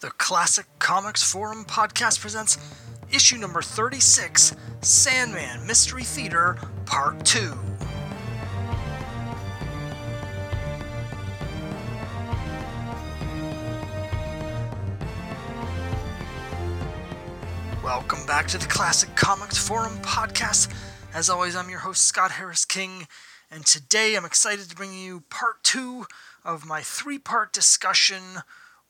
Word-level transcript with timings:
The 0.00 0.10
Classic 0.10 0.64
Comics 0.78 1.24
Forum 1.24 1.64
podcast 1.64 2.20
presents 2.20 2.56
issue 3.10 3.36
number 3.36 3.60
36 3.60 4.54
Sandman 4.80 5.66
Mystery 5.66 6.04
Theater 6.04 6.56
Part 6.86 7.24
2. 7.24 7.52
Welcome 17.82 18.24
back 18.24 18.46
to 18.48 18.58
the 18.58 18.66
Classic 18.68 19.12
Comics 19.16 19.58
Forum 19.58 19.98
podcast. 20.02 20.72
As 21.12 21.28
always, 21.28 21.56
I'm 21.56 21.68
your 21.70 21.80
host, 21.80 22.06
Scott 22.06 22.30
Harris 22.30 22.64
King, 22.64 23.08
and 23.50 23.66
today 23.66 24.14
I'm 24.14 24.24
excited 24.24 24.70
to 24.70 24.76
bring 24.76 24.94
you 24.94 25.24
part 25.28 25.64
two 25.64 26.06
of 26.44 26.64
my 26.64 26.82
three 26.82 27.18
part 27.18 27.52
discussion 27.52 28.22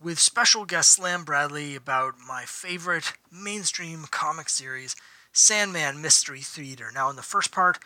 with 0.02 0.18
special 0.18 0.64
guest 0.64 0.90
Slam 0.90 1.24
Bradley 1.24 1.74
about 1.74 2.14
my 2.26 2.44
favorite 2.44 3.12
mainstream 3.32 4.04
comic 4.10 4.48
series, 4.48 4.94
Sandman 5.32 6.00
Mystery 6.00 6.40
Theater. 6.40 6.90
Now, 6.94 7.10
in 7.10 7.16
the 7.16 7.22
first 7.22 7.50
part, 7.50 7.78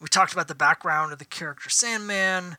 we 0.00 0.08
talked 0.08 0.32
about 0.32 0.48
the 0.48 0.54
background 0.54 1.12
of 1.12 1.18
the 1.18 1.26
character 1.26 1.68
Sandman. 1.68 2.56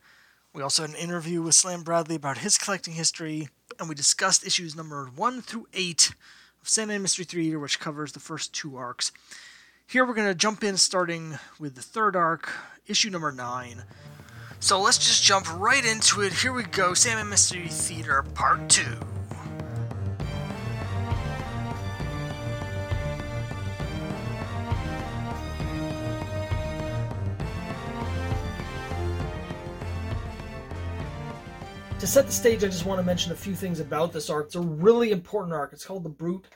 We 0.53 0.61
also 0.61 0.83
had 0.83 0.91
an 0.91 0.97
interview 0.97 1.41
with 1.41 1.55
Slam 1.55 1.81
Bradley 1.81 2.15
about 2.15 2.39
his 2.39 2.57
collecting 2.59 2.93
history, 2.93 3.49
and 3.79 3.89
we 3.89 3.95
discussed 3.95 4.45
issues 4.45 4.75
number 4.75 5.09
one 5.15 5.41
through 5.41 5.67
eight 5.73 6.13
of 6.61 6.69
Sandman 6.69 7.01
Mystery 7.01 7.25
Theater, 7.25 7.57
which 7.57 7.79
covers 7.79 8.11
the 8.11 8.19
first 8.19 8.53
two 8.53 8.77
arcs. 8.77 9.11
Here 9.87 10.05
we're 10.05 10.13
going 10.13 10.27
to 10.27 10.35
jump 10.35 10.63
in 10.63 10.77
starting 10.77 11.39
with 11.59 11.73
the 11.73 11.81
third 11.81 12.15
arc, 12.15 12.49
issue 12.85 13.09
number 13.09 13.31
nine, 13.31 13.83
so 14.63 14.79
let's 14.79 14.97
just 14.97 15.21
jump 15.21 15.45
right 15.59 15.83
into 15.83 16.21
it. 16.21 16.31
Here 16.31 16.53
we 16.53 16.63
go 16.63 16.93
Sandman 16.93 17.27
Mystery 17.27 17.67
Theater 17.67 18.23
Part 18.33 18.69
2. 18.69 18.81
To 31.99 32.07
set 32.07 32.25
the 32.25 32.31
stage, 32.31 32.63
I 32.63 32.67
just 32.67 32.85
want 32.85 33.01
to 33.01 33.05
mention 33.05 33.33
a 33.33 33.35
few 33.35 33.55
things 33.55 33.81
about 33.81 34.13
this 34.13 34.29
arc. 34.29 34.45
It's 34.45 34.55
a 34.55 34.61
really 34.61 35.11
important 35.11 35.53
arc. 35.53 35.73
It's 35.73 35.85
called 35.85 36.05
The 36.05 36.09
Brute. 36.09 36.47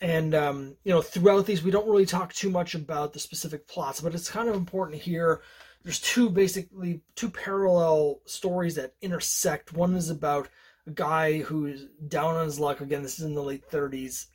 And, 0.00 0.34
um, 0.34 0.76
you 0.82 0.92
know, 0.92 1.02
throughout 1.02 1.44
these, 1.44 1.62
we 1.62 1.70
don't 1.70 1.86
really 1.86 2.06
talk 2.06 2.32
too 2.32 2.48
much 2.48 2.74
about 2.74 3.12
the 3.12 3.18
specific 3.18 3.68
plots, 3.68 4.00
but 4.00 4.14
it's 4.14 4.30
kind 4.30 4.48
of 4.48 4.54
important 4.54 5.02
here 5.02 5.42
there's 5.84 6.00
two 6.00 6.30
basically 6.30 7.02
two 7.14 7.30
parallel 7.30 8.20
stories 8.24 8.74
that 8.76 8.94
intersect. 9.02 9.74
One 9.74 9.94
is 9.94 10.10
about 10.10 10.48
a 10.86 10.90
guy 10.90 11.40
who's 11.40 11.86
down 12.08 12.36
on 12.36 12.46
his 12.46 12.58
luck. 12.58 12.80
Again, 12.80 13.02
this 13.02 13.18
is 13.18 13.26
in 13.26 13.34
the 13.34 13.42
late 13.42 13.70
30s, 13.70 14.26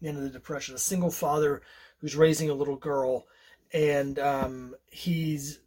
the 0.00 0.08
end 0.08 0.18
of 0.18 0.22
the 0.22 0.30
Depression. 0.30 0.74
A 0.74 0.78
single 0.78 1.10
father 1.10 1.62
who's 1.98 2.16
raising 2.16 2.50
a 2.50 2.54
little 2.54 2.76
girl, 2.76 3.26
and 3.72 4.18
um, 4.18 4.74
he's 4.90 5.60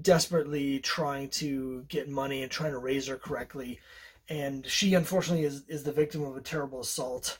desperately 0.00 0.78
trying 0.80 1.28
to 1.30 1.84
get 1.88 2.08
money 2.08 2.42
and 2.42 2.50
trying 2.50 2.72
to 2.72 2.78
raise 2.78 3.08
her 3.08 3.16
correctly. 3.16 3.80
And 4.28 4.66
she, 4.66 4.94
unfortunately, 4.94 5.44
is, 5.44 5.64
is 5.68 5.82
the 5.82 5.92
victim 5.92 6.22
of 6.22 6.36
a 6.36 6.40
terrible 6.40 6.80
assault. 6.80 7.38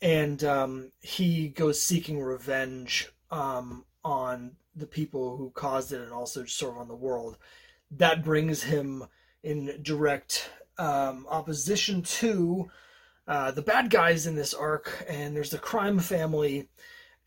And 0.00 0.42
um, 0.44 0.92
he 1.00 1.48
goes 1.48 1.82
seeking 1.82 2.20
revenge 2.20 3.10
um, 3.30 3.84
on 4.04 4.52
the 4.74 4.86
people 4.86 5.36
who 5.36 5.50
caused 5.50 5.92
it 5.92 6.00
and 6.00 6.12
also 6.12 6.44
sort 6.44 6.74
of 6.74 6.80
on 6.80 6.88
the 6.88 6.94
world. 6.94 7.38
That 7.90 8.24
brings 8.24 8.62
him 8.62 9.04
in 9.42 9.80
direct 9.82 10.50
um, 10.78 11.26
opposition 11.28 12.02
to 12.02 12.70
uh, 13.28 13.50
the 13.52 13.62
bad 13.62 13.90
guys 13.90 14.26
in 14.26 14.34
this 14.34 14.54
arc, 14.54 15.04
and 15.08 15.36
there's 15.36 15.50
the 15.50 15.58
crime 15.58 15.98
family. 15.98 16.68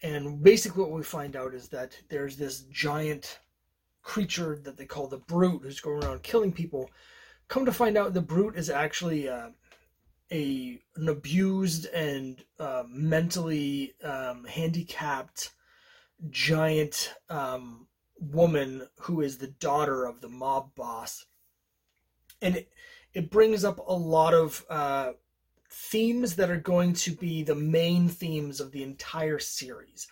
And 0.01 0.43
basically, 0.43 0.83
what 0.83 0.91
we 0.91 1.03
find 1.03 1.35
out 1.35 1.53
is 1.53 1.69
that 1.69 1.97
there's 2.09 2.35
this 2.35 2.61
giant 2.71 3.39
creature 4.01 4.59
that 4.63 4.77
they 4.77 4.85
call 4.85 5.07
the 5.07 5.17
Brute 5.17 5.61
who's 5.63 5.79
going 5.79 6.03
around 6.03 6.23
killing 6.23 6.51
people. 6.51 6.89
Come 7.47 7.65
to 7.65 7.71
find 7.71 7.97
out, 7.97 8.13
the 8.13 8.21
Brute 8.21 8.57
is 8.57 8.69
actually 8.69 9.29
uh, 9.29 9.49
a 10.31 10.79
an 10.95 11.09
abused 11.09 11.85
and 11.87 12.43
uh, 12.59 12.83
mentally 12.87 13.93
um, 14.03 14.45
handicapped 14.45 15.51
giant 16.29 17.13
um, 17.29 17.87
woman 18.19 18.87
who 19.01 19.21
is 19.21 19.37
the 19.37 19.47
daughter 19.47 20.05
of 20.05 20.21
the 20.21 20.29
mob 20.29 20.73
boss. 20.75 21.25
And 22.41 22.57
it, 22.57 22.69
it 23.13 23.31
brings 23.31 23.63
up 23.63 23.79
a 23.79 23.93
lot 23.93 24.33
of 24.33 24.65
uh, 24.69 25.13
themes 25.69 26.35
that 26.35 26.49
are 26.49 26.59
going 26.59 26.93
to 26.93 27.11
be 27.11 27.43
the 27.43 27.55
main 27.55 28.07
themes 28.07 28.59
of 28.59 28.71
the 28.71 28.83
entire 28.83 29.39
series. 29.39 30.07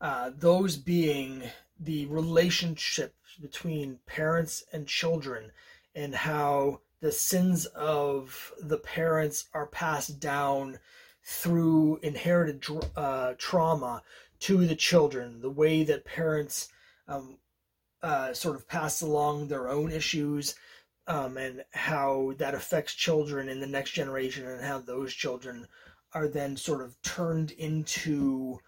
Uh, 0.00 0.30
those 0.36 0.76
being 0.76 1.42
the 1.78 2.06
relationship 2.06 3.14
between 3.40 3.98
parents 4.06 4.64
and 4.72 4.86
children 4.86 5.50
and 5.94 6.14
how 6.14 6.80
the 7.00 7.12
sins 7.12 7.66
of 7.66 8.52
the 8.60 8.78
parents 8.78 9.48
are 9.52 9.66
passed 9.66 10.20
down 10.20 10.78
through 11.24 11.98
inherited 12.02 12.64
uh, 12.96 13.34
trauma 13.38 14.02
to 14.42 14.66
the 14.66 14.76
children, 14.76 15.40
the 15.40 15.50
way 15.50 15.84
that 15.84 16.04
parents 16.04 16.68
um, 17.06 17.38
uh, 18.02 18.32
sort 18.32 18.56
of 18.56 18.66
pass 18.66 19.00
along 19.00 19.46
their 19.46 19.68
own 19.68 19.92
issues, 19.92 20.56
um, 21.06 21.36
and 21.36 21.64
how 21.72 22.32
that 22.38 22.54
affects 22.54 22.94
children 22.94 23.48
in 23.48 23.60
the 23.60 23.66
next 23.66 23.92
generation, 23.92 24.46
and 24.46 24.64
how 24.64 24.80
those 24.80 25.14
children 25.14 25.66
are 26.12 26.26
then 26.26 26.56
sort 26.56 26.82
of 26.82 27.00
turned 27.02 27.52
into 27.52 28.58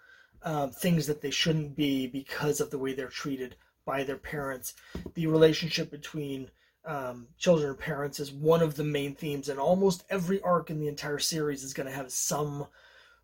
um, 0.42 0.70
things 0.70 1.06
that 1.08 1.20
they 1.20 1.30
shouldn't 1.30 1.74
be 1.74 2.06
because 2.06 2.60
of 2.60 2.70
the 2.70 2.78
way 2.78 2.92
they're 2.92 3.08
treated 3.08 3.56
by 3.84 4.04
their 4.04 4.16
parents. 4.16 4.74
The 5.14 5.26
relationship 5.26 5.90
between 5.90 6.50
um, 6.84 7.26
children 7.36 7.70
and 7.70 7.78
parents 7.78 8.20
is 8.20 8.30
one 8.30 8.62
of 8.62 8.76
the 8.76 8.84
main 8.84 9.14
themes, 9.14 9.48
and 9.48 9.58
almost 9.58 10.04
every 10.08 10.40
arc 10.42 10.70
in 10.70 10.78
the 10.78 10.88
entire 10.88 11.18
series 11.18 11.64
is 11.64 11.74
going 11.74 11.88
to 11.88 11.94
have 11.94 12.12
some 12.12 12.66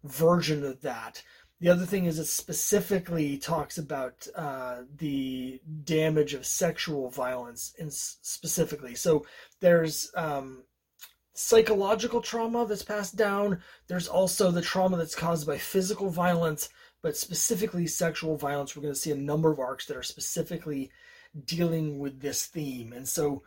version 0.05 0.65
of 0.65 0.81
that. 0.81 1.23
The 1.61 1.69
other 1.69 1.85
thing 1.85 2.07
is 2.07 2.19
it 2.19 2.25
specifically 2.25 3.37
talks 3.37 3.77
about 3.77 4.27
uh, 4.35 4.79
the 4.97 5.61
damage 5.85 6.33
of 6.33 6.47
sexual 6.47 7.11
violence, 7.11 7.75
in 7.79 7.91
specifically. 7.91 8.95
So 8.95 9.27
there's 9.61 10.11
um, 10.17 10.65
psychological 11.35 12.23
trauma 12.23 12.65
that's 12.67 12.83
passed 12.83 13.17
down. 13.17 13.61
There's 13.89 14.09
also 14.09 14.51
the 14.51 14.63
trauma 14.63 14.97
that's 14.97 15.15
caused 15.15 15.47
by 15.47 15.59
physical 15.59 16.09
violence, 16.09 16.71
but 17.03 17.17
specifically 17.17 17.87
sexual 17.87 18.39
violence. 18.39 18.75
We're 18.75 18.83
going 18.83 18.95
to 18.95 19.01
see 19.01 19.13
a 19.13 19.17
number 19.17 19.51
of 19.53 19.59
arcs 19.59 19.85
that 19.87 19.99
are 19.99 20.03
specifically 20.03 20.91
dealing 21.45 21.99
with 21.99 22.21
this 22.21 22.47
theme, 22.47 22.95
and 22.95 23.07
so 23.07 23.43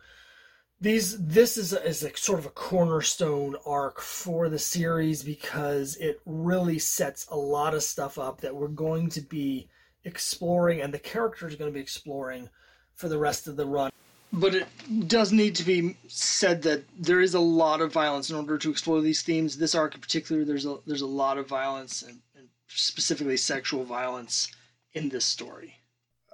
these 0.82 1.18
this 1.26 1.58
is 1.58 1.74
a, 1.74 1.84
is 1.86 2.04
a 2.04 2.16
sort 2.18 2.40
of 2.40 2.46
a 2.46 2.50
cornerstone 2.50 3.56
arc 3.66 4.02
for 4.02 4.50
the 4.50 4.60
series 4.60 5.24
because 5.24 5.96
it 5.98 6.22
really 6.26 6.80
sets 6.80 7.26
a 7.30 7.38
lot 7.38 7.74
of 7.74 7.84
stuff 7.84 8.18
up 8.18 8.42
that 8.42 8.56
we're 8.56 8.68
going 8.68 9.10
to 9.10 9.22
be 9.22 9.70
exploring 10.04 10.82
and 10.82 10.94
the 10.94 11.00
characters 11.00 11.54
are 11.54 11.58
going 11.58 11.72
to 11.72 11.74
be 11.74 11.80
exploring 11.80 12.50
for 12.96 13.08
the 13.08 13.18
rest 13.18 13.48
of 13.48 13.56
the 13.56 13.66
run. 13.66 13.92
But 14.34 14.56
it 14.56 14.68
does 15.08 15.32
need 15.32 15.56
to 15.56 15.64
be 15.64 15.96
said 16.08 16.64
that 16.64 16.84
there 17.00 17.22
is 17.22 17.36
a 17.36 17.40
lot 17.40 17.82
of 17.82 17.94
violence 17.94 18.30
in 18.30 18.36
order 18.36 18.58
to 18.58 18.72
explore 18.72 19.00
these 19.00 19.22
themes. 19.22 19.58
This 19.58 19.76
arc 19.76 19.96
in 19.96 20.02
particular 20.02 20.44
there's 20.44 20.66
a 20.66 20.80
there's 20.86 21.02
a 21.02 21.08
lot 21.08 21.38
of 21.38 21.48
violence 21.48 22.02
and, 22.02 22.20
and 22.36 22.48
specifically 22.68 23.38
sexual 23.38 23.84
violence 23.84 24.50
in 24.94 25.10
this 25.10 25.26
story. 25.26 25.76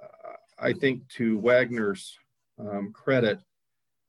Uh, 0.02 0.32
i 0.58 0.72
think 0.72 1.06
to 1.08 1.38
wagner's 1.38 2.18
um, 2.58 2.92
credit 2.92 3.38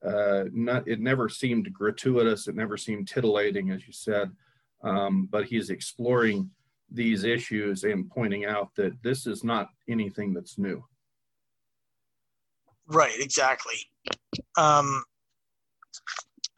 uh, 0.05 0.45
not 0.51 0.87
it 0.87 0.99
never 0.99 1.29
seemed 1.29 1.71
gratuitous 1.73 2.47
it 2.47 2.55
never 2.55 2.77
seemed 2.77 3.07
titillating 3.07 3.71
as 3.71 3.85
you 3.85 3.93
said. 3.93 4.31
Um, 4.83 5.27
but 5.31 5.45
he's 5.45 5.69
exploring 5.69 6.49
these 6.89 7.23
issues 7.23 7.83
and 7.83 8.09
pointing 8.09 8.45
out 8.45 8.73
that 8.75 8.93
this 9.03 9.27
is 9.27 9.43
not 9.43 9.69
anything 9.87 10.33
that's 10.33 10.57
new. 10.57 10.83
Right 12.87 13.13
exactly. 13.19 13.75
Um, 14.57 15.03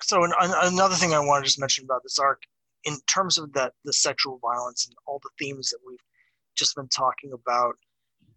so 0.03 0.23
an, 0.23 0.31
an, 0.41 0.53
another 0.63 0.95
thing 0.95 1.13
i 1.13 1.19
want 1.19 1.43
to 1.43 1.47
just 1.47 1.59
mention 1.59 1.85
about 1.85 2.03
this 2.03 2.19
arc 2.19 2.43
in 2.85 2.97
terms 3.07 3.37
of 3.37 3.51
that 3.53 3.73
the 3.85 3.93
sexual 3.93 4.39
violence 4.39 4.85
and 4.85 4.95
all 5.07 5.19
the 5.23 5.29
themes 5.39 5.69
that 5.69 5.79
we've 5.87 5.97
just 6.55 6.75
been 6.75 6.87
talking 6.89 7.31
about 7.33 7.75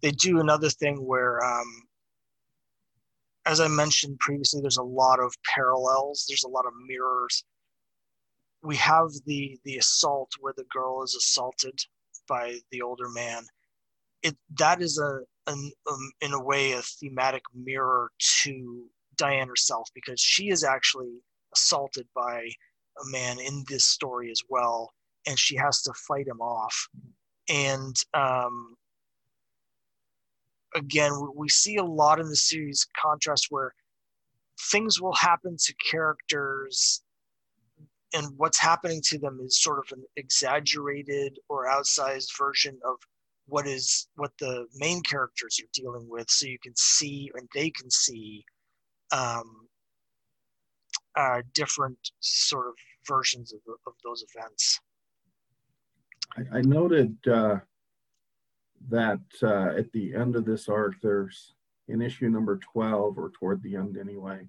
they 0.01 0.11
do 0.11 0.39
another 0.39 0.69
thing 0.69 1.05
where 1.05 1.43
um, 1.43 1.83
as 3.47 3.61
I 3.61 3.67
mentioned 3.67 4.19
previously, 4.19 4.61
there's 4.61 4.77
a 4.77 4.83
lot 4.83 5.19
of 5.19 5.33
parallels. 5.55 6.25
There's 6.27 6.43
a 6.43 6.49
lot 6.49 6.65
of 6.65 6.73
mirrors. 6.85 7.45
We 8.61 8.75
have 8.75 9.07
the 9.25 9.57
the 9.63 9.77
assault 9.77 10.31
where 10.39 10.53
the 10.57 10.65
girl 10.71 11.03
is 11.03 11.15
assaulted 11.15 11.79
by 12.27 12.57
the 12.71 12.81
older 12.81 13.09
man. 13.09 13.43
It 14.21 14.35
that 14.57 14.81
is 14.81 14.99
a 14.99 15.19
an, 15.49 15.71
um, 15.89 16.11
in 16.21 16.33
a 16.33 16.43
way 16.43 16.73
a 16.73 16.81
thematic 16.81 17.43
mirror 17.55 18.11
to 18.43 18.85
Diane 19.15 19.47
herself 19.47 19.89
because 19.95 20.19
she 20.19 20.49
is 20.49 20.63
actually 20.65 21.21
assaulted 21.55 22.07
by 22.13 22.39
a 22.41 23.11
man 23.11 23.39
in 23.39 23.63
this 23.69 23.85
story 23.85 24.29
as 24.29 24.41
well, 24.49 24.91
and 25.25 25.39
she 25.39 25.55
has 25.55 25.81
to 25.83 25.93
fight 25.93 26.27
him 26.27 26.41
off. 26.41 26.87
And 27.47 27.95
um, 28.13 28.75
again, 30.77 31.11
we 31.35 31.49
see 31.49 31.77
a 31.77 31.83
lot 31.83 32.19
in 32.19 32.27
the 32.29 32.35
series 32.35 32.87
contrast 32.99 33.47
where 33.49 33.73
things 34.71 35.01
will 35.01 35.13
happen 35.13 35.55
to 35.57 35.73
characters 35.75 37.03
and 38.13 38.27
what's 38.37 38.59
happening 38.59 39.01
to 39.05 39.19
them 39.19 39.39
is 39.43 39.61
sort 39.61 39.79
of 39.79 39.97
an 39.97 40.03
exaggerated 40.15 41.39
or 41.49 41.67
outsized 41.67 42.29
version 42.37 42.79
of 42.85 42.95
what 43.47 43.67
is 43.67 44.07
what 44.15 44.31
the 44.39 44.65
main 44.75 45.01
characters 45.01 45.59
are 45.61 45.69
dealing 45.73 46.07
with. 46.09 46.29
So 46.29 46.47
you 46.47 46.57
can 46.61 46.75
see 46.75 47.29
and 47.35 47.47
they 47.53 47.69
can 47.69 47.89
see 47.89 48.45
um, 49.11 49.67
uh, 51.15 51.41
different 51.53 51.97
sort 52.19 52.67
of 52.67 52.73
versions 53.07 53.53
of, 53.53 53.59
of 53.85 53.93
those 54.03 54.23
events. 54.33 54.79
I, 56.37 56.59
I 56.59 56.61
noted 56.61 57.15
uh, 57.27 57.57
that 58.89 59.19
uh, 59.43 59.77
at 59.77 59.91
the 59.91 60.13
end 60.15 60.35
of 60.35 60.45
this 60.45 60.69
arc 60.69 60.95
there's 61.01 61.53
in 61.87 62.01
issue 62.01 62.29
number 62.29 62.57
12 62.57 63.17
or 63.17 63.31
toward 63.31 63.61
the 63.63 63.75
end 63.75 63.97
anyway 63.97 64.47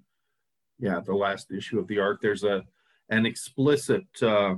yeah 0.79 0.99
the 0.99 1.13
last 1.13 1.51
issue 1.51 1.79
of 1.79 1.87
the 1.87 1.99
arc 1.99 2.21
there's 2.21 2.43
a 2.43 2.63
an 3.09 3.25
explicit 3.25 4.05
uh, 4.21 4.55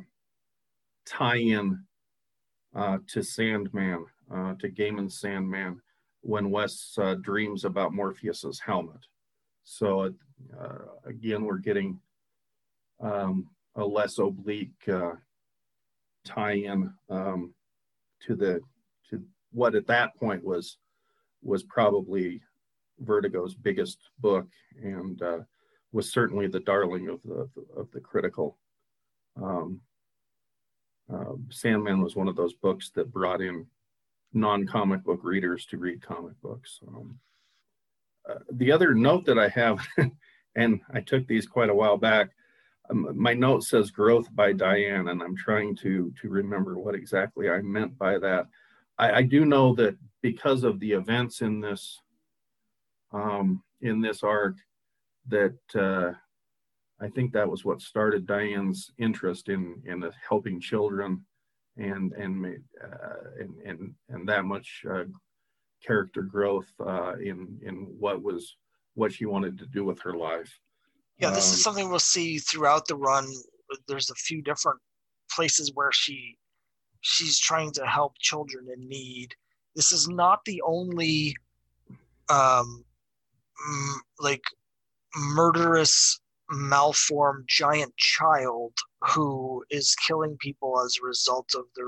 tie-in 1.06 1.80
uh, 2.76 2.98
to 3.08 3.24
Sandman, 3.24 4.06
uh, 4.34 4.54
to 4.60 4.70
Gaiman's 4.70 5.20
Sandman, 5.20 5.82
when 6.22 6.52
Wes 6.52 6.98
uh, 7.02 7.16
dreams 7.16 7.66
about 7.66 7.94
Morpheus's 7.94 8.60
helmet. 8.60 9.06
So 9.64 10.14
uh, 10.60 10.78
again, 11.06 11.44
we're 11.44 11.58
getting 11.58 12.00
um, 13.02 13.48
a 13.76 13.86
less 13.86 14.18
oblique 14.20 14.88
uh, 14.88 15.14
tie-in 16.26 16.94
um, 17.10 17.54
to 18.22 18.36
the 18.36 18.62
what 19.52 19.76
at 19.76 19.88
that 19.88 20.16
point 20.16 20.44
was 20.44 20.78
was 21.44 21.64
probably 21.64 22.42
Vertigo's 23.00 23.56
biggest 23.56 23.98
book 24.20 24.48
and 24.82 25.22
was 25.92 26.12
certainly 26.12 26.48
the 26.48 26.60
darling 26.62 27.10
of 27.10 27.22
the 27.24 27.50
of 27.76 27.92
the 27.92 28.00
critical. 28.00 28.58
Um, 29.42 29.82
uh, 31.14 31.34
Sandman 31.50 32.02
was 32.02 32.16
one 32.16 32.28
of 32.28 32.36
those 32.36 32.54
books 32.54 32.92
that 32.96 33.12
brought 33.12 33.42
in 33.42 33.66
non-comic 34.34 35.04
book 35.04 35.20
readers 35.24 35.66
to 35.66 35.78
read 35.78 36.02
comic 36.02 36.40
books. 36.42 36.80
Um, 36.88 37.20
uh, 38.30 38.36
the 38.54 38.72
other 38.72 38.94
note 38.94 39.26
that 39.26 39.38
I 39.38 39.50
have, 39.50 39.86
and 40.56 40.80
I 40.94 41.02
took 41.02 41.28
these 41.28 41.48
quite 41.48 41.70
a 41.70 41.76
while 41.76 41.98
back, 41.98 42.30
um, 42.90 43.12
my 43.16 43.34
note 43.34 43.64
says 43.64 43.92
"Growth" 43.92 44.34
by 44.34 44.54
Diane, 44.54 45.10
and 45.10 45.22
I'm 45.22 45.36
trying 45.36 45.76
to 45.78 46.14
to 46.22 46.30
remember 46.30 46.78
what 46.78 46.96
exactly 46.96 47.50
I 47.50 47.62
meant 47.62 47.98
by 47.98 48.18
that. 48.20 48.48
I, 49.02 49.18
I 49.18 49.22
do 49.24 49.46
know 49.46 49.74
that 49.76 49.98
because 50.22 50.64
of 50.64 50.80
the 50.80 50.92
events 50.92 51.42
in 51.42 51.60
this 51.60 51.98
um, 53.12 53.62
in 53.82 54.00
this 54.00 54.24
arc, 54.24 54.56
that 55.28 55.58
uh, 55.76 56.12
I 57.04 57.10
think 57.10 57.34
that 57.34 57.50
was 57.50 57.66
what 57.66 57.82
started 57.82 58.28
Diane's 58.28 58.92
interest 59.00 59.50
in 59.50 59.82
in 59.86 60.08
helping 60.30 60.62
children, 60.62 61.26
and 61.78 62.14
and 62.14 62.46
uh, 62.82 63.30
and, 63.40 63.56
and 63.66 63.94
and 64.10 64.30
that 64.30 64.46
much 64.46 64.84
uh, 64.90 65.04
character 65.86 66.22
growth 66.22 66.72
uh, 66.80 67.16
in 67.16 67.60
in 67.64 67.88
what 68.00 68.22
was 68.22 68.56
what 68.94 69.12
she 69.12 69.26
wanted 69.26 69.58
to 69.58 69.66
do 69.66 69.84
with 69.84 70.00
her 70.02 70.14
life. 70.14 70.60
Yeah, 71.18 71.32
this 71.32 71.50
um, 71.50 71.54
is 71.54 71.64
something 71.64 71.90
we'll 71.90 72.00
see 72.00 72.38
throughout 72.38 72.88
the 72.88 72.96
run. 72.96 73.26
There's 73.88 74.12
a 74.12 74.16
few 74.16 74.42
different 74.44 74.80
places 75.32 75.72
where 75.74 75.92
she 75.92 76.38
she's 77.02 77.40
trying 77.40 77.72
to 77.74 77.86
help 77.86 78.14
children 78.20 78.68
in 78.74 78.88
need. 78.88 79.36
This 79.76 79.92
is 79.92 80.08
not 80.08 80.40
the 80.46 80.62
only 80.66 81.36
um, 82.30 82.84
like 84.20 84.44
murderous, 85.16 86.20
malformed 86.50 87.46
giant 87.48 87.96
child 87.98 88.74
who 89.10 89.64
is 89.70 89.96
killing 89.96 90.38
people 90.40 90.80
as 90.84 90.98
a 91.02 91.06
result 91.06 91.50
of 91.56 91.66
their 91.76 91.86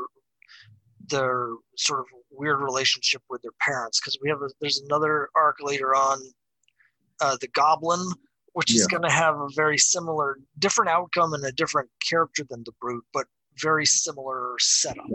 their 1.10 1.50
sort 1.78 2.00
of 2.00 2.06
weird 2.32 2.62
relationship 2.62 3.22
with 3.30 3.42
their 3.42 3.52
parents. 3.60 4.00
Because 4.00 4.18
we 4.22 4.30
have 4.30 4.42
a, 4.42 4.50
there's 4.62 4.82
another 4.88 5.30
arc 5.36 5.58
later 5.62 5.94
on, 5.96 6.18
uh, 7.22 7.36
the 7.42 7.50
Goblin, 7.50 8.10
which 8.54 8.74
is 8.74 8.88
going 8.88 9.04
to 9.04 9.10
have 9.10 9.36
a 9.36 9.50
very 9.56 9.78
similar, 9.78 10.38
different 10.60 10.90
outcome 10.90 11.34
and 11.34 11.44
a 11.44 11.52
different 11.52 11.90
character 12.08 12.46
than 12.50 12.64
the 12.64 12.72
Brute, 12.80 13.04
but 13.14 13.28
very 13.62 13.86
similar 13.86 14.56
setup. 14.60 15.06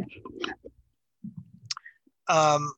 Um, 2.28 2.72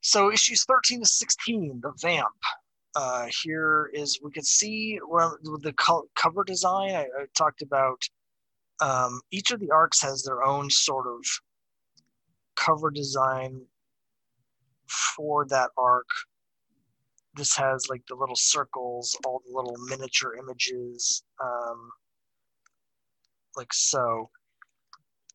so 0.00 0.32
issues 0.32 0.64
13 0.64 1.00
to 1.00 1.06
16, 1.06 1.80
the 1.82 1.92
Vamp 2.00 2.34
uh, 2.94 3.26
here 3.42 3.90
is 3.94 4.20
we 4.22 4.30
can 4.30 4.42
see 4.42 4.98
with 5.10 5.62
the 5.62 5.72
cover 6.14 6.44
design. 6.44 6.94
I, 6.94 7.02
I 7.02 7.26
talked 7.36 7.62
about 7.62 8.02
um, 8.80 9.20
each 9.30 9.50
of 9.50 9.60
the 9.60 9.70
arcs 9.70 10.02
has 10.02 10.22
their 10.22 10.42
own 10.44 10.68
sort 10.70 11.06
of 11.06 11.24
cover 12.56 12.90
design 12.90 13.62
for 15.16 15.46
that 15.46 15.70
arc. 15.78 16.08
This 17.34 17.56
has 17.56 17.86
like 17.88 18.02
the 18.08 18.14
little 18.14 18.36
circles, 18.36 19.16
all 19.24 19.40
the 19.46 19.56
little 19.56 19.76
miniature 19.88 20.34
images, 20.36 21.22
um, 21.42 21.90
like 23.56 23.72
so. 23.72 24.30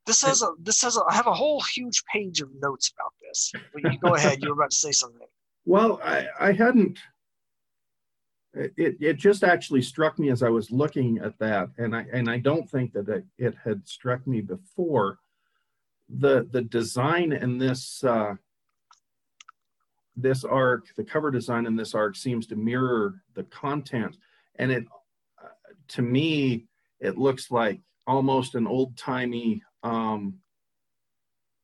This 0.06 0.22
has 0.22 0.42
a 0.42 0.52
this 0.60 0.82
has 0.82 0.98
a, 0.98 1.02
I 1.10 1.16
have 1.16 1.28
a 1.28 1.34
whole 1.34 1.62
huge 1.62 2.04
page 2.06 2.42
of 2.42 2.50
notes 2.62 2.92
about 2.98 3.14
this. 3.22 3.52
But 3.74 3.92
you 3.92 4.00
go 4.00 4.16
ahead. 4.16 4.42
You 4.42 4.50
were 4.50 4.56
about 4.56 4.72
to 4.72 4.76
say 4.76 4.92
something. 4.92 5.22
Well, 5.70 6.00
I, 6.02 6.28
I 6.40 6.54
hadn't 6.54 6.98
it, 8.58 8.98
it 9.00 9.18
just 9.18 9.44
actually 9.44 9.82
struck 9.82 10.18
me 10.20 10.30
as 10.30 10.44
I 10.44 10.50
was 10.50 10.72
looking 10.72 11.20
at 11.20 11.38
that, 11.40 11.70
and 11.78 11.96
I 11.96 12.06
and 12.12 12.30
I 12.30 12.38
don't 12.40 12.70
think 12.70 12.94
that 12.94 13.08
it, 13.10 13.26
it 13.38 13.56
had 13.64 13.88
struck 13.88 14.26
me 14.26 14.42
before. 14.42 15.20
The 16.10 16.48
the 16.52 16.62
design 16.62 17.34
in 17.34 17.58
this 17.58 18.04
uh, 18.04 18.36
this 20.16 20.44
arc, 20.44 20.96
the 20.96 21.04
cover 21.04 21.32
design 21.32 21.66
in 21.66 21.76
this 21.76 21.94
arc 21.94 22.16
seems 22.16 22.48
to 22.48 22.56
mirror 22.56 23.22
the 23.36 23.44
content, 23.44 24.18
and 24.56 24.72
it 24.72 24.86
uh, 25.44 25.50
to 25.90 26.02
me 26.02 26.66
it 27.00 27.18
looks 27.18 27.52
like 27.52 27.80
almost 28.08 28.56
an 28.56 28.66
old 28.66 28.98
timey 28.98 29.62
um, 29.84 30.36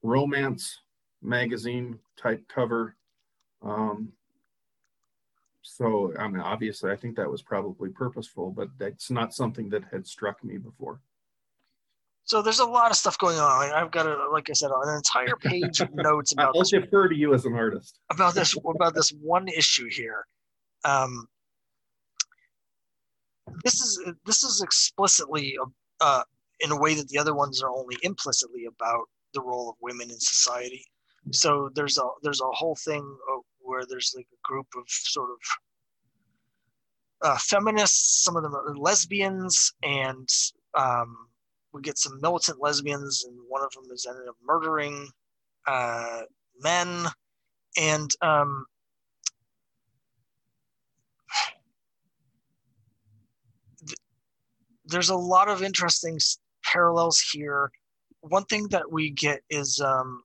romance 0.03 0.79
magazine 1.21 1.97
type 2.17 2.43
cover. 2.53 2.95
Um, 3.61 4.11
so, 5.61 6.13
I 6.19 6.27
mean, 6.27 6.41
obviously, 6.41 6.91
I 6.91 6.97
think 6.97 7.15
that 7.15 7.31
was 7.31 7.41
probably 7.41 7.89
purposeful, 7.89 8.51
but 8.51 8.67
that's 8.77 9.09
not 9.09 9.33
something 9.33 9.69
that 9.69 9.83
had 9.91 10.05
struck 10.05 10.43
me 10.43 10.57
before. 10.57 10.99
So 12.25 12.41
there's 12.41 12.59
a 12.59 12.65
lot 12.65 12.91
of 12.91 12.97
stuff 12.97 13.17
going 13.17 13.37
on. 13.37 13.71
I've 13.71 13.91
got 13.91 14.05
a, 14.05 14.29
like 14.31 14.49
I 14.49 14.53
said, 14.53 14.71
an 14.71 14.95
entire 14.95 15.35
page 15.35 15.81
of 15.81 15.89
notes 15.93 16.31
about. 16.33 16.55
I'll 16.55 16.61
this, 16.61 16.71
defer 16.71 17.09
to 17.09 17.15
you 17.15 17.33
as 17.33 17.45
an 17.45 17.53
artist 17.53 17.99
about 18.11 18.33
this 18.33 18.55
about 18.65 18.95
this 18.95 19.09
one 19.21 19.47
issue 19.49 19.89
here. 19.89 20.25
Um, 20.85 21.27
this 23.65 23.81
is 23.81 24.01
this 24.25 24.43
is 24.43 24.61
explicitly 24.61 25.57
uh, 25.99 26.23
in 26.59 26.71
a 26.71 26.79
way 26.79 26.93
that 26.95 27.07
the 27.09 27.17
other 27.17 27.35
ones 27.35 27.61
are 27.61 27.69
only 27.69 27.97
implicitly 28.03 28.65
about 28.65 29.05
the 29.33 29.41
role 29.41 29.69
of 29.69 29.75
women 29.81 30.09
in 30.09 30.19
society. 30.19 30.85
So 31.31 31.69
there's 31.73 31.97
a 31.97 32.07
there's 32.21 32.41
a 32.41 32.51
whole 32.51 32.75
thing 32.75 33.17
where 33.59 33.83
there's 33.87 34.13
like 34.15 34.27
a 34.31 34.41
group 34.43 34.67
of 34.75 34.83
sort 34.87 35.29
of 35.31 35.37
uh, 37.23 37.37
feminists, 37.37 38.23
some 38.23 38.35
of 38.35 38.43
them 38.43 38.53
are 38.53 38.75
lesbians, 38.75 39.73
and 39.81 40.27
um, 40.73 41.15
we 41.71 41.81
get 41.81 41.97
some 41.97 42.19
militant 42.21 42.61
lesbians, 42.61 43.23
and 43.25 43.37
one 43.47 43.63
of 43.63 43.71
them 43.71 43.85
is 43.93 44.05
ended 44.07 44.27
up 44.27 44.35
murdering 44.45 45.07
uh, 45.65 46.21
men, 46.59 47.07
and 47.77 48.11
um, 48.21 48.65
th- 53.87 53.97
there's 54.85 55.09
a 55.09 55.15
lot 55.15 55.47
of 55.47 55.63
interesting 55.63 56.19
parallels 56.73 57.21
here. 57.31 57.71
One 58.21 58.45
thing 58.45 58.67
that 58.69 58.91
we 58.91 59.11
get 59.11 59.41
is 59.49 59.79
um, 59.79 60.23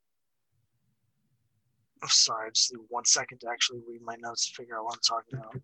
I'm 2.03 2.09
sorry, 2.09 2.47
I 2.47 2.51
just 2.51 2.73
need 2.73 2.81
one 2.89 3.05
second 3.05 3.39
to 3.41 3.49
actually 3.51 3.81
read 3.89 4.01
my 4.03 4.17
notes 4.21 4.49
to 4.49 4.55
figure 4.55 4.79
out 4.79 4.85
what 4.85 4.95
I'm 4.95 5.01
talking 5.07 5.39
about. 5.39 5.55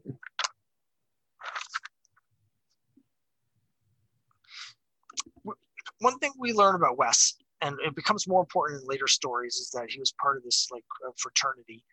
One 6.01 6.19
thing 6.19 6.33
we 6.39 6.53
learn 6.53 6.75
about 6.75 6.99
Wes, 6.99 7.35
and 7.61 7.79
it 7.87 7.95
becomes 7.95 8.27
more 8.27 8.41
important 8.41 8.83
in 8.83 8.89
later 8.89 9.07
stories, 9.07 9.55
is 9.55 9.71
that 9.71 9.89
he 9.89 10.01
was 10.01 10.13
part 10.21 10.37
of 10.37 10.43
this 10.43 10.69
like 10.73 10.85
fraternity 11.17 11.85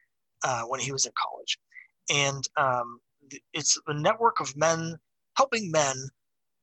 uh, 0.43 0.63
when 0.63 0.79
he 0.79 0.91
was 0.91 1.05
at 1.05 1.13
college, 1.15 1.59
and 2.09 2.43
um, 2.57 2.99
it's 3.53 3.79
a 3.87 3.93
network 3.93 4.39
of 4.39 4.57
men 4.57 4.97
helping 5.37 5.71
men 5.71 5.95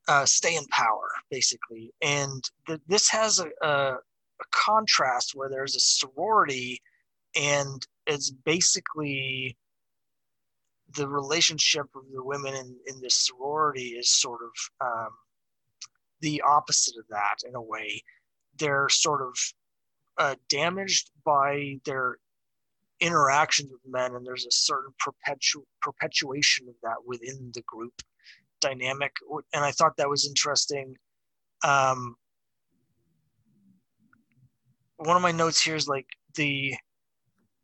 uh, 0.09 0.25
stay 0.25 0.57
in 0.57 0.65
power, 0.67 1.09
basically. 1.31 1.93
And 2.03 2.43
the, 2.67 2.81
this 2.88 3.09
has 3.11 3.38
a, 3.38 3.49
a, 3.67 3.95
a 3.95 4.45
contrast 4.50 5.33
where 5.35 5.50
there's 5.50 5.77
a 5.77 5.81
sorority, 5.81 6.81
and 7.37 7.87
it's 8.07 8.31
basically 8.31 9.57
the 10.97 11.07
relationship 11.07 11.87
of 11.95 12.03
the 12.12 12.25
women 12.25 12.55
in, 12.55 12.75
in 12.87 13.00
this 13.03 13.27
sorority 13.27 13.91
is 13.91 14.11
sort 14.11 14.41
of 14.43 14.87
um, 14.87 15.11
the 16.21 16.41
opposite 16.41 16.97
of 16.99 17.05
that 17.11 17.37
in 17.47 17.55
a 17.55 17.62
way. 17.62 18.03
They're 18.59 18.88
sort 18.88 19.21
of 19.23 19.37
uh, 20.17 20.35
damaged 20.49 21.11
by 21.25 21.79
their 21.85 22.17
interactions 23.00 23.71
with 23.71 23.83
men, 23.87 24.15
and 24.15 24.27
there's 24.27 24.47
a 24.47 24.50
certain 24.50 24.93
perpetu- 25.00 25.65
perpetuation 25.83 26.67
of 26.69 26.75
that 26.83 26.97
within 27.07 27.53
the 27.55 27.62
group 27.62 28.03
dynamic. 28.61 29.12
And 29.53 29.65
I 29.65 29.71
thought 29.73 29.97
that 29.97 30.09
was 30.09 30.27
interesting. 30.27 30.97
Um, 31.65 32.17
one 34.99 35.17
of 35.17 35.23
my 35.23 35.33
notes 35.33 35.62
here 35.62 35.77
is 35.77 35.88
like 35.88 36.07
the 36.35 36.75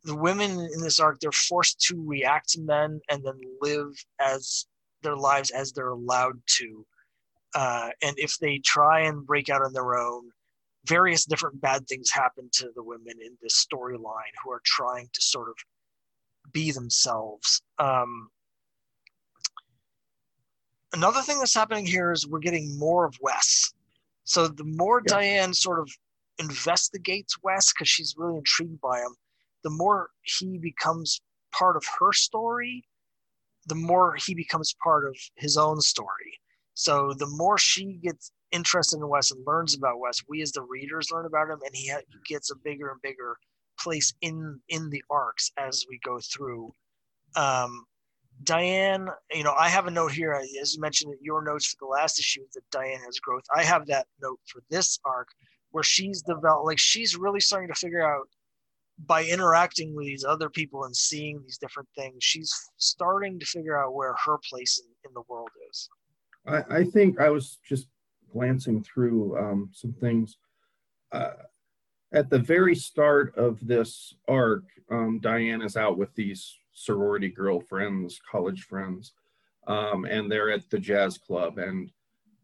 the 0.04 0.14
women 0.14 0.50
in 0.50 0.80
this 0.80 1.00
arc 1.00 1.18
they're 1.20 1.32
forced 1.32 1.80
to 1.80 2.02
react 2.06 2.50
to 2.50 2.60
men 2.60 3.00
and 3.10 3.24
then 3.24 3.38
live 3.60 3.88
as 4.20 4.66
their 5.02 5.16
lives 5.16 5.50
as 5.50 5.72
they're 5.72 5.88
allowed 5.88 6.40
to 6.46 6.86
uh, 7.54 7.88
and 8.02 8.14
if 8.18 8.36
they 8.38 8.58
try 8.58 9.00
and 9.00 9.26
break 9.26 9.48
out 9.48 9.62
on 9.62 9.72
their 9.72 9.96
own 9.96 10.30
various 10.86 11.24
different 11.24 11.58
bad 11.60 11.86
things 11.88 12.10
happen 12.10 12.48
to 12.52 12.68
the 12.76 12.82
women 12.82 13.14
in 13.24 13.36
this 13.42 13.66
storyline 13.66 14.32
who 14.44 14.50
are 14.50 14.62
trying 14.64 15.08
to 15.12 15.22
sort 15.22 15.48
of 15.48 15.54
be 16.52 16.70
themselves 16.70 17.62
um, 17.78 18.28
another 20.94 21.20
thing 21.20 21.38
that's 21.38 21.54
happening 21.54 21.86
here 21.86 22.12
is 22.12 22.26
we're 22.26 22.38
getting 22.38 22.78
more 22.78 23.04
of 23.04 23.14
wes 23.20 23.72
so 24.24 24.48
the 24.48 24.64
more 24.64 25.02
yeah. 25.06 25.14
diane 25.14 25.52
sort 25.52 25.78
of 25.78 25.88
investigates 26.38 27.36
wes 27.42 27.72
because 27.72 27.88
she's 27.88 28.14
really 28.16 28.38
intrigued 28.38 28.80
by 28.80 28.98
him 28.98 29.14
the 29.64 29.70
more 29.70 30.10
he 30.22 30.58
becomes 30.58 31.20
part 31.52 31.76
of 31.76 31.84
her 31.98 32.12
story, 32.12 32.84
the 33.66 33.74
more 33.74 34.14
he 34.14 34.34
becomes 34.34 34.74
part 34.82 35.06
of 35.06 35.16
his 35.36 35.56
own 35.56 35.80
story. 35.80 36.38
So 36.74 37.14
the 37.14 37.26
more 37.26 37.58
she 37.58 37.94
gets 38.02 38.30
interested 38.52 38.98
in 38.98 39.08
Wes 39.08 39.30
and 39.30 39.44
learns 39.46 39.74
about 39.74 39.98
Wes, 39.98 40.22
we 40.28 40.42
as 40.42 40.52
the 40.52 40.62
readers 40.62 41.10
learn 41.10 41.26
about 41.26 41.50
him, 41.50 41.60
and 41.64 41.74
he 41.74 41.92
gets 42.26 42.50
a 42.50 42.56
bigger 42.56 42.90
and 42.90 43.00
bigger 43.02 43.36
place 43.80 44.12
in 44.20 44.60
in 44.68 44.90
the 44.90 45.02
arcs 45.10 45.50
as 45.56 45.84
we 45.88 45.98
go 46.04 46.20
through. 46.20 46.72
Um, 47.36 47.86
Diane, 48.42 49.08
you 49.32 49.44
know, 49.44 49.54
I 49.58 49.68
have 49.68 49.86
a 49.86 49.90
note 49.90 50.12
here, 50.12 50.32
as 50.32 50.74
you 50.74 50.80
mentioned 50.80 51.14
your 51.20 51.42
notes 51.42 51.66
for 51.66 51.76
the 51.80 51.86
last 51.86 52.18
issue 52.18 52.42
that 52.54 52.68
Diane 52.70 53.00
has 53.04 53.18
growth. 53.20 53.44
I 53.54 53.62
have 53.62 53.86
that 53.86 54.06
note 54.20 54.40
for 54.46 54.60
this 54.70 54.98
arc 55.04 55.28
where 55.70 55.84
she's 55.84 56.22
developed, 56.22 56.66
like 56.66 56.78
she's 56.78 57.16
really 57.16 57.40
starting 57.40 57.68
to 57.68 57.74
figure 57.74 58.02
out 58.02 58.28
by 59.06 59.24
interacting 59.24 59.94
with 59.94 60.06
these 60.06 60.24
other 60.24 60.48
people 60.48 60.84
and 60.84 60.94
seeing 60.94 61.42
these 61.42 61.58
different 61.58 61.88
things, 61.96 62.16
she's 62.20 62.52
starting 62.76 63.38
to 63.38 63.46
figure 63.46 63.76
out 63.76 63.94
where 63.94 64.14
her 64.24 64.38
place 64.48 64.80
in, 64.80 65.08
in 65.08 65.14
the 65.14 65.22
world 65.28 65.50
is. 65.70 65.88
I, 66.46 66.78
I, 66.78 66.84
think 66.84 67.20
I 67.20 67.30
was 67.30 67.58
just 67.68 67.88
glancing 68.32 68.84
through 68.84 69.38
um, 69.38 69.70
some 69.72 69.92
things. 69.94 70.36
Uh, 71.10 71.32
at 72.12 72.30
the 72.30 72.38
very 72.38 72.74
start 72.74 73.36
of 73.36 73.58
this 73.66 74.14
arc, 74.28 74.64
um, 74.90 75.18
Diane 75.20 75.62
is 75.62 75.76
out 75.76 75.98
with 75.98 76.14
these 76.14 76.56
sorority 76.74 77.30
girlfriends, 77.30 78.20
college 78.30 78.62
friends, 78.62 79.12
um, 79.66 80.04
and 80.04 80.30
they're 80.30 80.50
at 80.50 80.68
the 80.70 80.78
jazz 80.78 81.16
club. 81.16 81.58
And 81.58 81.90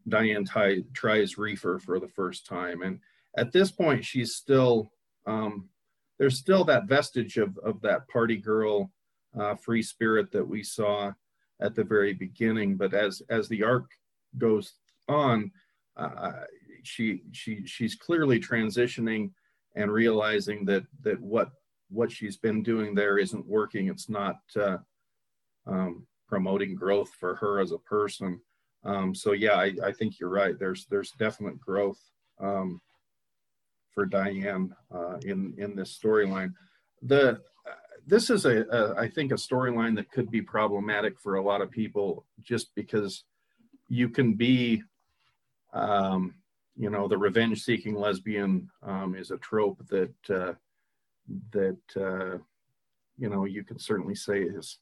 Diane 0.07 0.45
t- 0.45 0.85
tries 0.93 1.37
reefer 1.37 1.79
for 1.79 1.99
the 1.99 2.07
first 2.07 2.45
time. 2.45 2.81
And 2.81 2.99
at 3.37 3.51
this 3.51 3.71
point, 3.71 4.03
she's 4.03 4.35
still 4.35 4.91
um, 5.27 5.69
there's 6.17 6.37
still 6.37 6.63
that 6.65 6.87
vestige 6.87 7.37
of, 7.37 7.57
of 7.63 7.81
that 7.81 8.07
party 8.07 8.37
girl 8.37 8.91
uh, 9.39 9.55
free 9.55 9.81
spirit 9.81 10.31
that 10.31 10.47
we 10.47 10.63
saw 10.63 11.11
at 11.59 11.75
the 11.75 11.83
very 11.83 12.13
beginning. 12.13 12.75
But 12.77 12.93
as 12.93 13.21
as 13.29 13.47
the 13.47 13.63
arc 13.63 13.89
goes 14.37 14.73
on, 15.07 15.51
uh, 15.97 16.31
she 16.83 17.23
she 17.31 17.65
she's 17.65 17.95
clearly 17.95 18.39
transitioning 18.39 19.31
and 19.75 19.91
realizing 19.91 20.65
that 20.65 20.83
that 21.01 21.19
what 21.21 21.51
what 21.91 22.11
she's 22.11 22.37
been 22.37 22.63
doing 22.63 22.95
there 22.95 23.17
isn't 23.17 23.45
working. 23.45 23.87
It's 23.87 24.09
not 24.09 24.37
uh, 24.55 24.77
um, 25.67 26.07
promoting 26.27 26.75
growth 26.75 27.11
for 27.19 27.35
her 27.35 27.59
as 27.59 27.71
a 27.71 27.77
person. 27.77 28.39
Um, 28.83 29.13
so 29.13 29.33
yeah, 29.33 29.53
I, 29.53 29.73
I, 29.83 29.91
think 29.91 30.19
you're 30.19 30.29
right. 30.29 30.57
There's 30.57 30.87
there's 30.89 31.11
definite 31.11 31.59
growth. 31.59 31.99
Um, 32.39 32.81
for 33.93 34.05
Diane 34.05 34.73
uh, 34.93 35.17
in 35.23 35.53
in 35.57 35.75
this 35.75 35.97
storyline. 35.97 36.53
The 37.01 37.41
this 38.07 38.29
is 38.29 38.45
a, 38.45 38.63
a 38.71 38.95
I 38.95 39.09
think 39.09 39.31
a 39.31 39.35
storyline 39.35 39.95
that 39.95 40.11
could 40.11 40.31
be 40.31 40.41
problematic 40.41 41.19
for 41.19 41.35
a 41.35 41.43
lot 41.43 41.61
of 41.61 41.69
people 41.71 42.25
just 42.41 42.73
because 42.75 43.23
you 43.87 44.09
can 44.09 44.33
be 44.33 44.81
um, 45.73 46.35
you 46.75 46.89
know 46.89 47.07
the 47.07 47.17
revenge 47.17 47.61
seeking 47.61 47.95
lesbian 47.95 48.69
um, 48.83 49.15
is 49.15 49.31
a 49.31 49.37
trope 49.37 49.85
that 49.89 50.29
uh, 50.29 50.53
that 51.51 51.79
uh, 51.95 52.37
you 53.17 53.29
know 53.29 53.45
you 53.45 53.63
can 53.63 53.79
certainly 53.79 54.15
say 54.15 54.41
is 54.41 54.79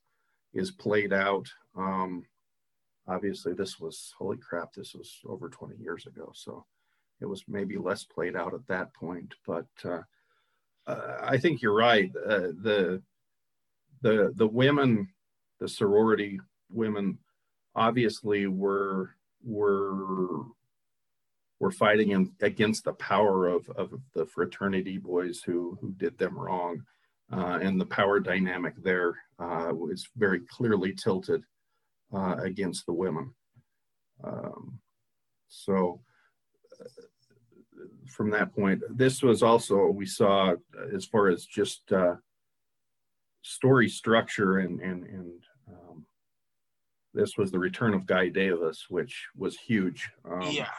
is 0.53 0.71
played 0.71 1.13
out 1.13 1.47
um, 1.77 2.23
obviously 3.07 3.53
this 3.53 3.79
was 3.79 4.13
holy 4.17 4.37
crap 4.37 4.73
this 4.73 4.93
was 4.93 5.19
over 5.25 5.49
20 5.49 5.75
years 5.77 6.05
ago 6.05 6.31
so 6.33 6.65
it 7.21 7.25
was 7.25 7.43
maybe 7.47 7.77
less 7.77 8.03
played 8.03 8.35
out 8.35 8.53
at 8.53 8.65
that 8.67 8.93
point. 8.93 9.33
But 9.45 9.67
uh, 9.83 10.01
uh, 10.87 11.17
I 11.21 11.37
think 11.37 11.61
you're 11.61 11.75
right. 11.75 12.11
Uh, 12.15 12.51
the 12.61 13.01
the 14.01 14.31
the 14.35 14.47
women, 14.47 15.09
the 15.59 15.67
sorority 15.67 16.39
women, 16.69 17.17
obviously 17.75 18.47
were 18.47 19.11
were 19.43 20.45
were 21.59 21.71
fighting 21.71 22.11
in, 22.11 22.31
against 22.41 22.85
the 22.85 22.93
power 22.93 23.47
of, 23.47 23.69
of 23.71 23.93
the 24.13 24.25
fraternity 24.25 24.97
boys 24.97 25.41
who 25.45 25.77
who 25.81 25.91
did 25.93 26.17
them 26.17 26.37
wrong, 26.37 26.81
uh, 27.31 27.59
and 27.61 27.79
the 27.79 27.85
power 27.85 28.19
dynamic 28.19 28.75
there 28.81 29.15
uh, 29.39 29.71
was 29.73 30.07
very 30.15 30.41
clearly 30.41 30.93
tilted 30.93 31.43
uh, 32.13 32.37
against 32.41 32.85
the 32.85 32.93
women. 32.93 33.33
Um, 34.23 34.79
so 35.47 36.01
from 38.09 38.31
that 38.31 38.53
point. 38.53 38.81
This 38.89 39.21
was 39.21 39.43
also 39.43 39.87
we 39.87 40.05
saw 40.05 40.55
as 40.93 41.05
far 41.05 41.29
as 41.29 41.45
just 41.45 41.91
uh, 41.91 42.15
story 43.41 43.89
structure 43.89 44.59
and 44.59 44.81
and 44.81 45.05
and 45.05 45.43
um, 45.69 46.05
this 47.13 47.37
was 47.37 47.51
the 47.51 47.59
return 47.59 47.93
of 47.93 48.05
Guy 48.05 48.29
Davis, 48.29 48.85
which 48.89 49.27
was 49.35 49.57
huge. 49.57 50.09
Um, 50.29 50.41
yeah. 50.51 50.69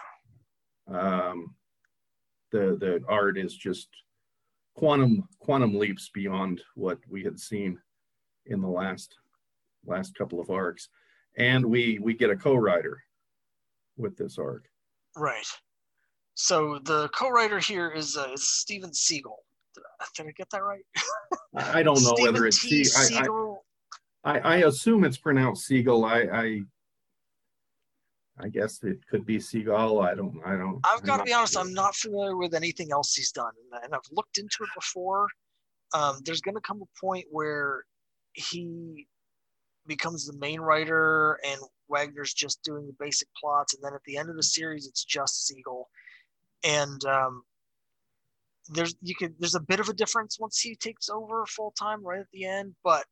Um, 0.90 1.54
the 2.52 2.76
the 2.80 3.02
art 3.09 3.38
is 3.38 3.54
just 3.54 3.88
quantum 4.76 5.28
quantum 5.38 5.75
leaps 5.76 6.11
beyond 6.12 6.62
what 6.75 6.99
we 7.09 7.23
had 7.23 7.38
seen 7.38 7.78
in 8.47 8.61
the 8.61 8.68
last 8.68 9.14
last 9.85 10.14
couple 10.14 10.40
of 10.40 10.50
arcs, 10.50 10.88
and 11.37 11.64
we 11.64 11.99
we 12.00 12.14
get 12.14 12.30
a 12.30 12.37
co-writer 12.37 13.02
with 13.97 14.16
this 14.16 14.38
arc. 14.38 14.64
Right. 15.16 15.47
So 16.35 16.78
the 16.85 17.09
co-writer 17.09 17.59
here 17.59 17.90
is 17.90 18.16
uh, 18.16 18.30
is 18.32 18.49
Steven 18.49 18.90
Seagle. 18.90 19.37
Did 20.16 20.26
I, 20.26 20.32
get 20.32 20.49
that 20.50 20.62
right? 20.62 20.82
I 21.54 21.82
don't 21.82 22.02
know 22.02 22.14
whether 22.18 22.47
it's 22.47 22.61
T. 22.61 22.82
Seagle. 22.82 23.59
I, 24.25 24.38
I, 24.38 24.38
I, 24.38 24.56
assume 24.59 25.04
it's 25.04 25.16
pronounced 25.16 25.66
Siegel. 25.66 26.04
I, 26.04 26.23
I 26.32 26.61
I 28.38 28.49
guess 28.49 28.82
it 28.82 29.06
could 29.08 29.26
be 29.26 29.38
Seagal. 29.38 30.04
I 30.04 30.14
don't. 30.14 30.40
I 30.44 30.56
don't. 30.56 30.80
I've 30.84 31.02
got 31.02 31.18
to 31.18 31.25
be 31.25 31.32
honest. 31.32 31.58
I'm 31.58 31.75
not 31.75 31.94
familiar 31.94 32.37
with 32.37 32.54
anything 32.54 32.90
else 32.92 33.14
he's 33.14 33.32
done, 33.32 33.52
and 33.82 33.94
I've 33.94 34.00
looked 34.12 34.38
into 34.38 34.58
it 34.62 34.70
before. 34.75 35.26
Um, 35.92 36.20
there's 36.25 36.40
going 36.40 36.54
to 36.54 36.60
come 36.60 36.82
a 36.82 37.04
point 37.04 37.26
where 37.30 37.84
he 38.32 39.06
becomes 39.87 40.26
the 40.26 40.38
main 40.38 40.60
writer, 40.60 41.38
and 41.44 41.60
Wagner's 41.88 42.32
just 42.32 42.62
doing 42.62 42.87
the 42.87 42.94
basic 42.99 43.28
plots, 43.38 43.75
and 43.75 43.82
then 43.82 43.92
at 43.94 44.02
the 44.06 44.16
end 44.16 44.30
of 44.30 44.37
the 44.37 44.42
series, 44.42 44.87
it's 44.87 45.04
just 45.04 45.50
Seagle 45.50 45.84
and 46.64 47.04
um, 47.04 47.42
there's 48.68 48.94
you 49.02 49.14
could 49.14 49.34
there's 49.38 49.54
a 49.54 49.60
bit 49.60 49.80
of 49.80 49.88
a 49.88 49.94
difference 49.94 50.38
once 50.38 50.60
he 50.60 50.75
takes 50.76 51.08
over 51.08 51.44
full 51.46 51.72
time 51.78 52.04
right 52.04 52.20
at 52.20 52.30
the 52.32 52.44
end, 52.44 52.75
but 52.84 53.04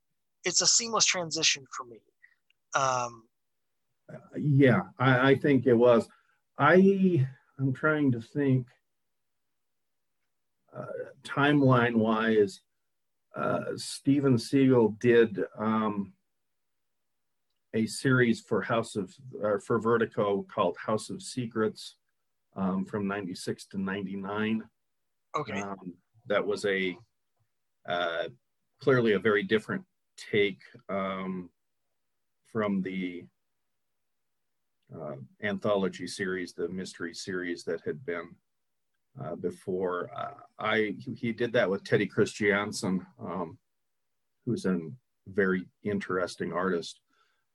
it's 0.44 0.60
a 0.60 0.66
seamless 0.66 1.04
transition 1.04 1.64
for 1.76 1.84
me. 1.84 1.98
Um, 2.74 3.24
yeah, 4.36 4.82
I, 4.98 5.30
I 5.30 5.34
think 5.34 5.66
it 5.66 5.74
was. 5.74 6.08
I 6.58 7.26
I'm 7.58 7.72
trying 7.72 8.12
to 8.12 8.20
think 8.20 8.66
uh, 10.76 10.86
timeline 11.24 11.96
wise. 11.96 12.60
Uh, 13.36 13.64
Steven 13.76 14.36
Seagle 14.36 14.98
did 14.98 15.40
um, 15.58 16.12
a 17.74 17.86
series 17.86 18.40
for 18.40 18.62
House 18.62 18.96
of 18.96 19.14
or 19.40 19.60
for 19.60 19.78
Vertigo 19.78 20.46
called 20.52 20.76
House 20.78 21.10
of 21.10 21.22
Secrets 21.22 21.96
um, 22.56 22.84
from 22.84 23.06
'96 23.06 23.66
to 23.66 23.78
'99. 23.78 24.64
Okay. 25.36 25.60
Um, 25.60 25.94
that 26.26 26.44
was 26.44 26.64
a 26.64 26.96
uh, 27.88 28.24
clearly 28.80 29.12
a 29.12 29.18
very 29.18 29.42
different 29.42 29.84
take 30.30 30.60
um, 30.88 31.50
from 32.50 32.82
the 32.82 33.24
uh, 34.94 35.16
anthology 35.42 36.06
series, 36.06 36.52
the 36.52 36.68
mystery 36.68 37.14
series 37.14 37.64
that 37.64 37.80
had 37.84 38.04
been 38.06 38.34
uh, 39.22 39.34
before. 39.36 40.10
Uh, 40.16 40.34
I 40.58 40.94
he 40.98 41.32
did 41.32 41.52
that 41.52 41.68
with 41.68 41.84
Teddy 41.84 42.08
Kristiansen, 42.08 43.04
um, 43.20 43.58
who's 44.46 44.64
a 44.64 44.78
very 45.26 45.66
interesting 45.82 46.52
artist. 46.52 47.00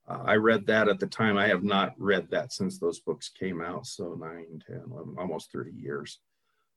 Uh, 0.07 0.23
I 0.25 0.35
read 0.35 0.65
that 0.67 0.89
at 0.89 0.99
the 0.99 1.07
time. 1.07 1.37
I 1.37 1.47
have 1.47 1.63
not 1.63 1.93
read 1.97 2.29
that 2.31 2.51
since 2.51 2.77
those 2.77 2.99
books 2.99 3.29
came 3.29 3.61
out, 3.61 3.87
so 3.87 4.15
9, 4.19 4.61
10, 4.67 4.83
11, 4.91 5.15
almost 5.17 5.51
30 5.51 5.71
years, 5.71 6.19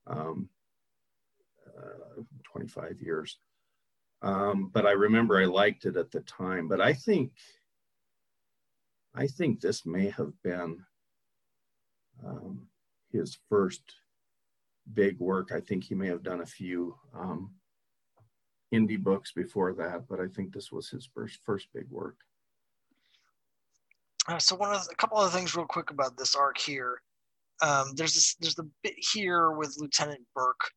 um, 0.07 0.49
uh, 1.77 2.23
25 2.45 3.01
years. 3.01 3.39
Um, 4.23 4.71
but 4.73 4.87
I 4.87 4.93
remember 4.93 5.41
I 5.41 5.47
liked 5.47 5.87
it 5.87 5.97
at 5.97 6.13
the 6.13 6.21
time. 6.21 6.69
But 6.69 6.81
I 6.81 6.93
think, 6.93 7.33
I 9.17 9.27
think 9.27 9.61
this 9.61 9.87
may 9.87 10.11
have 10.11 10.33
been 10.43 10.85
um, 12.25 12.67
his 13.11 13.39
first 13.49 13.83
big 14.93 15.19
work. 15.19 15.53
I 15.53 15.61
think 15.61 15.85
he 15.85 15.95
may 15.95 16.09
have 16.09 16.23
done 16.23 16.43
a 16.43 16.47
few 16.47 16.97
um, 17.15 17.53
indie 18.75 19.03
books 19.03 19.33
before 19.33 19.73
that, 19.75 20.07
but 20.09 20.21
I 20.21 20.27
think 20.27 20.53
this 20.53 20.71
was 20.71 20.91
his 20.91 21.09
first 21.15 21.41
first 21.45 21.69
big 21.75 21.87
work. 21.91 22.17
Uh, 24.29 24.39
so 24.39 24.55
one 24.57 24.75
of 24.75 24.85
the, 24.85 24.91
a 24.93 24.97
couple 24.97 25.19
of 25.19 25.33
things 25.33 25.57
real 25.57 25.67
quick 25.67 25.91
about 25.91 26.17
this 26.19 26.35
arc 26.35 26.59
here. 26.59 27.01
Um, 27.63 27.93
there's 27.95 28.15
this 28.15 28.37
there's 28.41 28.55
the 28.55 28.69
bit 28.83 28.95
here 28.99 29.53
with 29.53 29.77
Lieutenant 29.79 30.21
Burke, 30.35 30.71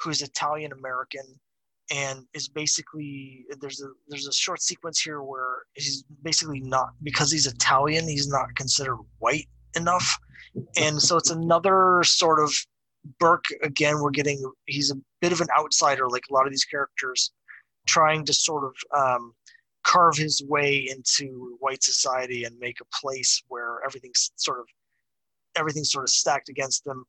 who's 0.00 0.22
Italian 0.22 0.72
American, 0.72 1.24
and 1.90 2.24
is 2.34 2.48
basically 2.48 3.44
there's 3.60 3.82
a 3.82 3.88
there's 4.08 4.28
a 4.28 4.32
short 4.32 4.62
sequence 4.62 5.00
here 5.00 5.22
where 5.22 5.64
he's 5.74 6.04
basically 6.22 6.60
not 6.60 6.90
because 7.02 7.30
he's 7.30 7.46
Italian, 7.46 8.08
he's 8.08 8.28
not 8.28 8.54
considered 8.54 8.98
white 9.18 9.48
enough, 9.76 10.18
and 10.76 11.00
so 11.00 11.16
it's 11.16 11.30
another 11.30 12.02
sort 12.04 12.40
of 12.40 12.54
Burke 13.18 13.46
again. 13.62 14.00
We're 14.00 14.10
getting 14.10 14.50
he's 14.66 14.90
a 14.90 14.96
bit 15.20 15.32
of 15.32 15.40
an 15.40 15.48
outsider, 15.58 16.08
like 16.08 16.24
a 16.30 16.34
lot 16.34 16.46
of 16.46 16.52
these 16.52 16.64
characters, 16.64 17.32
trying 17.86 18.24
to 18.26 18.32
sort 18.32 18.64
of 18.64 18.74
um, 18.96 19.34
carve 19.84 20.16
his 20.16 20.42
way 20.48 20.88
into 20.88 21.56
white 21.60 21.82
society 21.82 22.44
and 22.44 22.58
make 22.58 22.80
a 22.80 22.96
place 23.00 23.42
where 23.48 23.80
everything's 23.84 24.32
sort 24.36 24.60
of 24.60 24.66
everything's 25.56 25.90
sort 25.90 26.04
of 26.04 26.10
stacked 26.10 26.48
against 26.48 26.84
them. 26.84 27.04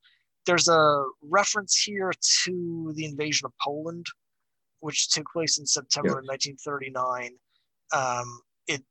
There's 0.46 0.68
a 0.68 1.06
reference 1.22 1.82
here 1.82 2.12
to 2.44 2.92
the 2.96 3.06
invasion 3.06 3.46
of 3.46 3.54
Poland, 3.64 4.06
which 4.84 5.10
took 5.10 5.26
place 5.32 5.58
in 5.58 5.66
September 5.66 6.20
of 6.20 6.26
1939. 6.26 7.32
Um, 7.94 8.42
it 8.68 8.84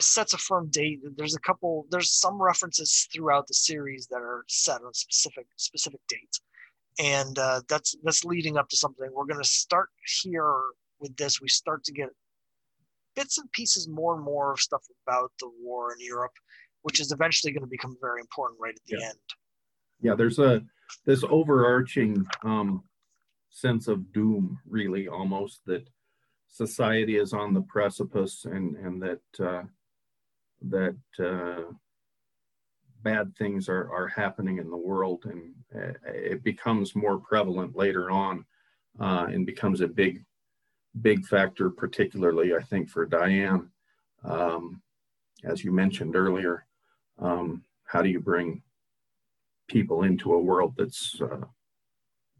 sets 0.00 0.34
a 0.34 0.38
firm 0.38 0.68
date. 0.70 1.00
There's 1.16 1.34
a 1.34 1.40
couple. 1.40 1.86
There's 1.90 2.12
some 2.12 2.40
references 2.40 3.08
throughout 3.12 3.46
the 3.46 3.54
series 3.54 4.06
that 4.08 4.20
are 4.20 4.44
set 4.48 4.82
on 4.82 4.92
specific 4.94 5.46
specific 5.56 6.00
dates, 6.08 6.40
and 6.98 7.38
uh, 7.38 7.60
that's 7.68 7.96
that's 8.02 8.24
leading 8.24 8.56
up 8.56 8.68
to 8.68 8.76
something. 8.76 9.08
We're 9.12 9.26
going 9.26 9.42
to 9.42 9.48
start 9.48 9.88
here 10.22 10.60
with 11.02 11.14
this, 11.16 11.40
we 11.40 11.48
start 11.48 11.84
to 11.84 11.92
get 11.92 12.08
bits 13.14 13.36
and 13.36 13.50
pieces 13.52 13.88
more 13.88 14.14
and 14.14 14.24
more 14.24 14.52
of 14.52 14.60
stuff 14.60 14.82
about 15.06 15.32
the 15.40 15.50
war 15.60 15.92
in 15.92 15.98
Europe, 16.00 16.32
which 16.82 17.00
is 17.00 17.12
eventually 17.12 17.52
going 17.52 17.62
to 17.64 17.68
become 17.68 17.96
very 18.00 18.20
important 18.20 18.58
right 18.60 18.74
at 18.74 18.84
the 18.86 18.96
yeah. 18.98 19.08
end. 19.08 19.18
Yeah, 20.00 20.14
there's 20.14 20.38
a 20.38 20.62
this 21.04 21.24
overarching 21.28 22.24
um, 22.44 22.82
sense 23.52 23.86
of 23.86 24.12
doom, 24.12 24.58
really, 24.66 25.06
almost 25.06 25.60
that 25.66 25.86
society 26.48 27.16
is 27.16 27.32
on 27.32 27.54
the 27.54 27.62
precipice, 27.62 28.46
and 28.46 28.76
and 28.76 29.00
that 29.02 29.46
uh, 29.46 29.62
that 30.62 30.96
uh, 31.20 31.70
bad 33.02 33.36
things 33.36 33.68
are 33.68 33.92
are 33.92 34.08
happening 34.08 34.58
in 34.58 34.70
the 34.70 34.76
world, 34.76 35.24
and 35.26 35.52
uh, 35.76 35.92
it 36.06 36.42
becomes 36.42 36.96
more 36.96 37.18
prevalent 37.18 37.76
later 37.76 38.10
on, 38.10 38.44
uh, 38.98 39.26
and 39.28 39.46
becomes 39.46 39.82
a 39.82 39.86
big 39.86 40.24
big 41.02 41.24
factor, 41.26 41.70
particularly 41.70 42.54
I 42.54 42.60
think 42.60 42.88
for 42.88 43.06
Diane, 43.06 43.70
um, 44.24 44.82
as 45.44 45.62
you 45.62 45.72
mentioned 45.72 46.16
earlier. 46.16 46.66
Um, 47.18 47.62
how 47.84 48.00
do 48.00 48.08
you 48.08 48.20
bring 48.20 48.62
people 49.68 50.04
into 50.04 50.32
a 50.32 50.40
world 50.40 50.74
that's 50.76 51.20
uh, 51.20 51.44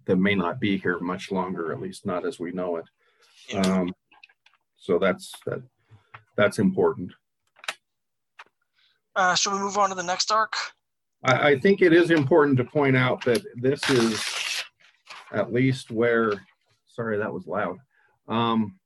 that 0.06 0.16
may 0.16 0.34
not 0.34 0.60
be 0.60 0.78
here 0.78 0.98
much 1.00 1.30
longer, 1.30 1.72
at 1.72 1.80
least 1.80 2.06
not 2.06 2.26
as 2.26 2.38
we 2.38 2.52
know 2.52 2.76
it. 2.76 2.84
Um, 3.66 3.92
so 4.76 4.98
that's 4.98 5.32
that 5.46 5.62
that's 6.36 6.58
important. 6.58 7.12
Uh, 9.14 9.34
shall 9.34 9.52
we 9.52 9.58
move 9.58 9.76
on 9.76 9.90
to 9.90 9.94
the 9.94 10.02
next 10.02 10.30
arc? 10.30 10.54
I, 11.24 11.50
I 11.50 11.58
think 11.58 11.82
it 11.82 11.92
is 11.92 12.10
important 12.10 12.56
to 12.58 12.64
point 12.64 12.96
out 12.96 13.24
that 13.24 13.42
this 13.56 13.88
is 13.90 14.64
at 15.32 15.52
least 15.52 15.90
where. 15.90 16.32
Sorry, 16.86 17.16
that 17.16 17.32
was 17.32 17.46
loud 17.46 17.78
um, 18.28 18.78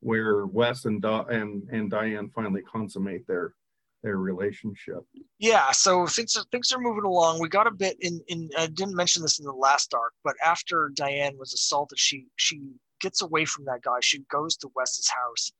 where 0.00 0.46
Wes 0.46 0.84
and, 0.84 1.04
and 1.04 1.68
and 1.70 1.90
Diane 1.90 2.30
finally 2.34 2.62
consummate 2.62 3.26
their 3.26 3.54
their 4.02 4.16
relationship. 4.16 5.00
Yeah, 5.38 5.70
so 5.72 6.06
things 6.06 6.36
are, 6.36 6.44
things 6.52 6.72
are 6.72 6.80
moving 6.80 7.04
along. 7.04 7.40
We 7.40 7.48
got 7.48 7.66
a 7.66 7.70
bit 7.70 7.96
in 8.00 8.20
in 8.28 8.48
I 8.56 8.66
didn't 8.66 8.94
mention 8.94 9.22
this 9.22 9.38
in 9.38 9.44
the 9.44 9.52
last 9.52 9.92
arc, 9.94 10.12
but 10.24 10.34
after 10.44 10.90
Diane 10.94 11.36
was 11.38 11.52
assaulted, 11.52 11.98
she 11.98 12.26
she 12.36 12.60
gets 13.00 13.22
away 13.22 13.44
from 13.44 13.64
that 13.64 13.82
guy. 13.82 13.98
She 14.00 14.20
goes 14.30 14.56
to 14.58 14.70
Wes's 14.74 15.08
house 15.08 15.52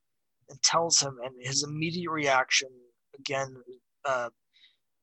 and 0.48 0.62
tells 0.62 1.01
him, 1.01 1.18
and 1.24 1.35
his 1.40 1.62
immediate 1.62 2.11
reaction 2.11 2.68
again, 3.18 3.55
uh, 4.05 4.29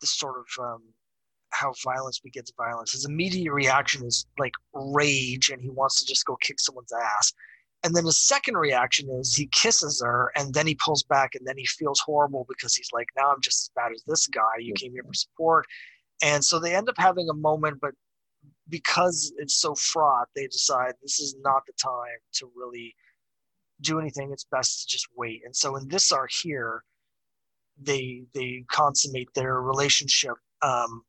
this 0.01 0.17
sort 0.17 0.35
of 0.37 0.65
um, 0.65 0.83
how 1.51 1.73
violence 1.83 2.19
begets 2.19 2.51
violence. 2.57 2.91
His 2.91 3.05
immediate 3.05 3.51
reaction 3.51 4.05
is 4.05 4.25
like 4.37 4.53
rage, 4.73 5.49
and 5.49 5.61
he 5.61 5.69
wants 5.69 5.99
to 5.99 6.05
just 6.05 6.25
go 6.25 6.35
kick 6.41 6.59
someone's 6.59 6.91
ass. 6.91 7.33
And 7.85 7.95
then 7.95 8.05
his 8.05 8.17
second 8.17 8.57
reaction 8.57 9.07
is 9.11 9.35
he 9.35 9.45
kisses 9.51 10.01
her 10.03 10.31
and 10.35 10.51
then 10.55 10.65
he 10.65 10.73
pulls 10.83 11.03
back 11.03 11.35
and 11.35 11.45
then 11.45 11.55
he 11.55 11.67
feels 11.67 11.99
horrible 11.99 12.43
because 12.49 12.73
he's 12.73 12.89
like, 12.91 13.05
now 13.15 13.31
I'm 13.31 13.41
just 13.41 13.65
as 13.65 13.69
bad 13.75 13.91
as 13.91 14.01
this 14.07 14.25
guy. 14.25 14.41
You 14.57 14.73
came 14.73 14.91
here 14.91 15.03
for 15.03 15.13
support. 15.13 15.67
And 16.23 16.43
so 16.43 16.57
they 16.57 16.75
end 16.75 16.89
up 16.89 16.95
having 16.97 17.29
a 17.29 17.35
moment, 17.35 17.77
but 17.79 17.91
because 18.69 19.31
it's 19.37 19.61
so 19.61 19.75
fraught, 19.75 20.29
they 20.35 20.47
decide 20.47 20.93
this 20.99 21.19
is 21.19 21.35
not 21.43 21.61
the 21.67 21.73
time 21.73 22.17
to 22.33 22.49
really 22.55 22.95
do 23.81 23.99
anything. 23.99 24.31
It's 24.31 24.45
best 24.45 24.81
to 24.81 24.87
just 24.91 25.05
wait. 25.15 25.41
And 25.45 25.55
so 25.55 25.75
in 25.75 25.87
this 25.87 26.11
arc 26.11 26.31
here, 26.31 26.83
they 27.79 28.23
they 28.33 28.63
consummate 28.71 29.29
their 29.35 29.61
relationship. 29.61 30.33
Um, 30.63 31.03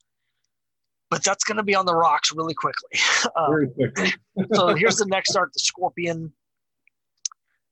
but 1.09 1.25
that's 1.25 1.45
going 1.45 1.57
to 1.57 1.62
be 1.62 1.75
on 1.75 1.87
the 1.87 1.95
rocks 1.95 2.33
really 2.35 2.55
quickly. 2.55 3.01
Um, 3.35 3.51
Very 3.51 3.69
quickly. 3.69 4.15
so 4.55 4.75
here's 4.75 4.97
the 4.97 5.07
next 5.07 5.35
arc: 5.37 5.53
the 5.53 5.61
Scorpion 5.61 6.33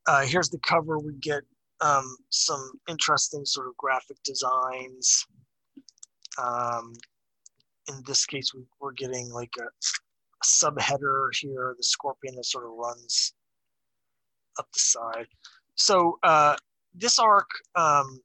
uh, 0.07 0.23
here's 0.23 0.49
the 0.49 0.59
cover. 0.59 0.99
We 0.99 1.15
get 1.21 1.43
um, 1.81 2.17
some 2.31 2.73
interesting 2.89 3.45
sort 3.45 3.69
of 3.69 3.77
graphic 3.77 4.17
designs. 4.25 5.27
Um, 6.39 6.95
in 7.89 8.03
this 8.07 8.27
case, 8.27 8.53
we, 8.55 8.63
are 8.83 8.93
getting 8.93 9.31
like 9.31 9.53
a, 9.59 9.65
a 9.65 10.45
subheader 10.45 11.29
here, 11.35 11.75
the 11.77 11.85
scorpion 11.85 12.35
that 12.37 12.45
sort 12.45 12.65
of 12.65 12.73
runs 12.73 13.35
up 14.59 14.67
the 14.73 14.79
side. 14.79 15.27
So 15.75 16.19
uh, 16.23 16.57
this 16.95 17.19
arc, 17.19 17.49
um, 17.75 18.21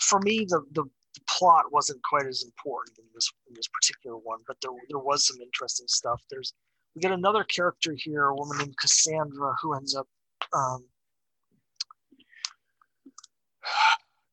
for 0.00 0.20
me, 0.20 0.46
the, 0.48 0.62
the, 0.72 0.84
the 1.14 1.20
plot 1.28 1.64
wasn't 1.70 2.02
quite 2.02 2.26
as 2.26 2.44
important 2.44 2.98
in 2.98 3.04
this 3.14 3.30
in 3.48 3.54
this 3.54 3.68
particular 3.68 4.16
one, 4.16 4.40
but 4.46 4.56
there 4.60 4.72
there 4.88 4.98
was 4.98 5.26
some 5.26 5.36
interesting 5.40 5.86
stuff. 5.88 6.22
There's 6.30 6.54
we 6.94 7.00
get 7.00 7.12
another 7.12 7.44
character 7.44 7.94
here, 7.96 8.26
a 8.26 8.34
woman 8.34 8.58
named 8.58 8.76
Cassandra, 8.80 9.54
who 9.60 9.74
ends 9.74 9.94
up 9.94 10.06
um, 10.52 10.84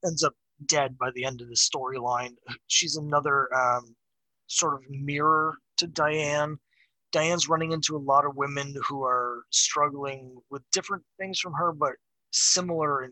ends 0.05 0.23
up 0.23 0.33
dead 0.65 0.97
by 0.97 1.09
the 1.15 1.23
end 1.23 1.41
of 1.41 1.49
the 1.49 1.55
storyline. 1.55 2.33
She's 2.67 2.95
another 2.95 3.53
um, 3.53 3.95
sort 4.47 4.75
of 4.75 4.89
mirror 4.89 5.55
to 5.77 5.87
Diane. 5.87 6.57
Diane's 7.11 7.49
running 7.49 7.71
into 7.71 7.95
a 7.95 7.99
lot 7.99 8.25
of 8.25 8.35
women 8.35 8.73
who 8.87 9.03
are 9.03 9.43
struggling 9.49 10.37
with 10.49 10.61
different 10.71 11.03
things 11.19 11.39
from 11.39 11.53
her, 11.53 11.71
but 11.71 11.93
similar 12.31 13.03
in, 13.03 13.11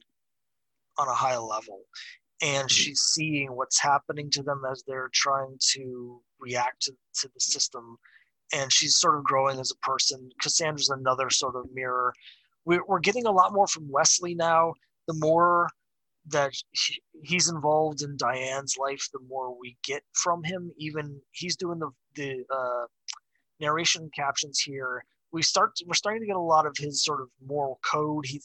on 0.97 1.07
a 1.07 1.13
high 1.13 1.38
level. 1.38 1.81
And 2.41 2.67
mm-hmm. 2.67 2.67
she's 2.67 3.01
seeing 3.01 3.49
what's 3.55 3.79
happening 3.79 4.29
to 4.31 4.43
them 4.43 4.62
as 4.71 4.83
they're 4.88 5.09
trying 5.13 5.57
to 5.73 6.21
react 6.39 6.83
to, 6.83 6.93
to 7.21 7.29
the 7.33 7.39
system. 7.39 7.97
And 8.53 8.71
she's 8.71 8.97
sort 8.97 9.17
of 9.17 9.25
growing 9.25 9.59
as 9.59 9.71
a 9.71 9.85
person. 9.85 10.29
Cassandra's 10.41 10.89
another 10.89 11.29
sort 11.29 11.55
of 11.55 11.65
mirror 11.73 12.13
we're, 12.65 12.83
we're 12.87 12.99
getting 12.99 13.25
a 13.25 13.31
lot 13.31 13.53
more 13.53 13.67
from 13.67 13.89
Wesley 13.89 14.35
now. 14.35 14.73
The 15.07 15.13
more 15.15 15.69
that 16.27 16.51
he, 16.71 17.01
he's 17.23 17.49
involved 17.49 18.01
in 18.01 18.17
Diane's 18.17 18.77
life, 18.77 19.07
the 19.11 19.19
more 19.27 19.57
we 19.57 19.77
get 19.83 20.03
from 20.13 20.43
him. 20.43 20.71
Even 20.77 21.19
he's 21.31 21.55
doing 21.55 21.79
the 21.79 21.89
the 22.15 22.43
uh, 22.53 22.85
narration 23.59 24.09
captions 24.15 24.59
here. 24.59 25.03
We 25.31 25.41
start 25.41 25.71
we're 25.85 25.93
starting 25.93 26.21
to 26.21 26.27
get 26.27 26.35
a 26.35 26.41
lot 26.41 26.65
of 26.65 26.75
his 26.77 27.03
sort 27.03 27.21
of 27.21 27.29
moral 27.45 27.79
code. 27.83 28.25
He 28.25 28.41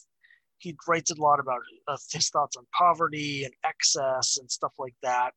he 0.57 0.75
writes 0.87 1.11
a 1.11 1.21
lot 1.21 1.39
about 1.39 1.61
uh, 1.87 1.97
his 2.11 2.29
thoughts 2.29 2.57
on 2.57 2.65
poverty 2.73 3.43
and 3.43 3.53
excess 3.63 4.37
and 4.39 4.49
stuff 4.49 4.71
like 4.79 4.95
that. 5.03 5.31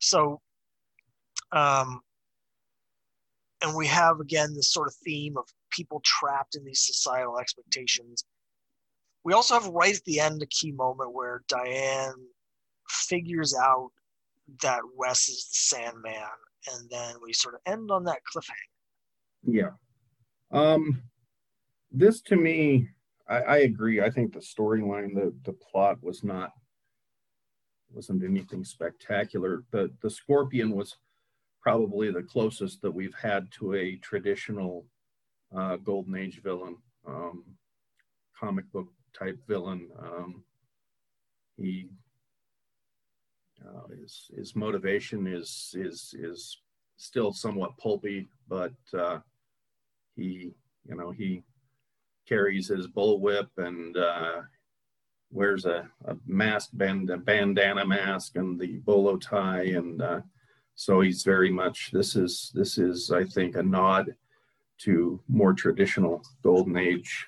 So, 0.00 0.40
um, 1.52 2.00
and 3.62 3.76
we 3.76 3.86
have 3.86 4.20
again 4.20 4.54
this 4.54 4.72
sort 4.72 4.88
of 4.88 4.94
theme 5.04 5.36
of 5.36 5.44
people 5.74 6.00
trapped 6.04 6.54
in 6.54 6.64
these 6.64 6.86
societal 6.86 7.38
expectations 7.38 8.24
we 9.24 9.32
also 9.32 9.54
have 9.54 9.66
right 9.68 9.94
at 9.94 10.04
the 10.04 10.20
end 10.20 10.42
a 10.42 10.46
key 10.46 10.72
moment 10.72 11.14
where 11.14 11.42
Diane 11.48 12.14
figures 12.88 13.54
out 13.54 13.90
that 14.62 14.80
Wes 14.96 15.28
is 15.28 15.46
the 15.48 15.76
Sandman, 15.76 16.14
and 16.72 16.90
then 16.90 17.14
we 17.22 17.32
sort 17.32 17.54
of 17.54 17.60
end 17.66 17.90
on 17.90 18.04
that 18.04 18.20
cliffhanger. 18.32 18.52
Yeah. 19.44 19.70
Um, 20.50 21.02
this 21.90 22.20
to 22.22 22.36
me, 22.36 22.88
I, 23.28 23.36
I 23.36 23.56
agree. 23.58 24.02
I 24.02 24.10
think 24.10 24.32
the 24.32 24.40
storyline, 24.40 25.14
the 25.14 25.34
the 25.44 25.52
plot 25.52 26.02
was 26.02 26.24
not 26.24 26.50
wasn't 27.90 28.24
anything 28.24 28.64
spectacular. 28.64 29.64
The 29.70 29.90
the 30.02 30.10
Scorpion 30.10 30.72
was 30.72 30.96
probably 31.60 32.10
the 32.10 32.22
closest 32.22 32.82
that 32.82 32.90
we've 32.90 33.14
had 33.14 33.50
to 33.52 33.74
a 33.74 33.96
traditional 33.96 34.84
uh, 35.56 35.76
Golden 35.76 36.16
Age 36.16 36.40
villain, 36.42 36.76
um, 37.06 37.44
comic 38.38 38.70
book 38.72 38.88
type 39.18 39.38
villain. 39.46 39.88
Um, 39.98 40.44
he 41.56 41.88
uh, 43.64 43.88
his 44.00 44.30
his 44.36 44.56
motivation 44.56 45.26
is 45.26 45.74
is 45.78 46.14
is 46.18 46.58
still 46.96 47.32
somewhat 47.32 47.76
pulpy, 47.78 48.28
but 48.48 48.72
uh, 48.96 49.18
he 50.16 50.52
you 50.88 50.96
know 50.96 51.10
he 51.10 51.42
carries 52.28 52.68
his 52.68 52.86
bullwhip 52.86 53.48
and 53.58 53.96
uh, 53.96 54.42
wears 55.30 55.64
a, 55.64 55.88
a 56.06 56.16
mask 56.26 56.70
band 56.74 57.10
a 57.10 57.16
bandana 57.16 57.84
mask 57.84 58.36
and 58.36 58.60
the 58.60 58.78
bolo 58.78 59.16
tie 59.16 59.64
and 59.64 60.00
uh, 60.02 60.20
so 60.74 61.00
he's 61.00 61.22
very 61.22 61.50
much 61.50 61.90
this 61.92 62.16
is 62.16 62.52
this 62.54 62.78
is 62.78 63.10
I 63.10 63.24
think 63.24 63.56
a 63.56 63.62
nod 63.62 64.14
to 64.78 65.20
more 65.28 65.52
traditional 65.52 66.22
golden 66.42 66.76
age 66.76 67.26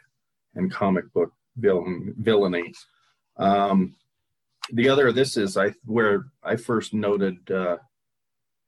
and 0.55 0.73
comic 0.73 1.13
book 1.13 1.33
villain, 1.57 2.15
villainy. 2.19 2.73
Um, 3.37 3.95
the 4.73 4.89
other, 4.89 5.13
this 5.13 5.37
is 5.37 5.57
I 5.57 5.73
where 5.85 6.27
I 6.43 6.57
first 6.57 6.95
noted 6.95 7.51
uh, 7.51 7.77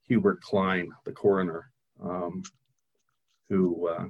Hubert 0.06 0.40
Klein, 0.42 0.90
the 1.04 1.12
coroner, 1.12 1.70
um, 2.02 2.42
who 3.48 3.88
uh, 3.88 4.04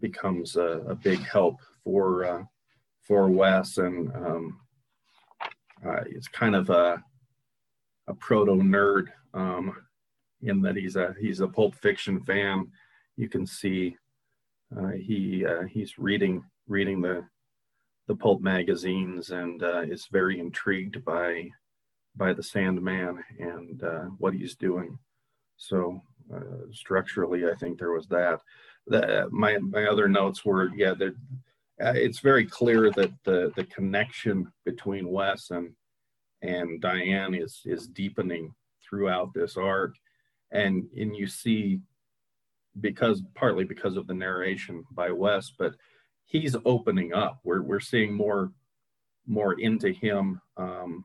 becomes 0.00 0.56
a, 0.56 0.82
a, 0.88 0.94
big 0.94 1.20
help 1.20 1.56
for 1.84 2.24
uh, 2.24 2.42
for 3.02 3.28
Wes, 3.28 3.76
and 3.78 4.14
um, 4.14 4.60
uh, 5.84 6.04
it's 6.06 6.28
kind 6.28 6.54
of 6.54 6.70
a 6.70 7.02
a 8.08 8.14
proto 8.14 8.54
nerd 8.54 9.08
um, 9.34 9.76
in 10.42 10.60
that 10.62 10.76
he's 10.76 10.96
a 10.96 11.14
he's 11.20 11.40
a 11.40 11.48
Pulp 11.48 11.74
Fiction 11.74 12.20
fan. 12.24 12.68
You 13.16 13.28
can 13.28 13.46
see 13.46 13.96
uh, 14.76 14.90
he 14.90 15.44
uh, 15.44 15.62
he's 15.62 15.98
reading 15.98 16.44
reading 16.66 17.00
the 17.00 17.24
the 18.08 18.16
pulp 18.16 18.42
magazines 18.42 19.30
and 19.30 19.62
uh, 19.62 19.82
is 19.82 20.08
very 20.10 20.40
intrigued 20.40 21.04
by 21.04 21.48
by 22.16 22.32
the 22.32 22.42
Sandman 22.42 23.22
and 23.38 23.82
uh, 23.82 24.04
what 24.18 24.34
he's 24.34 24.54
doing. 24.54 24.98
So 25.56 26.02
uh, 26.34 26.66
structurally, 26.72 27.48
I 27.48 27.54
think 27.54 27.78
there 27.78 27.92
was 27.92 28.06
that. 28.08 28.40
The, 28.86 29.28
my 29.30 29.58
my 29.58 29.84
other 29.84 30.08
notes 30.08 30.44
were 30.44 30.70
yeah, 30.74 30.94
that 30.94 31.14
uh, 31.82 31.94
it's 31.94 32.18
very 32.18 32.44
clear 32.44 32.90
that 32.90 33.12
the 33.24 33.52
the 33.56 33.64
connection 33.64 34.52
between 34.64 35.08
Wes 35.08 35.50
and 35.50 35.72
and 36.42 36.80
Diane 36.80 37.34
is 37.34 37.60
is 37.64 37.86
deepening 37.86 38.52
throughout 38.82 39.32
this 39.32 39.56
arc, 39.56 39.94
and 40.52 40.86
and 40.96 41.16
you 41.16 41.26
see 41.26 41.80
because 42.80 43.22
partly 43.34 43.64
because 43.64 43.96
of 43.96 44.06
the 44.06 44.14
narration 44.14 44.84
by 44.92 45.10
Wes, 45.10 45.52
but 45.58 45.74
he's 46.24 46.56
opening 46.64 47.12
up. 47.12 47.40
We're 47.44 47.62
we're 47.62 47.80
seeing 47.80 48.14
more 48.14 48.52
more 49.26 49.58
into 49.60 49.92
him, 49.92 50.40
um, 50.56 51.04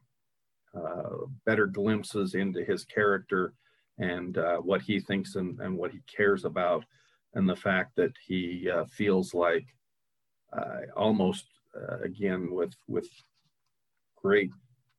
uh, 0.75 1.25
better 1.45 1.67
glimpses 1.67 2.33
into 2.33 2.63
his 2.63 2.83
character 2.83 3.53
and 3.99 4.37
uh, 4.37 4.57
what 4.57 4.81
he 4.81 4.99
thinks 4.99 5.35
and, 5.35 5.59
and 5.59 5.77
what 5.77 5.91
he 5.91 6.01
cares 6.07 6.45
about, 6.45 6.85
and 7.33 7.47
the 7.47 7.55
fact 7.55 7.95
that 7.95 8.11
he 8.25 8.69
uh, 8.69 8.85
feels 8.85 9.33
like 9.33 9.65
uh, 10.53 10.81
almost 10.95 11.45
uh, 11.75 11.99
again 11.99 12.51
with 12.51 12.73
with 12.87 13.07
great 14.15 14.51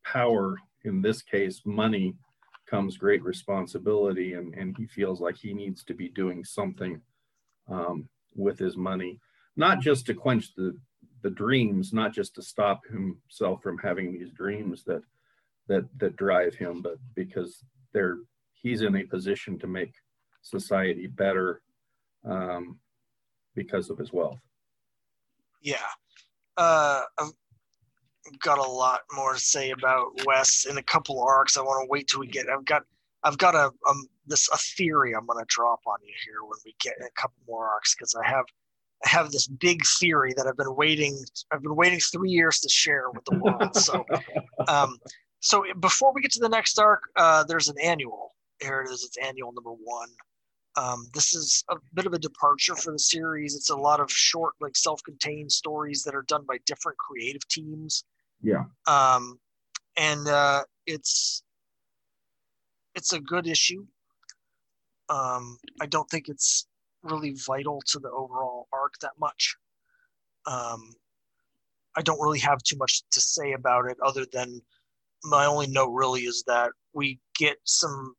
power 0.05 0.55
in 0.83 1.01
this 1.01 1.21
case 1.21 1.61
money 1.65 2.13
comes 2.69 2.97
great 2.97 3.23
responsibility 3.23 4.33
and, 4.33 4.53
and 4.53 4.75
he 4.77 4.85
feels 4.85 5.19
like 5.19 5.37
he 5.37 5.53
needs 5.53 5.83
to 5.83 5.93
be 5.93 6.09
doing 6.09 6.43
something 6.43 7.01
um, 7.69 8.07
with 8.35 8.59
his 8.59 8.77
money 8.77 9.19
not 9.55 9.81
just 9.81 10.05
to 10.05 10.13
quench 10.13 10.55
the 10.55 10.75
the 11.21 11.29
dreams, 11.29 11.91
not 11.91 12.13
just 12.13 12.33
to 12.35 12.41
stop 12.41 12.81
himself 12.87 13.61
from 13.61 13.77
having 13.77 14.13
these 14.13 14.31
dreams 14.31 14.83
that 14.85 15.01
that 15.67 15.83
that 15.97 16.15
drive 16.15 16.55
him, 16.55 16.81
but 16.81 16.97
because 17.13 17.63
they're 17.93 18.17
he's 18.53 18.81
in 18.81 18.95
a 18.95 19.03
position 19.03 19.59
to 19.59 19.67
make 19.67 19.93
society 20.41 21.07
better 21.07 21.61
um, 22.25 22.79
because 23.55 23.89
of 23.89 23.97
his 23.97 24.13
wealth. 24.13 24.39
Yeah, 25.61 25.91
uh, 26.57 27.01
got 28.39 28.59
a 28.59 28.69
lot 28.69 29.01
more 29.13 29.33
to 29.33 29.39
say 29.39 29.71
about 29.71 30.07
Wes 30.25 30.65
in 30.69 30.77
a 30.77 30.83
couple 30.83 31.21
arcs. 31.21 31.57
I 31.57 31.61
want 31.61 31.83
to 31.83 31.89
wait 31.89 32.07
till 32.07 32.19
we 32.19 32.27
get. 32.27 32.49
I've 32.49 32.65
got 32.65 32.83
I've 33.23 33.37
got 33.37 33.55
a 33.55 33.71
um 33.89 34.07
this 34.27 34.49
a 34.53 34.57
theory 34.57 35.13
I'm 35.13 35.25
going 35.25 35.39
to 35.39 35.45
drop 35.47 35.79
on 35.87 35.97
you 36.03 36.13
here 36.23 36.43
when 36.43 36.57
we 36.65 36.75
get 36.79 36.93
a 36.99 37.09
couple 37.19 37.37
more 37.47 37.67
arcs 37.67 37.95
because 37.95 38.15
I 38.15 38.27
have 38.27 38.45
I 39.05 39.09
have 39.09 39.31
this 39.31 39.47
big 39.47 39.85
theory 39.85 40.33
that 40.35 40.45
I've 40.45 40.57
been 40.57 40.75
waiting. 40.75 41.17
I've 41.51 41.61
been 41.61 41.75
waiting 41.75 41.99
three 41.99 42.31
years 42.31 42.59
to 42.59 42.69
share 42.69 43.09
with 43.11 43.23
the 43.25 43.37
world. 43.37 43.75
So, 43.75 44.05
um, 44.67 44.97
so 45.39 45.63
before 45.79 46.13
we 46.13 46.21
get 46.21 46.31
to 46.33 46.39
the 46.39 46.49
next 46.49 46.77
arc, 46.79 47.03
uh, 47.15 47.43
there's 47.45 47.69
an 47.69 47.77
annual. 47.81 48.35
Here 48.61 48.81
it 48.81 48.91
is. 48.91 49.03
It's 49.05 49.17
annual 49.17 49.53
number 49.53 49.71
one. 49.71 50.09
Um, 50.75 51.07
this 51.13 51.33
is 51.33 51.63
a 51.69 51.77
bit 51.93 52.05
of 52.05 52.13
a 52.13 52.19
departure 52.19 52.75
for 52.75 52.91
the 52.91 52.99
series. 52.99 53.55
It's 53.55 53.69
a 53.69 53.75
lot 53.75 53.99
of 53.99 54.11
short, 54.11 54.53
like 54.61 54.75
self-contained 54.75 55.51
stories 55.51 56.03
that 56.03 56.15
are 56.15 56.23
done 56.23 56.43
by 56.47 56.57
different 56.65 56.97
creative 56.97 57.47
teams. 57.47 58.03
Yeah. 58.41 58.63
Um, 58.87 59.39
and 59.97 60.27
uh, 60.27 60.63
it's 60.85 61.43
it's 62.95 63.13
a 63.13 63.19
good 63.19 63.47
issue. 63.47 63.85
Um, 65.09 65.57
I 65.81 65.85
don't 65.85 66.09
think 66.09 66.29
it's 66.29 66.67
really 67.03 67.35
vital 67.45 67.81
to 67.87 67.99
the 67.99 68.09
overall 68.09 68.67
arc 68.73 68.93
that 69.01 69.13
much. 69.19 69.55
Um, 70.45 70.91
I 71.97 72.01
don't 72.01 72.21
really 72.21 72.39
have 72.39 72.61
too 72.63 72.77
much 72.77 73.01
to 73.11 73.19
say 73.19 73.53
about 73.53 73.85
it 73.89 73.97
other 74.05 74.25
than 74.31 74.61
my 75.23 75.45
only 75.45 75.67
note 75.67 75.91
really 75.91 76.21
is 76.21 76.43
that 76.47 76.71
we 76.93 77.19
get 77.37 77.57
some 77.65 78.15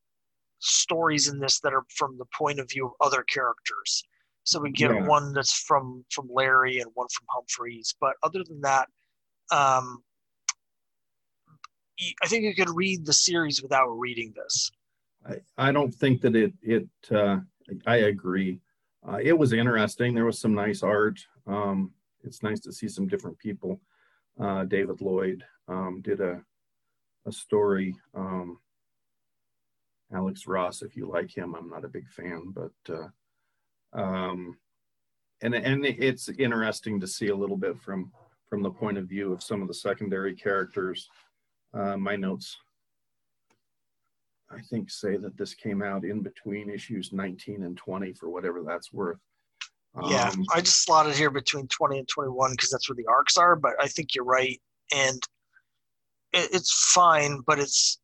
stories 0.58 1.28
in 1.28 1.38
this 1.38 1.60
that 1.60 1.72
are 1.72 1.84
from 1.96 2.18
the 2.18 2.26
point 2.36 2.60
of 2.60 2.68
view 2.68 2.86
of 2.86 2.92
other 3.00 3.22
characters. 3.22 4.04
So 4.44 4.60
we 4.60 4.70
get 4.70 4.90
yeah. 4.90 5.06
one 5.06 5.32
that's 5.32 5.52
from 5.52 6.04
from 6.10 6.28
Larry 6.30 6.80
and 6.80 6.90
one 6.94 7.06
from 7.14 7.26
Humphreys. 7.30 7.94
But 8.00 8.14
other 8.22 8.42
than 8.46 8.60
that, 8.62 8.88
um, 9.50 10.02
I 12.22 12.26
think 12.26 12.44
you 12.44 12.54
could 12.54 12.74
read 12.74 13.04
the 13.04 13.12
series 13.12 13.62
without 13.62 13.88
reading 13.88 14.32
this. 14.36 14.70
I, 15.26 15.68
I 15.68 15.72
don't 15.72 15.94
think 15.94 16.20
that 16.22 16.34
it 16.34 16.52
it 16.62 16.88
uh, 17.10 17.38
I 17.86 17.96
agree 17.96 18.60
uh, 19.06 19.18
it 19.22 19.36
was 19.36 19.52
interesting. 19.52 20.14
There 20.14 20.26
was 20.26 20.38
some 20.38 20.54
nice 20.54 20.82
art. 20.82 21.20
Um, 21.46 21.92
it's 22.22 22.42
nice 22.42 22.60
to 22.60 22.72
see 22.72 22.88
some 22.88 23.06
different 23.06 23.38
people. 23.38 23.80
Uh, 24.38 24.64
David 24.64 25.00
Lloyd 25.00 25.44
um, 25.68 26.00
did 26.02 26.20
a, 26.20 26.42
a 27.26 27.32
story. 27.32 27.96
Um, 28.14 28.58
Alex 30.12 30.46
Ross, 30.46 30.82
if 30.82 30.96
you 30.96 31.08
like 31.08 31.34
him, 31.34 31.54
I'm 31.54 31.70
not 31.70 31.84
a 31.84 31.88
big 31.88 32.08
fan, 32.08 32.52
but 32.54 32.94
uh, 32.94 33.98
um, 33.98 34.58
and 35.40 35.54
and 35.54 35.86
it's 35.86 36.28
interesting 36.28 37.00
to 37.00 37.06
see 37.06 37.28
a 37.28 37.36
little 37.36 37.56
bit 37.56 37.78
from 37.80 38.10
from 38.48 38.62
the 38.62 38.70
point 38.70 38.98
of 38.98 39.08
view 39.08 39.32
of 39.32 39.42
some 39.42 39.62
of 39.62 39.68
the 39.68 39.74
secondary 39.74 40.34
characters. 40.34 41.08
Uh, 41.72 41.96
my 41.96 42.16
notes 42.16 42.56
I 44.52 44.60
think, 44.68 44.90
say 44.90 45.16
that 45.16 45.36
this 45.38 45.54
came 45.54 45.80
out 45.80 46.04
in 46.04 46.22
between 46.22 46.70
issues 46.70 47.12
19 47.12 47.62
and 47.62 47.76
20 47.76 48.14
for 48.14 48.30
whatever 48.30 48.64
that's 48.66 48.92
worth. 48.92 49.18
Yeah, 50.08 50.28
um, 50.28 50.44
I 50.52 50.60
just 50.60 50.84
slotted 50.84 51.14
here 51.14 51.30
between 51.30 51.68
20 51.68 52.00
and 52.00 52.08
21 52.08 52.50
because 52.52 52.70
that's 52.70 52.88
where 52.88 52.96
the 52.96 53.06
arcs 53.06 53.36
are, 53.36 53.54
but 53.54 53.74
I 53.80 53.86
think 53.86 54.14
you're 54.14 54.24
right. 54.24 54.60
And 54.92 55.20
it, 56.32 56.48
it's 56.52 56.92
fine, 56.92 57.42
but 57.46 57.60
it's 57.60 58.00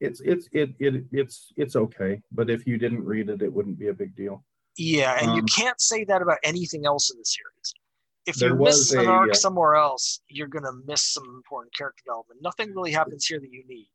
it's 0.00 0.20
it's 0.22 0.48
it, 0.52 0.70
it 0.80 1.04
it's 1.12 1.52
it's 1.56 1.76
okay 1.76 2.20
but 2.32 2.50
if 2.50 2.66
you 2.66 2.76
didn't 2.76 3.04
read 3.04 3.28
it 3.28 3.40
it 3.40 3.52
wouldn't 3.52 3.78
be 3.78 3.86
a 3.86 3.94
big 3.94 4.16
deal 4.16 4.44
yeah, 4.76 5.18
and 5.20 5.34
you 5.34 5.40
Um, 5.40 5.46
can't 5.46 5.80
say 5.80 6.04
that 6.04 6.22
about 6.22 6.38
anything 6.42 6.86
else 6.86 7.10
in 7.10 7.18
the 7.18 7.24
series. 7.24 7.74
If 8.26 8.36
There 8.36 8.50
you 8.50 8.56
miss 8.56 8.92
an 8.92 9.06
a, 9.06 9.10
arc 9.10 9.30
uh, 9.32 9.34
somewhere 9.34 9.74
else, 9.74 10.20
you're 10.28 10.46
gonna 10.46 10.72
miss 10.86 11.02
some 11.02 11.24
important 11.24 11.74
character 11.74 12.02
development. 12.06 12.40
Nothing 12.42 12.72
really 12.74 12.92
happens 12.92 13.26
here 13.26 13.40
that 13.40 13.50
you 13.50 13.64
need. 13.66 13.88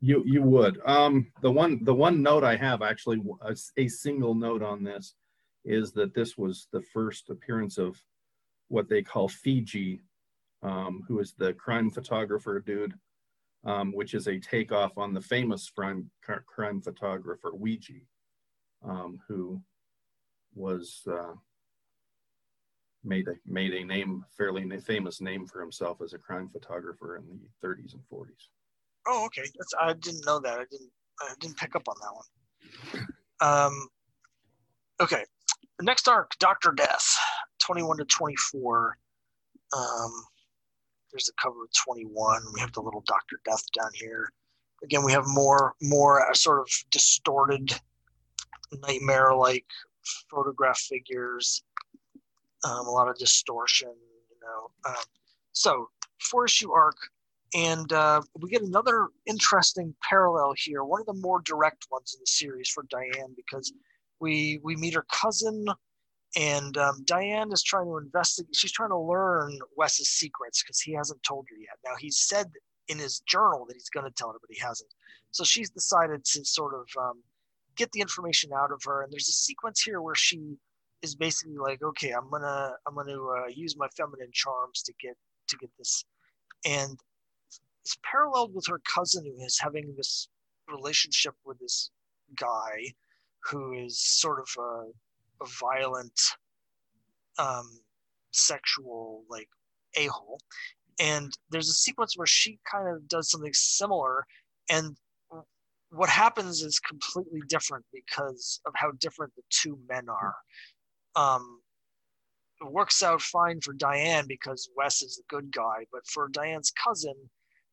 you 0.00 0.22
you 0.26 0.42
would 0.42 0.80
um 0.86 1.26
the 1.42 1.50
one 1.50 1.82
the 1.84 1.94
one 1.94 2.22
note 2.22 2.44
i 2.44 2.54
have 2.54 2.82
actually 2.82 3.20
a, 3.42 3.56
a 3.76 3.88
single 3.88 4.34
note 4.34 4.62
on 4.62 4.84
this 4.84 5.14
is 5.64 5.92
that 5.92 6.14
this 6.14 6.38
was 6.38 6.68
the 6.72 6.80
first 6.80 7.30
appearance 7.30 7.78
of 7.78 8.00
what 8.68 8.88
they 8.88 9.02
call 9.02 9.28
fiji 9.28 10.00
um, 10.62 11.04
who 11.06 11.18
is 11.18 11.34
the 11.38 11.52
crime 11.54 11.90
photographer 11.90 12.60
dude 12.60 12.94
um, 13.64 13.92
which 13.92 14.14
is 14.14 14.28
a 14.28 14.38
takeoff 14.38 14.96
on 14.98 15.12
the 15.12 15.20
famous 15.20 15.68
crime 15.70 16.08
crime 16.46 16.80
photographer 16.80 17.50
Weegee 17.50 18.06
um, 18.84 19.18
who 19.26 19.60
was 20.54 21.02
uh, 21.10 21.34
made 23.04 23.28
a 23.28 23.34
made 23.46 23.72
a 23.72 23.84
name 23.84 24.24
fairly 24.36 24.68
famous 24.80 25.20
name 25.20 25.46
for 25.46 25.60
himself 25.60 26.00
as 26.02 26.12
a 26.12 26.18
crime 26.18 26.48
photographer 26.48 27.16
in 27.16 27.24
the 27.26 27.66
30s 27.66 27.94
and 27.94 28.02
40s 28.12 28.48
Oh, 29.08 29.24
okay. 29.26 29.42
That's 29.42 29.74
I 29.80 29.94
didn't 29.94 30.26
know 30.26 30.38
that. 30.40 30.60
I 30.60 30.64
didn't 30.70 30.90
I 31.20 31.32
didn't 31.40 31.56
pick 31.56 31.74
up 31.74 31.88
on 31.88 31.94
that 32.00 32.14
one. 32.14 33.06
Um, 33.40 33.88
okay. 35.00 35.24
Next 35.80 36.08
arc, 36.08 36.32
Doctor 36.38 36.72
Death, 36.72 37.16
twenty-one 37.58 37.96
to 37.98 38.04
twenty-four. 38.04 38.98
Um, 39.76 40.12
there's 41.10 41.24
the 41.24 41.32
cover 41.40 41.62
of 41.64 41.70
twenty-one. 41.84 42.42
We 42.52 42.60
have 42.60 42.72
the 42.72 42.82
little 42.82 43.02
Doctor 43.06 43.40
Death 43.44 43.64
down 43.72 43.90
here. 43.94 44.30
Again, 44.84 45.04
we 45.04 45.12
have 45.12 45.24
more 45.26 45.74
more 45.80 46.28
uh, 46.28 46.34
sort 46.34 46.60
of 46.60 46.68
distorted, 46.90 47.72
nightmare-like 48.86 49.66
photograph 50.30 50.78
figures. 50.78 51.62
Um, 52.64 52.86
a 52.86 52.90
lot 52.90 53.08
of 53.08 53.16
distortion, 53.16 53.92
you 54.30 54.36
know. 54.42 54.90
Um, 54.90 55.04
so 55.52 55.88
four 56.20 56.44
issue 56.46 56.72
arc 56.72 56.96
and 57.54 57.92
uh, 57.92 58.20
we 58.40 58.50
get 58.50 58.62
another 58.62 59.08
interesting 59.26 59.94
parallel 60.02 60.52
here, 60.56 60.84
one 60.84 61.00
of 61.00 61.06
the 61.06 61.14
more 61.14 61.40
direct 61.44 61.86
ones 61.90 62.14
in 62.14 62.20
the 62.20 62.26
series 62.26 62.68
for 62.68 62.84
Diane, 62.90 63.34
because 63.36 63.72
we 64.20 64.60
we 64.62 64.76
meet 64.76 64.94
her 64.94 65.06
cousin, 65.10 65.64
and 66.36 66.76
um, 66.76 67.02
Diane 67.04 67.50
is 67.52 67.62
trying 67.62 67.86
to 67.86 67.96
investigate. 67.96 68.54
She's 68.54 68.72
trying 68.72 68.90
to 68.90 68.98
learn 68.98 69.58
Wes's 69.76 70.08
secrets 70.08 70.62
because 70.62 70.80
he 70.80 70.92
hasn't 70.92 71.22
told 71.22 71.46
her 71.48 71.56
yet. 71.56 71.78
Now 71.84 71.96
he 71.98 72.10
said 72.10 72.50
in 72.88 72.98
his 72.98 73.20
journal 73.20 73.64
that 73.66 73.74
he's 73.74 73.90
going 73.90 74.06
to 74.06 74.12
tell 74.12 74.32
her, 74.32 74.38
but 74.40 74.50
he 74.50 74.60
hasn't. 74.60 74.90
So 75.30 75.44
she's 75.44 75.70
decided 75.70 76.24
to 76.24 76.44
sort 76.44 76.74
of 76.74 76.86
um, 77.02 77.22
get 77.76 77.92
the 77.92 78.00
information 78.00 78.50
out 78.52 78.72
of 78.72 78.82
her. 78.84 79.02
And 79.02 79.12
there's 79.12 79.28
a 79.28 79.32
sequence 79.32 79.82
here 79.82 80.02
where 80.02 80.14
she 80.14 80.56
is 81.02 81.14
basically 81.14 81.56
like, 81.56 81.82
okay, 81.82 82.10
I'm 82.10 82.30
gonna 82.30 82.72
I'm 82.86 82.94
gonna 82.94 83.22
uh, 83.22 83.46
use 83.48 83.76
my 83.76 83.88
feminine 83.96 84.30
charms 84.32 84.82
to 84.82 84.92
get 85.00 85.16
to 85.48 85.56
get 85.56 85.70
this, 85.78 86.04
and 86.66 86.98
it's 87.84 87.98
paralleled 88.02 88.54
with 88.54 88.66
her 88.66 88.80
cousin 88.92 89.24
who 89.24 89.44
is 89.44 89.58
having 89.58 89.94
this 89.96 90.28
relationship 90.70 91.34
with 91.44 91.58
this 91.58 91.90
guy 92.36 92.92
who 93.44 93.72
is 93.72 94.00
sort 94.00 94.40
of 94.40 94.48
a, 94.58 95.44
a 95.44 95.46
violent 95.60 96.20
um, 97.38 97.80
sexual 98.32 99.24
like 99.30 99.48
a-hole. 99.96 100.38
And 101.00 101.32
there's 101.50 101.68
a 101.68 101.72
sequence 101.72 102.14
where 102.16 102.26
she 102.26 102.58
kind 102.70 102.88
of 102.88 103.08
does 103.08 103.30
something 103.30 103.54
similar. 103.54 104.26
And 104.68 104.96
what 105.90 106.10
happens 106.10 106.62
is 106.62 106.78
completely 106.80 107.40
different 107.48 107.86
because 107.92 108.60
of 108.66 108.72
how 108.76 108.90
different 109.00 109.32
the 109.36 109.42
two 109.48 109.78
men 109.88 110.08
are 110.08 110.34
um, 111.18 111.60
it 112.60 112.72
works 112.72 113.02
out 113.02 113.20
fine 113.22 113.60
for 113.60 113.72
diane 113.72 114.24
because 114.28 114.68
wes 114.76 115.02
is 115.02 115.16
the 115.16 115.22
good 115.28 115.52
guy 115.52 115.84
but 115.92 116.06
for 116.06 116.28
diane's 116.28 116.72
cousin 116.82 117.14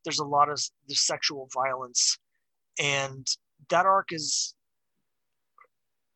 there's 0.05 0.19
a 0.19 0.25
lot 0.25 0.49
of 0.49 0.61
the 0.87 0.95
sexual 0.95 1.49
violence. 1.53 2.17
And 2.79 3.27
that 3.69 3.85
arc 3.85 4.13
is 4.13 4.53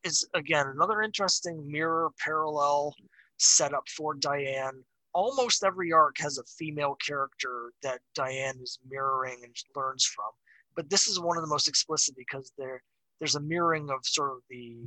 is 0.05 0.25
again 0.33 0.65
another 0.67 1.01
interesting 1.01 1.69
mirror 1.69 2.09
parallel 2.23 2.93
setup 3.37 3.83
for 3.89 4.13
diane. 4.13 4.83
Almost 5.13 5.63
every 5.63 5.91
arc 5.91 6.17
has 6.19 6.37
a 6.37 6.43
female 6.57 6.95
character 7.05 7.73
that 7.83 7.99
diane 8.15 8.59
is 8.61 8.79
mirroring 8.87 9.39
and 9.43 9.55
learns 9.75 10.05
from 10.05 10.31
but 10.75 10.89
this 10.89 11.07
is 11.07 11.19
one 11.19 11.35
of 11.35 11.43
the 11.43 11.49
most 11.49 11.67
explicit 11.67 12.15
because 12.15 12.51
there 12.57 12.81
there's 13.19 13.35
a 13.35 13.41
mirroring 13.41 13.89
of 13.89 13.99
sort 14.03 14.31
of 14.31 14.37
the 14.49 14.77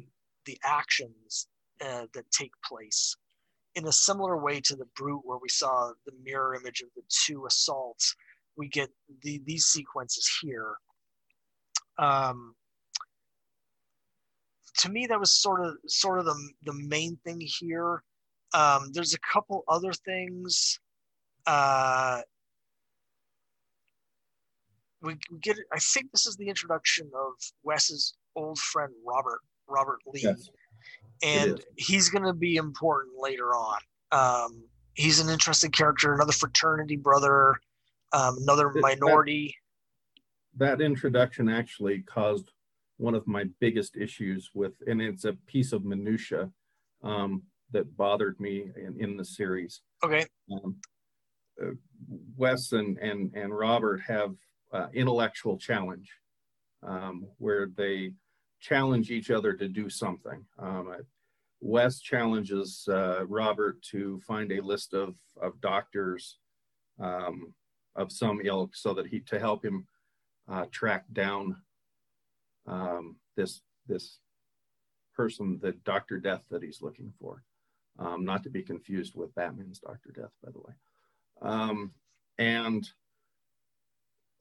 the 0.46 0.58
actions 0.64 1.48
uh, 1.82 2.06
that 2.14 2.30
take 2.30 2.52
place 2.64 3.16
in 3.74 3.86
a 3.86 3.92
similar 3.92 4.36
way 4.36 4.60
to 4.60 4.76
the 4.76 4.86
brute 4.96 5.22
where 5.24 5.38
we 5.40 5.48
saw 5.48 5.92
the 6.06 6.12
mirror 6.22 6.54
image 6.54 6.82
of 6.82 6.88
the 6.94 7.02
two 7.08 7.46
assaults 7.46 8.14
we 8.56 8.68
get 8.68 8.90
the, 9.22 9.40
these 9.46 9.66
sequences 9.66 10.30
here. 10.42 10.74
Um, 11.98 12.54
to 14.78 14.90
me, 14.90 15.06
that 15.06 15.20
was 15.20 15.32
sort 15.32 15.64
of 15.64 15.76
sort 15.86 16.18
of 16.18 16.24
the 16.24 16.50
the 16.64 16.72
main 16.72 17.18
thing 17.24 17.40
here. 17.40 18.02
Um, 18.54 18.90
there's 18.92 19.14
a 19.14 19.18
couple 19.18 19.64
other 19.68 19.92
things. 19.92 20.80
Uh, 21.46 22.20
we, 25.02 25.14
we 25.30 25.38
get. 25.40 25.58
I 25.72 25.78
think 25.78 26.10
this 26.12 26.26
is 26.26 26.36
the 26.36 26.48
introduction 26.48 27.10
of 27.14 27.32
Wes's 27.62 28.14
old 28.34 28.58
friend 28.58 28.92
Robert 29.06 29.40
Robert 29.68 29.98
Lee, 30.06 30.20
Yes, 30.24 30.48
and 31.22 31.60
he's 31.76 32.08
going 32.08 32.24
to 32.24 32.32
be 32.32 32.56
important 32.56 33.14
later 33.20 33.54
on. 33.54 33.78
Um, 34.10 34.64
he's 34.94 35.20
an 35.20 35.28
interesting 35.30 35.70
character, 35.70 36.12
another 36.14 36.32
fraternity 36.32 36.96
brother, 36.96 37.56
um, 38.12 38.38
another 38.38 38.64
That- 38.64 38.74
that- 38.74 38.82
minority. 39.00 39.56
that 40.56 40.80
introduction 40.82 41.48
actually 41.48 42.02
caused 42.02 42.52
one 42.98 43.14
of 43.14 43.26
my 43.26 43.44
biggest 43.58 43.96
issues 43.96 44.50
with, 44.54 44.74
and 44.86 45.00
it's 45.00 45.24
a 45.24 45.32
piece 45.46 45.72
of 45.72 45.84
minutia 45.84 46.52
um, 47.02 47.42
that 47.70 47.96
bothered 47.96 48.38
me 48.38 48.70
in, 48.76 49.00
in 49.00 49.16
the 49.16 49.24
series. 49.24 49.80
Okay, 50.04 50.26
Um, 50.52 50.78
uh, 51.60 51.70
Wes 52.36 52.72
and, 52.72 52.98
and, 52.98 53.32
and 53.34 53.56
Robert 53.56 54.00
have 54.02 54.36
uh, 54.72 54.88
intellectual 54.92 55.56
challenge 55.58 56.12
um, 56.82 57.26
where 57.38 57.66
they 57.66 58.12
challenge 58.62 59.10
each 59.10 59.30
other 59.30 59.52
to 59.52 59.68
do 59.68 59.90
something. 59.90 60.44
Um, 60.58 60.94
Wes 61.60 62.00
challenges 62.00 62.88
uh, 62.88 63.26
Robert 63.26 63.82
to 63.90 64.20
find 64.26 64.50
a 64.52 64.60
list 64.60 64.94
of, 64.94 65.14
of 65.40 65.60
doctors 65.60 66.38
um, 66.98 67.52
of 67.94 68.10
some 68.10 68.40
ilk 68.44 68.74
so 68.74 68.94
that 68.94 69.06
he 69.06 69.20
to 69.20 69.38
help 69.38 69.64
him 69.64 69.86
uh, 70.50 70.64
track 70.70 71.04
down 71.12 71.56
um, 72.66 73.16
this 73.36 73.60
this 73.86 74.18
person, 75.14 75.58
the 75.60 75.72
Doctor 75.84 76.18
Death 76.18 76.44
that 76.50 76.62
he's 76.62 76.82
looking 76.82 77.12
for. 77.20 77.42
Um, 77.98 78.24
not 78.24 78.42
to 78.44 78.50
be 78.50 78.62
confused 78.62 79.14
with 79.14 79.34
Batman's 79.34 79.80
Doctor 79.80 80.10
Death, 80.14 80.32
by 80.42 80.50
the 80.50 80.60
way. 80.60 80.72
Um, 81.42 81.92
and 82.38 82.88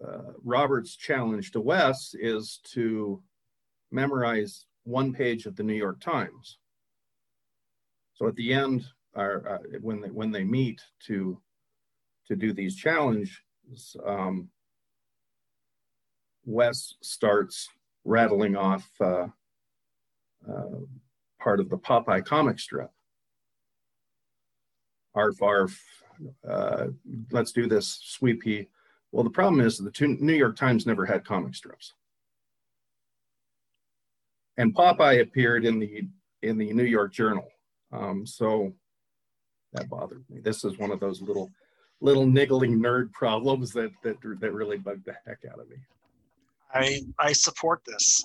uh, 0.05 0.33
Robert's 0.43 0.95
challenge 0.95 1.51
to 1.51 1.59
Wes 1.59 2.15
is 2.17 2.59
to 2.73 3.21
memorize 3.91 4.65
one 4.83 5.13
page 5.13 5.45
of 5.45 5.55
the 5.55 5.63
New 5.63 5.73
York 5.75 5.99
Times. 5.99 6.57
So 8.13 8.27
at 8.27 8.35
the 8.35 8.53
end, 8.53 8.85
uh, 9.15 9.57
when 9.81 10.01
they 10.01 10.09
when 10.09 10.31
they 10.31 10.43
meet 10.43 10.81
to 11.07 11.41
to 12.27 12.35
do 12.35 12.53
these 12.53 12.75
challenges, 12.75 13.39
um, 14.05 14.49
Wes 16.45 16.95
starts 17.01 17.67
rattling 18.03 18.55
off 18.55 18.89
uh, 18.99 19.27
uh, 20.47 20.79
part 21.39 21.59
of 21.59 21.69
the 21.69 21.77
Popeye 21.77 22.25
comic 22.25 22.59
strip. 22.59 22.89
Arf, 25.13 25.41
arf, 25.41 25.83
uh, 26.47 26.87
let's 27.31 27.51
do 27.51 27.67
this, 27.67 28.17
Swee'Pea. 28.17 28.67
Well, 29.11 29.25
the 29.25 29.29
problem 29.29 29.59
is 29.59 29.77
the 29.77 30.17
New 30.19 30.33
York 30.33 30.55
Times 30.55 30.85
never 30.85 31.05
had 31.05 31.25
comic 31.25 31.53
strips. 31.53 31.93
And 34.61 34.75
Popeye 34.75 35.21
appeared 35.21 35.65
in 35.65 35.79
the 35.79 36.03
in 36.43 36.57
the 36.57 36.71
New 36.71 36.83
York 36.83 37.11
Journal. 37.11 37.47
Um, 37.91 38.27
so 38.27 38.71
that 39.73 39.89
bothered 39.89 40.23
me. 40.29 40.39
This 40.39 40.63
is 40.63 40.77
one 40.77 40.91
of 40.91 40.99
those 40.99 41.19
little 41.19 41.49
little 41.99 42.27
niggling 42.27 42.79
nerd 42.79 43.11
problems 43.11 43.71
that 43.71 43.91
that 44.03 44.17
that 44.39 44.53
really 44.53 44.77
bugged 44.77 45.05
the 45.05 45.15
heck 45.25 45.39
out 45.51 45.59
of 45.59 45.67
me. 45.67 45.77
I 46.73 47.01
I 47.17 47.33
support 47.33 47.81
this. 47.87 48.23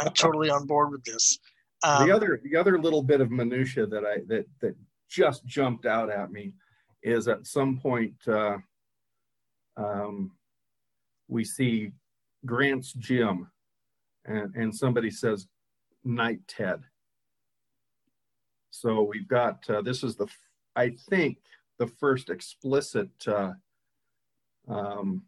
I'm 0.00 0.12
totally 0.14 0.48
on 0.48 0.66
board 0.66 0.90
with 0.90 1.04
this. 1.04 1.38
Um, 1.82 2.06
the 2.06 2.14
other 2.14 2.40
the 2.42 2.56
other 2.56 2.80
little 2.80 3.02
bit 3.02 3.20
of 3.20 3.30
minutia 3.30 3.86
that 3.86 4.04
I 4.06 4.20
that 4.28 4.46
that 4.60 4.74
just 5.10 5.44
jumped 5.44 5.84
out 5.84 6.10
at 6.10 6.32
me 6.32 6.54
is 7.02 7.28
at 7.28 7.46
some 7.46 7.78
point 7.78 8.14
uh, 8.26 8.56
um, 9.76 10.32
we 11.28 11.44
see 11.44 11.92
Grant's 12.46 12.94
gym, 12.94 13.50
and, 14.24 14.54
and 14.54 14.74
somebody 14.74 15.10
says, 15.10 15.46
Night 16.08 16.40
Ted. 16.48 16.80
So 18.70 19.02
we've 19.02 19.28
got, 19.28 19.68
uh, 19.68 19.82
this 19.82 20.02
is 20.02 20.16
the, 20.16 20.26
I 20.74 20.96
think, 21.10 21.38
the 21.78 21.86
first 21.86 22.30
explicit 22.30 23.10
uh, 23.26 23.52
um, 24.66 25.22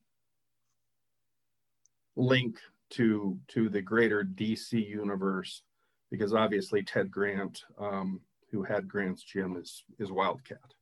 link 2.16 2.58
to 2.90 3.38
to 3.48 3.68
the 3.68 3.82
greater 3.82 4.24
DC 4.24 4.72
universe, 4.72 5.62
because 6.10 6.34
obviously 6.34 6.82
Ted 6.82 7.10
Grant, 7.10 7.62
um, 7.78 8.20
who 8.50 8.62
had 8.62 8.88
Grant's 8.88 9.22
gym, 9.22 9.56
is 9.56 9.84
is 9.98 10.10
Wildcat. 10.10 10.74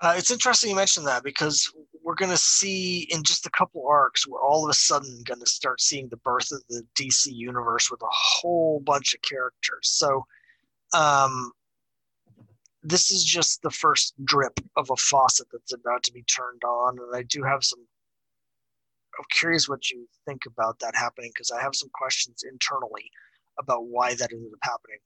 Uh, 0.00 0.14
it's 0.16 0.30
interesting 0.30 0.70
you 0.70 0.76
mentioned 0.76 1.06
that 1.06 1.22
because 1.22 1.70
we're 2.02 2.14
going 2.14 2.30
to 2.30 2.36
see 2.36 3.06
in 3.10 3.22
just 3.22 3.46
a 3.46 3.50
couple 3.50 3.86
arcs, 3.86 4.26
we're 4.26 4.42
all 4.42 4.64
of 4.64 4.70
a 4.70 4.74
sudden 4.74 5.22
going 5.26 5.40
to 5.40 5.46
start 5.46 5.80
seeing 5.80 6.08
the 6.08 6.16
birth 6.18 6.50
of 6.52 6.62
the 6.68 6.82
DC 6.98 7.26
universe 7.26 7.90
with 7.90 8.00
a 8.02 8.10
whole 8.10 8.80
bunch 8.80 9.14
of 9.14 9.20
characters. 9.22 9.90
So, 9.90 10.24
um, 10.94 11.52
this 12.82 13.10
is 13.10 13.22
just 13.22 13.60
the 13.60 13.70
first 13.70 14.14
drip 14.24 14.58
of 14.76 14.88
a 14.90 14.96
faucet 14.96 15.48
that's 15.52 15.74
about 15.74 16.02
to 16.04 16.12
be 16.12 16.22
turned 16.22 16.64
on, 16.64 16.98
and 16.98 17.14
I 17.14 17.22
do 17.22 17.42
have 17.42 17.62
some. 17.62 17.80
I'm 19.18 19.24
curious 19.32 19.68
what 19.68 19.90
you 19.90 20.08
think 20.26 20.42
about 20.46 20.78
that 20.78 20.96
happening 20.96 21.30
because 21.34 21.50
I 21.50 21.60
have 21.60 21.74
some 21.74 21.90
questions 21.92 22.42
internally 22.50 23.10
about 23.58 23.84
why 23.84 24.14
that 24.14 24.32
ended 24.32 24.50
up 24.52 24.60
happening. 24.62 24.98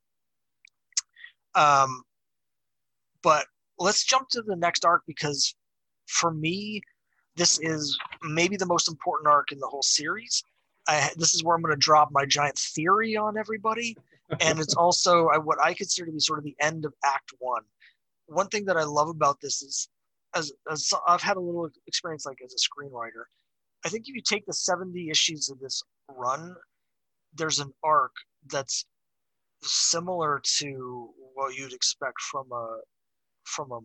Um, 1.56 2.02
but 3.22 3.46
let's 3.78 4.04
jump 4.04 4.28
to 4.30 4.42
the 4.42 4.56
next 4.56 4.84
arc 4.84 5.02
because 5.06 5.54
for 6.06 6.30
me, 6.30 6.80
this 7.36 7.58
is 7.60 7.98
maybe 8.22 8.56
the 8.56 8.66
most 8.66 8.88
important 8.88 9.28
arc 9.28 9.52
in 9.52 9.58
the 9.58 9.66
whole 9.66 9.82
series. 9.82 10.42
I, 10.86 11.10
this 11.16 11.34
is 11.34 11.42
where 11.42 11.56
I'm 11.56 11.62
going 11.62 11.74
to 11.74 11.78
drop 11.78 12.10
my 12.12 12.26
giant 12.26 12.58
theory 12.58 13.16
on 13.16 13.38
everybody, 13.38 13.96
and 14.40 14.58
it's 14.58 14.74
also 14.76 15.28
what 15.40 15.60
I 15.60 15.74
consider 15.74 16.06
to 16.06 16.12
be 16.12 16.20
sort 16.20 16.38
of 16.38 16.44
the 16.44 16.56
end 16.60 16.84
of 16.84 16.94
Act 17.04 17.32
One. 17.38 17.62
One 18.26 18.48
thing 18.48 18.64
that 18.66 18.76
I 18.76 18.84
love 18.84 19.08
about 19.08 19.40
this 19.40 19.62
is, 19.62 19.88
as, 20.34 20.52
as 20.70 20.92
I've 21.06 21.22
had 21.22 21.36
a 21.36 21.40
little 21.40 21.68
experience 21.86 22.26
like 22.26 22.38
as 22.44 22.54
a 22.54 22.56
screenwriter, 22.56 23.24
I 23.84 23.88
think 23.88 24.08
if 24.08 24.14
you 24.14 24.22
take 24.22 24.46
the 24.46 24.52
70 24.52 25.10
issues 25.10 25.50
of 25.50 25.58
this 25.58 25.82
run, 26.08 26.54
there's 27.34 27.60
an 27.60 27.72
arc 27.82 28.12
that's 28.50 28.86
similar 29.62 30.40
to 30.58 31.10
what 31.34 31.56
you'd 31.56 31.72
expect 31.72 32.20
from 32.20 32.50
a 32.52 32.78
from 33.44 33.72
a 33.72 33.80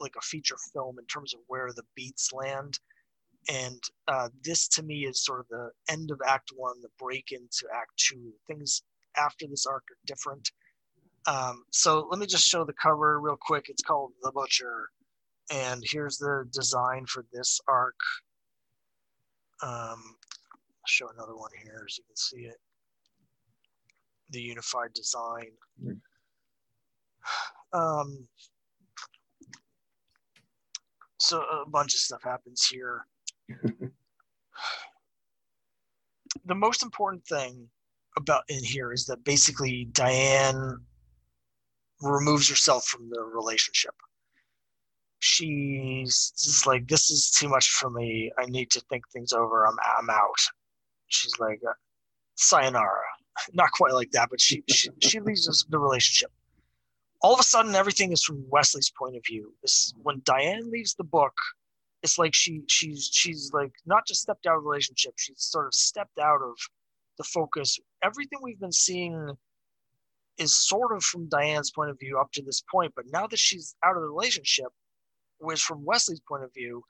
like 0.00 0.14
a 0.16 0.20
feature 0.22 0.56
film 0.72 0.98
in 0.98 1.06
terms 1.06 1.32
of 1.34 1.40
where 1.46 1.70
the 1.74 1.84
beats 1.94 2.32
land. 2.32 2.78
And 3.48 3.80
uh, 4.08 4.28
this 4.42 4.66
to 4.68 4.82
me 4.82 5.06
is 5.06 5.24
sort 5.24 5.40
of 5.40 5.48
the 5.48 5.70
end 5.88 6.10
of 6.10 6.20
act 6.26 6.50
one 6.56 6.80
the 6.82 6.88
break 6.98 7.30
into 7.30 7.66
act 7.72 7.92
two. 7.96 8.32
Things 8.48 8.82
after 9.16 9.46
this 9.46 9.66
arc 9.66 9.84
are 9.90 9.98
different. 10.06 10.50
Um, 11.26 11.64
so 11.70 12.08
let 12.10 12.18
me 12.20 12.26
just 12.26 12.46
show 12.46 12.64
the 12.64 12.72
cover 12.72 13.20
real 13.20 13.38
quick. 13.40 13.66
It's 13.68 13.82
called 13.82 14.12
the 14.22 14.32
butcher. 14.32 14.88
And 15.52 15.82
here's 15.84 16.18
the 16.18 16.44
design 16.52 17.06
for 17.06 17.24
this 17.32 17.60
arc. 17.68 17.94
Um, 19.62 20.16
I'll 20.80 20.88
show 20.88 21.08
another 21.08 21.36
one 21.36 21.50
here 21.62 21.84
as 21.88 21.98
you 21.98 22.04
can 22.04 22.16
see 22.16 22.40
it. 22.48 22.56
The 24.30 24.40
unified 24.40 24.92
design. 24.92 25.52
Um, 27.72 28.28
so 31.26 31.40
a 31.40 31.68
bunch 31.68 31.94
of 31.94 32.00
stuff 32.00 32.22
happens 32.22 32.66
here. 32.66 33.06
the 36.44 36.54
most 36.54 36.82
important 36.82 37.24
thing 37.26 37.68
about 38.16 38.44
in 38.48 38.62
here 38.62 38.92
is 38.92 39.06
that 39.06 39.24
basically 39.24 39.88
Diane 39.92 40.78
removes 42.00 42.48
herself 42.48 42.84
from 42.86 43.10
the 43.10 43.20
relationship. 43.22 43.94
She's 45.18 46.32
just 46.36 46.66
like, 46.66 46.86
this 46.86 47.10
is 47.10 47.30
too 47.30 47.48
much 47.48 47.70
for 47.70 47.90
me. 47.90 48.30
I 48.38 48.46
need 48.46 48.70
to 48.70 48.80
think 48.90 49.02
things 49.12 49.32
over. 49.32 49.66
I'm, 49.66 49.76
I'm 49.98 50.10
out. 50.10 50.40
She's 51.08 51.38
like, 51.40 51.60
sayonara. 52.36 53.02
Not 53.52 53.72
quite 53.72 53.92
like 53.92 54.10
that, 54.12 54.28
but 54.30 54.40
she, 54.40 54.62
she, 54.68 54.90
she 55.00 55.20
leaves 55.20 55.66
the 55.68 55.78
relationship 55.78 56.30
all 57.22 57.34
of 57.34 57.40
a 57.40 57.44
sudden 57.44 57.74
everything 57.74 58.12
is 58.12 58.22
from 58.22 58.44
Wesley's 58.48 58.90
point 58.90 59.16
of 59.16 59.22
view. 59.26 59.52
This 59.62 59.92
when 60.02 60.22
Diane 60.24 60.70
leaves 60.70 60.94
the 60.94 61.04
book, 61.04 61.34
it's 62.02 62.18
like 62.18 62.34
she 62.34 62.62
she's 62.68 63.08
she's 63.12 63.50
like 63.52 63.72
not 63.86 64.06
just 64.06 64.22
stepped 64.22 64.46
out 64.46 64.56
of 64.56 64.62
the 64.62 64.68
relationship, 64.68 65.14
she's 65.16 65.42
sort 65.42 65.66
of 65.66 65.74
stepped 65.74 66.18
out 66.18 66.42
of 66.42 66.54
the 67.18 67.24
focus. 67.24 67.78
Everything 68.02 68.38
we've 68.42 68.60
been 68.60 68.72
seeing 68.72 69.30
is 70.38 70.54
sort 70.54 70.94
of 70.94 71.02
from 71.02 71.28
Diane's 71.28 71.70
point 71.70 71.90
of 71.90 71.98
view 71.98 72.18
up 72.18 72.30
to 72.32 72.42
this 72.42 72.62
point, 72.70 72.92
but 72.94 73.06
now 73.10 73.26
that 73.26 73.38
she's 73.38 73.74
out 73.84 73.96
of 73.96 74.02
the 74.02 74.08
relationship, 74.08 74.68
was 75.40 75.62
from 75.62 75.84
Wesley's 75.84 76.20
point 76.28 76.44
of 76.44 76.52
view, 76.52 76.82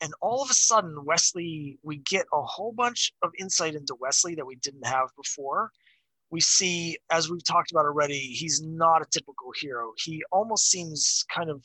and 0.00 0.12
all 0.20 0.42
of 0.42 0.50
a 0.50 0.54
sudden 0.54 1.04
Wesley, 1.04 1.78
we 1.82 1.98
get 1.98 2.26
a 2.32 2.42
whole 2.42 2.72
bunch 2.72 3.12
of 3.22 3.30
insight 3.38 3.74
into 3.74 3.96
Wesley 4.00 4.34
that 4.36 4.46
we 4.46 4.56
didn't 4.56 4.86
have 4.86 5.08
before 5.16 5.70
we 6.34 6.40
see, 6.40 6.98
as 7.12 7.30
we've 7.30 7.44
talked 7.44 7.70
about 7.70 7.84
already, 7.84 8.18
he's 8.18 8.60
not 8.60 9.00
a 9.00 9.06
typical 9.08 9.52
hero. 9.60 9.92
He 9.96 10.20
almost 10.32 10.68
seems 10.68 11.24
kind 11.32 11.48
of 11.48 11.64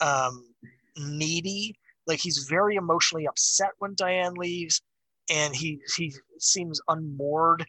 um, 0.00 0.44
needy. 0.98 1.72
Like 2.08 2.18
he's 2.18 2.48
very 2.50 2.74
emotionally 2.74 3.28
upset 3.28 3.70
when 3.78 3.94
Diane 3.94 4.34
leaves, 4.34 4.82
and 5.30 5.54
he 5.54 5.80
he 5.96 6.12
seems 6.40 6.80
unmoored. 6.88 7.64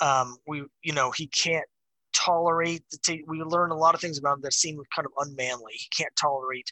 Um, 0.00 0.36
we 0.46 0.62
you 0.84 0.92
know 0.92 1.10
he 1.10 1.26
can't 1.26 1.66
tolerate 2.14 2.84
the. 2.92 2.98
T- 3.04 3.24
we 3.26 3.42
learn 3.42 3.72
a 3.72 3.76
lot 3.76 3.96
of 3.96 4.00
things 4.00 4.18
about 4.18 4.34
him 4.34 4.42
that 4.42 4.52
seem 4.52 4.78
kind 4.94 5.04
of 5.04 5.12
unmanly. 5.18 5.72
He 5.72 5.88
can't 5.96 6.14
tolerate 6.14 6.70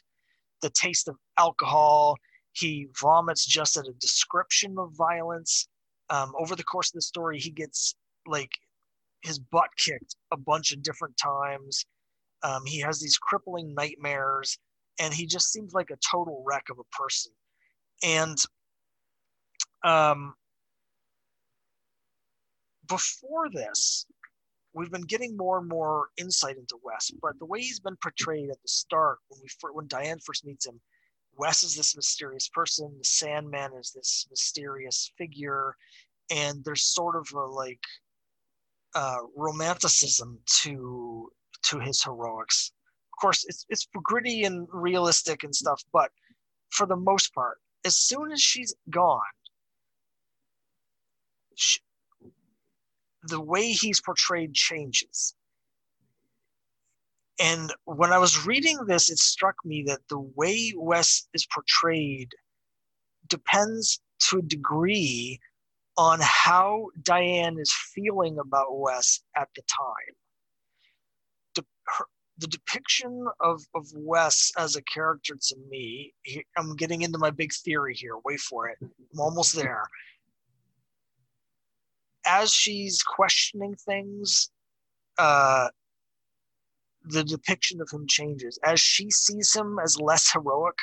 the 0.61 0.69
taste 0.69 1.09
of 1.09 1.17
alcohol. 1.37 2.15
He 2.53 2.87
vomits 3.01 3.45
just 3.45 3.75
at 3.75 3.89
a 3.89 3.93
description 3.99 4.77
of 4.79 4.93
violence. 4.93 5.67
Um, 6.09 6.31
over 6.39 6.55
the 6.55 6.63
course 6.63 6.91
of 6.91 6.93
the 6.93 7.01
story, 7.01 7.39
he 7.39 7.51
gets 7.51 7.93
like 8.25 8.51
his 9.25 9.39
butt 9.39 9.69
kicked 9.77 10.15
a 10.31 10.37
bunch 10.37 10.71
of 10.71 10.83
different 10.83 11.17
times. 11.17 11.85
Um, 12.43 12.63
he 12.65 12.79
has 12.81 12.99
these 12.99 13.17
crippling 13.17 13.73
nightmares, 13.73 14.57
and 14.99 15.13
he 15.13 15.25
just 15.25 15.51
seems 15.51 15.73
like 15.73 15.89
a 15.89 15.97
total 15.97 16.43
wreck 16.45 16.65
of 16.69 16.77
a 16.79 16.95
person. 16.95 17.31
And 18.03 18.37
um, 19.83 20.35
before 22.87 23.49
this, 23.51 24.05
we've 24.73 24.91
been 24.91 25.01
getting 25.01 25.35
more 25.35 25.57
and 25.57 25.67
more 25.67 26.09
insight 26.17 26.57
into 26.57 26.77
Wes. 26.83 27.11
But 27.21 27.39
the 27.39 27.45
way 27.45 27.61
he's 27.61 27.79
been 27.79 27.97
portrayed 28.03 28.51
at 28.51 28.61
the 28.61 28.67
start, 28.67 29.17
when 29.29 29.41
we 29.41 29.49
when 29.73 29.87
Diane 29.87 30.19
first 30.23 30.45
meets 30.45 30.67
him, 30.67 30.79
Wes 31.37 31.63
is 31.63 31.75
this 31.75 31.95
mysterious 31.95 32.47
person. 32.49 32.93
The 32.97 33.03
Sandman 33.03 33.71
is 33.79 33.91
this 33.91 34.27
mysterious 34.29 35.11
figure, 35.17 35.75
and 36.29 36.63
there's 36.63 36.83
sort 36.83 37.15
of 37.15 37.27
a 37.33 37.45
like 37.45 37.81
uh, 38.95 39.17
romanticism 39.35 40.39
to 40.63 41.29
to 41.63 41.79
his 41.79 42.03
heroics. 42.03 42.71
Of 43.13 43.21
course, 43.21 43.45
it's 43.47 43.65
it's 43.69 43.87
gritty 44.03 44.43
and 44.43 44.67
realistic 44.71 45.43
and 45.43 45.55
stuff, 45.55 45.83
but 45.93 46.11
for 46.69 46.85
the 46.85 46.95
most 46.95 47.33
part, 47.33 47.59
as 47.85 47.97
soon 47.97 48.31
as 48.31 48.41
she's 48.41 48.73
gone, 48.89 49.21
she, 51.55 51.79
the 53.23 53.41
way 53.41 53.71
he's 53.71 54.01
portrayed 54.01 54.53
changes. 54.53 55.35
And 57.39 57.73
when 57.83 58.13
I 58.13 58.17
was 58.17 58.45
reading 58.45 58.85
this, 58.85 59.09
it 59.09 59.17
struck 59.19 59.55
me 59.65 59.83
that 59.87 60.07
the 60.09 60.19
way 60.19 60.73
Wes 60.75 61.27
is 61.33 61.45
portrayed 61.53 62.31
depends 63.27 63.99
to 64.29 64.39
a 64.39 64.41
degree 64.41 65.39
on 65.97 66.19
how 66.21 66.87
Diane 67.03 67.57
is 67.59 67.71
feeling 67.93 68.37
about 68.39 68.77
Wes 68.77 69.21
at 69.35 69.47
the 69.55 69.61
time. 69.63 70.15
De- 71.53 71.63
her, 71.87 72.05
the 72.37 72.47
depiction 72.47 73.25
of, 73.39 73.61
of 73.73 73.87
Wes 73.93 74.51
as 74.57 74.75
a 74.75 74.81
character 74.83 75.37
to 75.39 75.55
me, 75.69 76.13
he, 76.23 76.43
I'm 76.57 76.75
getting 76.75 77.03
into 77.03 77.17
my 77.17 77.29
big 77.29 77.53
theory 77.53 77.95
here. 77.95 78.15
Wait 78.25 78.41
for 78.41 78.67
it. 78.67 78.77
I'm 78.81 79.19
almost 79.19 79.55
there. 79.55 79.83
As 82.25 82.51
she's 82.51 83.01
questioning 83.03 83.75
things, 83.75 84.49
uh, 85.17 85.69
the 87.05 87.23
depiction 87.23 87.81
of 87.81 87.89
him 87.91 88.05
changes. 88.07 88.59
As 88.63 88.79
she 88.79 89.09
sees 89.11 89.55
him 89.55 89.77
as 89.83 89.99
less 89.99 90.31
heroic, 90.31 90.75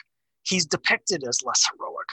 he's 0.43 0.65
depicted 0.65 1.25
as 1.29 1.43
less 1.45 1.69
heroic. 1.71 2.09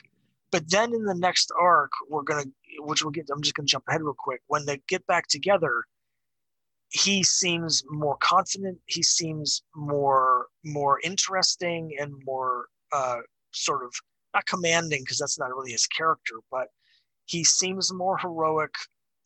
But 0.51 0.69
then 0.69 0.93
in 0.93 1.05
the 1.05 1.15
next 1.15 1.51
arc, 1.59 1.91
we're 2.09 2.23
gonna 2.23 2.45
which 2.79 3.03
we'll 3.03 3.11
get. 3.11 3.29
I'm 3.31 3.41
just 3.41 3.55
going 3.55 3.67
to 3.67 3.71
jump 3.71 3.85
ahead 3.87 4.01
real 4.01 4.15
quick. 4.17 4.41
When 4.47 4.65
they 4.65 4.81
get 4.87 5.05
back 5.07 5.27
together, 5.27 5.83
he 6.89 7.23
seems 7.23 7.83
more 7.89 8.17
confident. 8.17 8.79
He 8.87 9.03
seems 9.03 9.63
more 9.75 10.47
more 10.65 10.99
interesting 11.03 11.95
and 11.99 12.13
more 12.25 12.65
uh, 12.91 13.19
sort 13.51 13.83
of 13.83 13.93
not 14.33 14.45
commanding 14.47 15.01
because 15.03 15.17
that's 15.17 15.39
not 15.39 15.55
really 15.55 15.71
his 15.71 15.87
character, 15.87 16.35
but 16.51 16.67
he 17.25 17.43
seems 17.43 17.93
more 17.93 18.17
heroic 18.17 18.73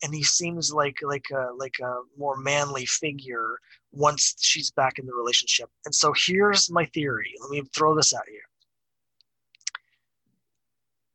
and 0.02 0.14
he 0.14 0.22
seems 0.22 0.72
like 0.72 0.96
like 1.02 1.24
a 1.32 1.48
like 1.56 1.76
a 1.82 2.00
more 2.18 2.36
manly 2.36 2.84
figure 2.84 3.58
once 3.92 4.34
she's 4.40 4.70
back 4.70 4.98
in 4.98 5.06
the 5.06 5.14
relationship. 5.14 5.70
And 5.86 5.94
so 5.94 6.12
here's 6.26 6.70
my 6.70 6.84
theory. 6.86 7.32
Let 7.40 7.50
me 7.50 7.62
throw 7.74 7.94
this 7.94 8.12
at 8.14 8.26
you. 8.28 8.40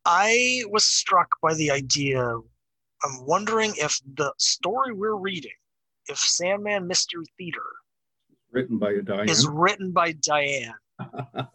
I 0.04 0.62
was 0.70 0.84
struck 0.84 1.28
by 1.42 1.54
the 1.54 1.70
idea. 1.70 2.22
I'm 2.22 3.26
wondering 3.26 3.74
if 3.76 3.98
the 4.14 4.32
story 4.38 4.92
we're 4.92 5.16
reading, 5.16 5.52
if 6.08 6.18
Sandman 6.18 6.86
Mystery 6.86 7.24
Theater, 7.38 7.62
written 8.52 8.78
by 8.78 8.96
Diane, 9.04 9.28
is 9.28 9.46
written 9.46 9.92
by 9.92 10.12
Diane. 10.12 10.74
uh, 10.98 11.46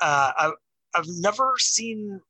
I, 0.00 0.52
I've 0.94 1.08
never 1.08 1.54
seen 1.58 2.20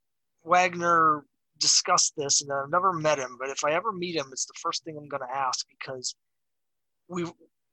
Wagner 0.44 1.24
discuss 1.58 2.12
this, 2.16 2.42
and 2.42 2.52
I've 2.52 2.70
never 2.70 2.92
met 2.92 3.18
him. 3.18 3.36
But 3.38 3.50
if 3.50 3.64
I 3.64 3.72
ever 3.72 3.92
meet 3.92 4.16
him, 4.16 4.26
it's 4.32 4.46
the 4.46 4.58
first 4.60 4.84
thing 4.84 4.96
I'm 4.96 5.08
going 5.08 5.22
to 5.22 5.36
ask 5.36 5.66
because 5.68 6.14
we, 7.08 7.24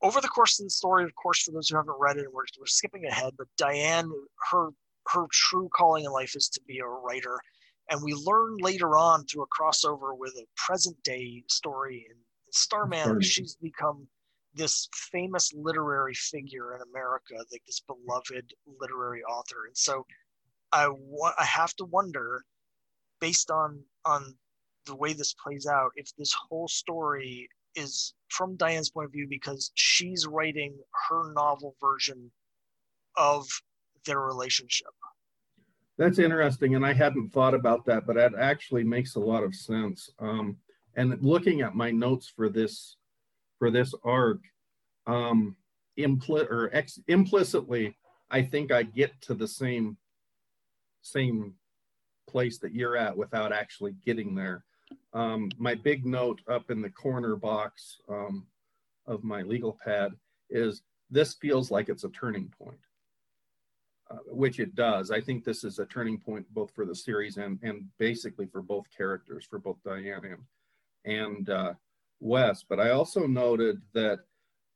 over 0.02 0.22
the 0.22 0.28
course 0.28 0.60
of 0.60 0.66
the 0.66 0.70
story, 0.70 1.04
of 1.04 1.14
course, 1.16 1.42
for 1.44 1.52
those 1.52 1.70
who 1.70 1.78
haven't 1.78 2.00
read 2.00 2.18
it, 2.18 2.28
we're, 2.32 2.44
we're 2.60 2.66
skipping 2.66 3.06
ahead. 3.06 3.34
But 3.38 3.48
Diane, 3.58 4.12
her 4.52 4.70
her 5.10 5.26
true 5.32 5.70
calling 5.76 6.06
in 6.06 6.12
life 6.12 6.36
is 6.36 6.50
to 6.50 6.62
be 6.68 6.80
a 6.80 6.86
writer, 6.86 7.38
and 7.90 8.02
we 8.04 8.14
learn 8.14 8.58
later 8.62 8.98
on 8.98 9.26
through 9.26 9.44
a 9.44 9.48
crossover 9.48 10.18
with 10.18 10.34
a 10.38 10.46
present 10.56 11.02
day 11.04 11.44
story 11.48 12.06
in 12.10 12.16
Starman, 12.52 13.22
she's 13.22 13.56
become 13.56 14.08
this 14.54 14.88
famous 15.12 15.54
literary 15.54 16.14
figure 16.14 16.76
in 16.76 16.82
America, 16.82 17.36
like 17.52 17.62
this 17.68 17.82
beloved 17.82 18.54
literary 18.80 19.24
author. 19.24 19.68
And 19.68 19.78
so 19.78 20.06
I 20.72 20.88
want 20.90 21.36
I 21.40 21.46
have 21.46 21.74
to 21.76 21.86
wonder, 21.86 22.44
based 23.20 23.52
on 23.52 23.84
on 24.06 24.36
the 24.86 24.96
way 24.96 25.14
this 25.14 25.34
plays 25.34 25.68
out, 25.68 25.92
if 25.96 26.16
this 26.18 26.34
whole 26.34 26.68
story 26.68 27.48
is 27.76 28.14
from 28.30 28.56
Diane's 28.56 28.90
point 28.90 29.06
of 29.06 29.12
view 29.12 29.28
because 29.30 29.72
she's 29.76 30.26
writing 30.26 30.76
her 31.08 31.32
novel 31.34 31.76
version 31.80 32.32
of 33.16 33.48
their 34.06 34.20
relationship. 34.20 34.94
That's 36.00 36.18
interesting, 36.18 36.76
and 36.76 36.86
I 36.86 36.94
hadn't 36.94 37.34
thought 37.34 37.54
about 37.54 37.84
that, 37.88 38.08
but 38.08 38.16
that 38.16 38.32
actually 38.40 38.86
makes 38.86 39.16
a 39.16 39.20
lot 39.20 39.44
of 39.44 39.54
sense. 39.54 40.10
Um, 40.18 40.56
and 40.96 41.22
looking 41.22 41.60
at 41.60 41.76
my 41.76 41.92
notes 41.92 42.32
for 42.34 42.48
this 42.50 42.96
for 43.58 43.70
this 43.70 43.94
arc, 44.06 44.40
um, 45.08 45.58
impli- 46.00 46.50
or 46.50 46.70
ex- 46.74 47.02
implicitly, 47.10 47.98
I 48.32 48.42
think 48.42 48.72
I 48.72 48.84
get 48.84 49.12
to 49.24 49.34
the 49.34 49.48
same 49.48 49.98
same 51.02 51.54
place 52.30 52.60
that 52.60 52.74
you're 52.74 52.96
at 52.96 53.18
without 53.18 53.52
actually 53.52 53.94
getting 54.06 54.34
there. 54.34 54.64
Um, 55.14 55.50
my 55.58 55.76
big 55.76 56.06
note 56.06 56.40
up 56.50 56.72
in 56.72 56.82
the 56.82 56.90
corner 56.90 57.36
box 57.36 58.00
um, 58.08 58.48
of 59.06 59.26
my 59.26 59.42
legal 59.42 59.78
pad 59.84 60.14
is 60.50 60.82
this 61.10 61.34
feels 61.34 61.72
like 61.72 61.90
it's 61.90 62.06
a 62.06 62.10
turning 62.10 62.54
point, 62.58 62.80
which 64.26 64.60
it 64.60 64.76
does. 64.76 65.12
I 65.12 65.22
think 65.22 65.44
this 65.44 65.64
is 65.64 65.80
a 65.80 65.86
turning 65.86 66.20
point 66.20 66.46
both 66.54 66.72
for 66.74 66.86
the 66.86 66.96
series 66.96 67.38
and, 67.38 67.60
and 67.62 67.86
basically 67.98 68.48
for 68.48 68.62
both 68.62 68.86
characters, 68.96 69.46
for 69.50 69.60
both 69.60 69.78
Diane 69.84 70.26
and, 70.26 71.16
and 71.16 71.50
uh, 71.50 71.74
Wes. 72.20 72.64
But 72.68 72.80
I 72.80 72.92
also 72.92 73.28
noted 73.28 73.82
that 73.94 74.20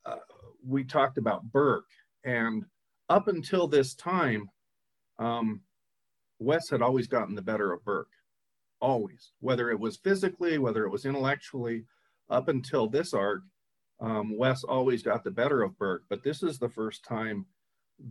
uh, 0.06 0.18
we 0.66 0.84
talked 0.84 1.18
about 1.18 1.52
Burke, 1.52 1.90
and 2.24 2.64
up 3.10 3.28
until 3.28 3.68
this 3.68 3.96
time, 3.96 4.50
um, 5.20 5.62
Wes 6.40 6.70
had 6.70 6.82
always 6.82 7.08
gotten 7.08 7.36
the 7.36 7.42
better 7.42 7.72
of 7.72 7.84
Burke, 7.84 8.12
always, 8.82 9.32
whether 9.40 9.72
it 9.72 9.80
was 9.80 9.98
physically, 9.98 10.58
whether 10.58 10.86
it 10.86 10.92
was 10.92 11.06
intellectually. 11.06 11.86
Up 12.30 12.48
until 12.48 12.88
this 12.88 13.14
arc, 13.14 13.42
um, 14.00 14.38
Wes 14.38 14.64
always 14.64 15.04
got 15.04 15.24
the 15.24 15.32
better 15.32 15.62
of 15.62 15.78
Burke, 15.78 16.04
but 16.10 16.24
this 16.24 16.42
is 16.42 16.58
the 16.58 16.70
first 16.70 17.04
time 17.04 17.46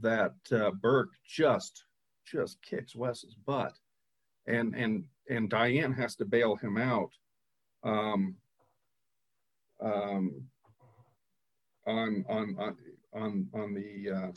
that 0.00 0.34
uh, 0.52 0.70
Burke 0.70 1.12
just 1.26 1.84
just 2.24 2.62
kicks 2.62 2.94
Wes's 2.94 3.34
butt, 3.46 3.74
and 4.46 4.74
and 4.74 5.04
and 5.28 5.50
Diane 5.50 5.92
has 5.92 6.16
to 6.16 6.24
bail 6.24 6.56
him 6.56 6.76
out. 6.76 7.10
Um, 7.84 8.36
um, 9.80 10.42
on 11.86 12.24
on 12.28 12.56
on 12.58 12.76
on 13.12 13.48
on 13.54 13.74
the 13.74 14.10
uh, 14.10 14.32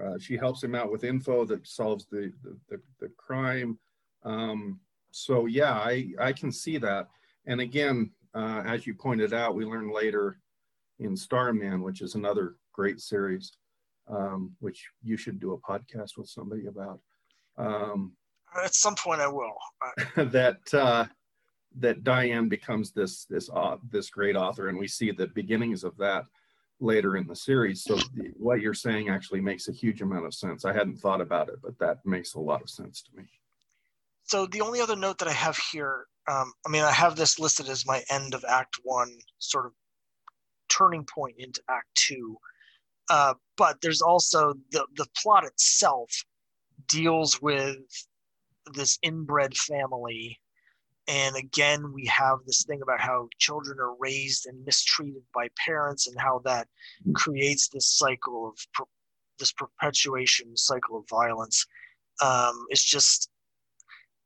uh, 0.00 0.18
she 0.18 0.36
helps 0.36 0.62
him 0.62 0.74
out 0.74 0.90
with 0.90 1.04
info 1.04 1.44
that 1.44 1.66
solves 1.66 2.06
the 2.06 2.32
the, 2.42 2.56
the, 2.68 2.80
the 3.00 3.08
crime. 3.16 3.78
Um, 4.24 4.80
so 5.10 5.46
yeah, 5.46 5.72
I 5.72 6.10
I 6.20 6.32
can 6.32 6.52
see 6.52 6.78
that. 6.78 7.08
And 7.46 7.60
again, 7.60 8.10
uh, 8.34 8.62
as 8.66 8.86
you 8.86 8.94
pointed 8.94 9.32
out, 9.32 9.54
we 9.54 9.64
learn 9.64 9.92
later 9.92 10.38
in 10.98 11.16
Starman, 11.16 11.82
which 11.82 12.00
is 12.00 12.14
another 12.14 12.56
great 12.72 13.00
series, 13.00 13.52
um, 14.08 14.52
which 14.60 14.86
you 15.02 15.16
should 15.16 15.40
do 15.40 15.52
a 15.52 15.58
podcast 15.58 16.16
with 16.16 16.28
somebody 16.28 16.66
about. 16.66 17.00
Um, 17.56 18.12
At 18.62 18.74
some 18.74 18.94
point, 18.94 19.20
I 19.20 19.28
will. 19.28 19.54
that 20.16 20.58
uh, 20.72 21.06
that 21.78 22.04
Diane 22.04 22.48
becomes 22.48 22.92
this 22.92 23.24
this 23.24 23.50
uh, 23.54 23.76
this 23.90 24.10
great 24.10 24.36
author, 24.36 24.68
and 24.68 24.78
we 24.78 24.88
see 24.88 25.10
the 25.10 25.28
beginnings 25.28 25.84
of 25.84 25.96
that 25.98 26.24
later 26.80 27.16
in 27.16 27.26
the 27.26 27.36
series. 27.36 27.82
So 27.82 27.96
the, 27.96 28.32
what 28.36 28.60
you're 28.60 28.74
saying 28.74 29.08
actually 29.08 29.40
makes 29.40 29.68
a 29.68 29.72
huge 29.72 30.02
amount 30.02 30.26
of 30.26 30.34
sense. 30.34 30.64
I 30.64 30.72
hadn't 30.72 30.96
thought 30.96 31.20
about 31.20 31.48
it, 31.48 31.56
but 31.62 31.78
that 31.78 31.98
makes 32.04 32.34
a 32.34 32.40
lot 32.40 32.62
of 32.62 32.68
sense 32.68 33.02
to 33.02 33.16
me. 33.16 33.24
So 34.24 34.46
the 34.46 34.60
only 34.60 34.80
other 34.80 34.96
note 34.96 35.18
that 35.18 35.28
I 35.28 35.32
have 35.32 35.58
here, 35.72 36.06
um, 36.28 36.52
I 36.66 36.70
mean, 36.70 36.82
I 36.82 36.92
have 36.92 37.16
this 37.16 37.38
listed 37.38 37.68
as 37.68 37.86
my 37.86 38.02
end 38.10 38.34
of 38.34 38.44
Act 38.48 38.78
One, 38.82 39.10
sort 39.38 39.66
of 39.66 39.72
turning 40.68 41.04
point 41.04 41.36
into 41.38 41.60
Act 41.68 41.88
Two. 41.94 42.36
Uh, 43.10 43.34
but 43.56 43.80
there's 43.80 44.02
also 44.02 44.54
the 44.70 44.86
the 44.96 45.06
plot 45.20 45.44
itself 45.44 46.10
deals 46.88 47.40
with 47.40 47.76
this 48.74 48.98
inbred 49.02 49.56
family 49.56 50.40
and 51.06 51.36
again, 51.36 51.92
we 51.92 52.06
have 52.06 52.38
this 52.46 52.64
thing 52.64 52.80
about 52.82 53.00
how 53.00 53.28
children 53.38 53.78
are 53.78 53.94
raised 53.98 54.46
and 54.46 54.64
mistreated 54.64 55.22
by 55.34 55.48
parents, 55.64 56.06
and 56.06 56.18
how 56.18 56.40
that 56.44 56.66
creates 57.14 57.68
this 57.68 57.86
cycle 57.86 58.48
of 58.48 58.58
per, 58.72 58.84
this 59.38 59.52
perpetuation 59.52 60.56
cycle 60.56 60.98
of 60.98 61.04
violence. 61.10 61.66
Um, 62.22 62.66
it's 62.70 62.84
just 62.84 63.28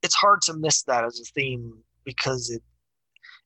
it's 0.02 0.14
hard 0.14 0.40
to 0.42 0.54
miss 0.54 0.84
that 0.84 1.04
as 1.04 1.18
a 1.20 1.24
theme 1.24 1.82
because 2.04 2.50
it 2.50 2.62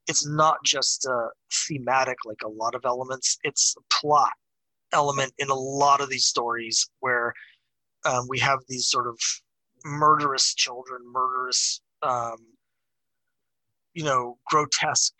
it's 0.08 0.26
not 0.26 0.58
just 0.64 1.06
a 1.06 1.28
thematic 1.68 2.18
like 2.26 2.42
a 2.44 2.48
lot 2.48 2.74
of 2.74 2.84
elements. 2.84 3.38
It's 3.44 3.74
a 3.78 3.94
plot 3.94 4.32
element 4.92 5.32
in 5.38 5.50
a 5.50 5.54
lot 5.54 6.00
of 6.00 6.08
these 6.10 6.26
stories 6.26 6.88
where 7.00 7.32
um, 8.04 8.26
we 8.28 8.38
have 8.38 8.58
these 8.68 8.88
sort 8.88 9.06
of 9.06 9.18
murderous 9.84 10.54
children, 10.54 11.00
murderous 11.04 11.80
um, 12.02 12.36
you 13.94 14.04
know 14.04 14.38
grotesque 14.48 15.14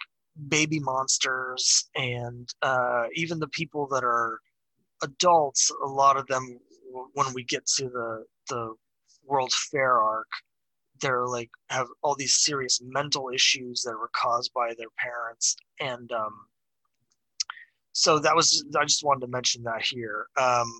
baby 0.49 0.81
monsters. 0.81 1.89
And 1.95 2.49
uh, 2.62 3.05
even 3.14 3.39
the 3.39 3.49
people 3.49 3.87
that 3.89 4.05
are 4.05 4.39
adults 5.03 5.70
a 5.83 5.87
lot 5.87 6.16
of 6.16 6.27
them 6.29 6.59
when 7.14 7.27
we 7.35 7.45
get 7.45 7.66
to 7.66 7.89
the 7.89 8.25
the 8.49 8.75
world's 9.27 9.68
fair 9.70 9.99
arc 10.01 10.29
they're 11.03 11.27
like 11.27 11.51
have 11.68 11.89
all 12.03 12.14
these 12.14 12.37
serious 12.37 12.81
mental 12.83 13.29
issues 13.35 13.83
that 13.83 13.99
were 13.99 14.11
caused 14.14 14.53
by 14.55 14.73
their 14.79 14.89
parents. 14.99 15.57
And 15.81 16.11
um, 16.12 16.47
so 17.93 18.18
that 18.18 18.34
was 18.34 18.64
i 18.78 18.84
just 18.84 19.05
wanted 19.05 19.20
to 19.20 19.28
mention 19.28 19.62
that 19.62 19.82
here 19.82 20.26
um, 20.40 20.70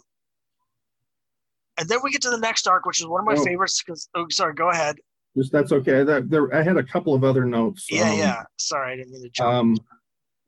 and 1.79 1.89
then 1.89 1.99
we 2.03 2.11
get 2.11 2.23
to 2.23 2.31
the 2.31 2.39
next 2.39 2.67
arc 2.67 2.85
which 2.87 3.01
is 3.01 3.07
one 3.07 3.21
of 3.21 3.27
my 3.27 3.35
oh. 3.35 3.45
favorites 3.45 3.83
because 3.83 4.09
oh 4.15 4.27
sorry 4.31 4.55
go 4.55 4.71
ahead 4.71 4.97
just 5.37 5.53
that's 5.53 5.73
okay. 5.73 6.05
That 6.05 6.29
there, 6.29 6.55
I 6.55 6.63
had 6.63 6.77
a 6.77 6.83
couple 6.83 7.15
of 7.15 7.25
other 7.25 7.45
notes. 7.45 7.87
Yeah, 7.91 8.11
um, 8.11 8.19
yeah. 8.19 8.43
Sorry, 8.59 8.93
I 8.93 8.97
didn't 8.97 9.13
mean 9.13 9.23
to 9.23 9.31
jump. 9.31 9.49
Um, 9.49 9.77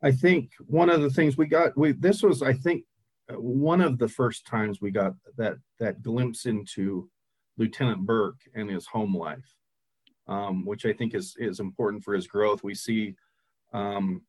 I 0.02 0.12
think 0.12 0.50
one 0.66 0.90
of 0.90 1.00
the 1.00 1.08
things 1.08 1.38
we 1.38 1.46
got, 1.46 1.76
we 1.76 1.92
this 1.92 2.22
was, 2.22 2.42
I 2.42 2.52
think, 2.52 2.84
uh, 3.32 3.40
one 3.40 3.80
of 3.80 3.98
the 3.98 4.08
first 4.08 4.46
times 4.46 4.80
we 4.80 4.90
got 4.90 5.14
that 5.38 5.56
that 5.80 6.02
glimpse 6.02 6.44
into 6.44 7.08
Lieutenant 7.56 8.04
Burke 8.04 8.40
and 8.54 8.68
his 8.68 8.86
home 8.86 9.16
life, 9.16 9.56
um, 10.28 10.66
which 10.66 10.84
I 10.84 10.92
think 10.92 11.14
is 11.14 11.34
is 11.38 11.60
important 11.60 12.04
for 12.04 12.12
his 12.12 12.26
growth. 12.26 12.62
We 12.62 12.74
see 12.74 13.14
um, 13.72 14.22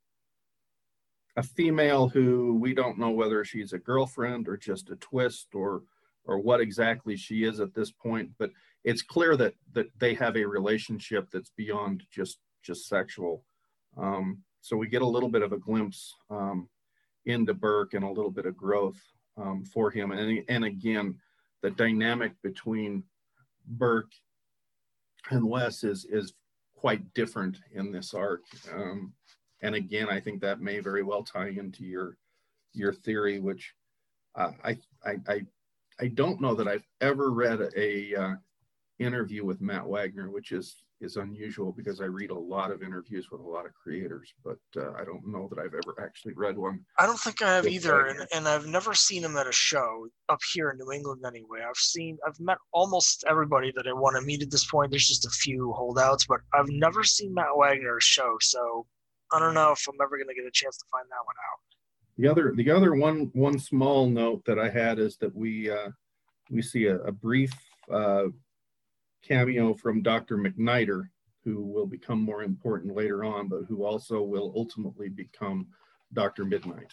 a 1.37 1.43
female 1.43 2.07
who 2.07 2.55
we 2.55 2.73
don't 2.73 2.97
know 2.97 3.11
whether 3.11 3.43
she's 3.43 3.73
a 3.73 3.77
girlfriend 3.77 4.47
or 4.47 4.57
just 4.57 4.89
a 4.89 4.95
twist 4.97 5.49
or 5.53 5.83
or 6.27 6.39
what 6.39 6.59
exactly 6.59 7.15
she 7.15 7.43
is 7.43 7.59
at 7.59 7.75
this 7.75 7.91
point, 7.91 8.31
but 8.39 8.49
it's 8.83 9.01
clear 9.01 9.35
that 9.37 9.53
that 9.73 9.87
they 9.99 10.13
have 10.13 10.35
a 10.37 10.45
relationship 10.45 11.29
that's 11.31 11.51
beyond 11.55 12.03
just 12.11 12.39
just 12.63 12.87
sexual. 12.87 13.43
Um, 13.97 14.39
so 14.61 14.75
we 14.75 14.87
get 14.87 15.03
a 15.03 15.07
little 15.07 15.29
bit 15.29 15.43
of 15.43 15.51
a 15.53 15.59
glimpse 15.59 16.15
um, 16.29 16.67
into 17.25 17.53
Burke 17.53 17.93
and 17.93 18.03
a 18.03 18.09
little 18.09 18.31
bit 18.31 18.47
of 18.47 18.57
growth 18.57 18.99
um, 19.37 19.63
for 19.65 19.91
him, 19.91 20.11
and 20.11 20.43
and 20.47 20.65
again, 20.65 21.15
the 21.61 21.71
dynamic 21.71 22.31
between 22.41 23.03
Burke 23.67 24.11
and 25.29 25.47
Wes 25.47 25.83
is 25.83 26.05
is 26.05 26.33
quite 26.75 27.13
different 27.13 27.57
in 27.73 27.91
this 27.91 28.13
arc. 28.13 28.41
And 29.61 29.75
again, 29.75 30.09
I 30.09 30.19
think 30.19 30.41
that 30.41 30.61
may 30.61 30.79
very 30.79 31.03
well 31.03 31.23
tie 31.23 31.49
into 31.49 31.83
your 31.83 32.17
your 32.73 32.93
theory, 32.93 33.39
which 33.39 33.73
uh, 34.35 34.51
I, 34.63 34.77
I 35.05 35.15
I 35.27 35.41
I 35.99 36.07
don't 36.07 36.41
know 36.41 36.55
that 36.55 36.67
I've 36.67 36.85
ever 37.01 37.31
read 37.31 37.59
a 37.75 38.15
uh, 38.15 38.35
interview 38.99 39.45
with 39.45 39.61
Matt 39.61 39.85
Wagner, 39.85 40.29
which 40.29 40.51
is 40.51 40.83
is 41.01 41.17
unusual 41.17 41.73
because 41.73 41.99
I 41.99 42.05
read 42.05 42.29
a 42.31 42.37
lot 42.37 42.71
of 42.71 42.81
interviews 42.81 43.27
with 43.29 43.41
a 43.41 43.43
lot 43.43 43.65
of 43.65 43.73
creators, 43.73 44.33
but 44.43 44.57
uh, 44.77 44.93
I 44.93 45.03
don't 45.03 45.27
know 45.27 45.47
that 45.49 45.59
I've 45.59 45.73
ever 45.73 45.95
actually 46.01 46.33
read 46.35 46.57
one. 46.57 46.79
I 46.97 47.05
don't 47.05 47.19
think 47.19 47.41
I 47.41 47.53
have 47.53 47.67
either, 47.67 48.05
and, 48.05 48.25
and 48.33 48.47
I've 48.47 48.65
never 48.65 48.93
seen 48.93 49.23
him 49.23 49.35
at 49.35 49.47
a 49.47 49.51
show 49.51 50.07
up 50.29 50.39
here 50.53 50.69
in 50.69 50.77
New 50.77 50.91
England 50.93 51.23
anyway. 51.27 51.59
I've 51.67 51.75
seen, 51.75 52.17
I've 52.25 52.39
met 52.39 52.57
almost 52.71 53.25
everybody 53.27 53.73
that 53.75 53.87
I 53.87 53.93
want 53.93 54.15
to 54.15 54.25
meet 54.25 54.41
at 54.41 54.51
this 54.51 54.65
point. 54.65 54.89
There's 54.89 55.07
just 55.07 55.25
a 55.25 55.29
few 55.31 55.73
holdouts, 55.73 56.25
but 56.27 56.39
I've 56.53 56.69
never 56.69 57.03
seen 57.03 57.33
Matt 57.33 57.55
Wagner 57.57 57.99
show, 57.99 58.37
so 58.39 58.85
I 59.31 59.39
don't 59.39 59.53
know 59.53 59.71
if 59.71 59.85
I'm 59.87 59.95
ever 60.01 60.17
going 60.17 60.27
to 60.27 60.35
get 60.35 60.45
a 60.45 60.51
chance 60.51 60.77
to 60.77 60.85
find 60.91 61.05
that 61.09 61.25
one 61.25 61.35
out. 61.51 61.59
The 62.17 62.27
other, 62.27 62.53
the 62.55 62.71
other 62.71 62.95
one, 62.95 63.29
one 63.33 63.59
small 63.59 64.07
note 64.07 64.45
that 64.45 64.57
I 64.57 64.69
had 64.69 64.99
is 64.99 65.17
that 65.17 65.35
we 65.35 65.69
uh, 65.69 65.89
we 66.49 66.61
see 66.61 66.85
a, 66.85 66.97
a 66.99 67.11
brief 67.11 67.51
uh, 67.91 68.25
cameo 69.23 69.73
from 69.73 70.01
Dr. 70.01 70.37
McNider, 70.37 71.09
who 71.43 71.61
will 71.61 71.85
become 71.85 72.21
more 72.21 72.43
important 72.43 72.95
later 72.95 73.23
on, 73.23 73.47
but 73.47 73.63
who 73.67 73.83
also 73.83 74.21
will 74.21 74.53
ultimately 74.55 75.09
become 75.09 75.67
Dr. 76.13 76.45
Midnight. 76.45 76.91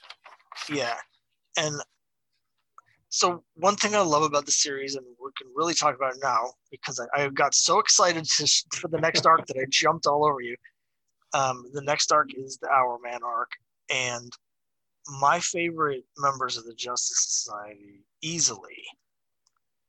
Yeah. 0.71 0.97
And 1.59 1.81
so 3.09 3.45
one 3.55 3.77
thing 3.77 3.95
I 3.95 4.01
love 4.01 4.23
about 4.23 4.47
the 4.47 4.53
series, 4.53 4.97
and 4.97 5.05
we 5.23 5.31
can 5.37 5.53
really 5.55 5.75
talk 5.75 5.95
about 5.95 6.15
it 6.15 6.21
now, 6.23 6.51
because 6.71 6.99
I, 7.15 7.25
I 7.25 7.29
got 7.29 7.55
so 7.55 7.79
excited 7.79 8.25
to, 8.25 8.63
for 8.75 8.89
the 8.89 9.01
next 9.01 9.27
arc 9.27 9.47
that 9.47 9.57
I 9.57 9.67
jumped 9.71 10.07
all 10.07 10.27
over 10.27 10.41
you. 10.41 10.57
Um, 11.35 11.65
the 11.73 11.83
next 11.83 12.13
arc 12.13 12.31
is 12.35 12.59
the 12.59 12.69
Hourman 12.69 13.23
arc, 13.25 13.51
and 13.91 14.31
my 15.21 15.41
favorite 15.41 16.05
members 16.19 16.57
of 16.57 16.65
the 16.65 16.75
Justice 16.75 17.45
Society 17.45 18.05
easily 18.21 18.85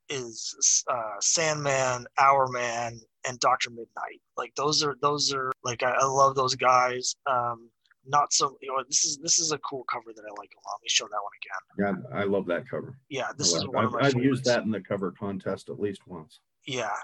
is 0.10 0.84
uh, 0.90 1.16
Sandman, 1.20 2.06
Hourman, 2.18 3.00
and 3.28 3.40
Doctor 3.40 3.70
Midnight. 3.70 4.22
Like 4.38 4.54
those 4.56 4.84
are 4.84 4.96
those 5.02 5.34
are 5.34 5.52
like 5.64 5.84
I, 5.84 5.92
I 5.92 6.06
love 6.06 6.36
those 6.36 6.56
guys. 6.56 7.16
Um, 7.26 7.70
not 8.06 8.34
so 8.34 8.58
you 8.62 8.70
know 8.70 8.84
this 8.88 9.06
is 9.06 9.18
this 9.18 9.40
is 9.40 9.52
a 9.52 9.58
cool 9.60 9.84
cover 9.92 10.12
that 10.14 10.22
I 10.22 10.32
like 10.40 10.52
a 10.52 10.60
lot. 10.68 10.78
Let 10.78 10.84
me 10.84 10.90
show 10.90 11.06
that 11.06 11.20
one 11.22 11.94
again. 11.94 12.04
Yeah, 12.12 12.20
I 12.20 12.24
love 12.26 12.46
that 12.48 12.70
cover. 12.70 12.98
Yeah, 13.10 13.30
this 13.38 13.54
is 13.54 13.66
one 13.68 13.78
I've, 13.78 13.86
of 13.86 13.92
my. 13.94 14.00
I've 14.00 14.06
favorites. 14.08 14.26
used 14.26 14.46
that 14.46 14.64
in 14.64 14.72
the 14.72 14.82
cover 14.82 15.12
contest 15.12 15.70
at 15.70 15.80
least 15.80 16.02
once. 16.08 16.40
Yeah. 16.66 16.96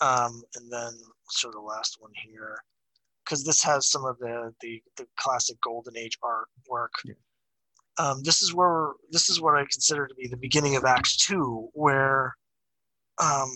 Um, 0.00 0.42
and 0.56 0.72
then 0.72 0.92
let's 1.44 1.54
the 1.54 1.60
last 1.60 1.96
one 2.00 2.12
here, 2.14 2.58
because 3.24 3.44
this 3.44 3.62
has 3.62 3.90
some 3.90 4.04
of 4.04 4.18
the 4.18 4.52
the 4.60 4.82
the 4.96 5.06
classic 5.16 5.60
Golden 5.60 5.96
Age 5.96 6.18
artwork. 6.22 6.90
Yeah 7.04 7.14
um, 7.98 8.22
this 8.22 8.42
is 8.42 8.54
where 8.54 8.92
this 9.10 9.28
is 9.28 9.40
what 9.40 9.56
I 9.56 9.62
consider 9.62 10.06
to 10.06 10.14
be 10.14 10.26
the 10.26 10.36
beginning 10.36 10.76
of 10.76 10.84
Act 10.84 11.20
Two, 11.20 11.68
where 11.74 12.34
um, 13.18 13.50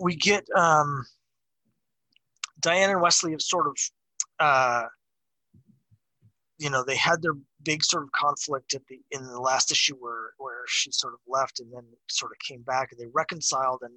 we 0.00 0.16
get 0.16 0.46
um, 0.56 1.04
Diane 2.60 2.90
and 2.90 3.00
Wesley 3.00 3.30
have 3.32 3.42
sort 3.42 3.66
of, 3.66 3.76
uh, 4.40 4.84
you 6.58 6.70
know, 6.70 6.84
they 6.84 6.96
had 6.96 7.22
their 7.22 7.34
big 7.62 7.84
sort 7.84 8.02
of 8.02 8.12
conflict 8.12 8.74
at 8.74 8.82
the 8.88 9.00
in 9.12 9.24
the 9.24 9.40
last 9.40 9.70
issue 9.70 9.94
where 9.96 10.32
where 10.38 10.64
she 10.66 10.90
sort 10.90 11.14
of 11.14 11.20
left 11.28 11.60
and 11.60 11.72
then 11.72 11.84
sort 12.08 12.32
of 12.32 12.38
came 12.40 12.62
back 12.62 12.90
and 12.90 13.00
they 13.00 13.10
reconciled 13.12 13.82
and 13.82 13.94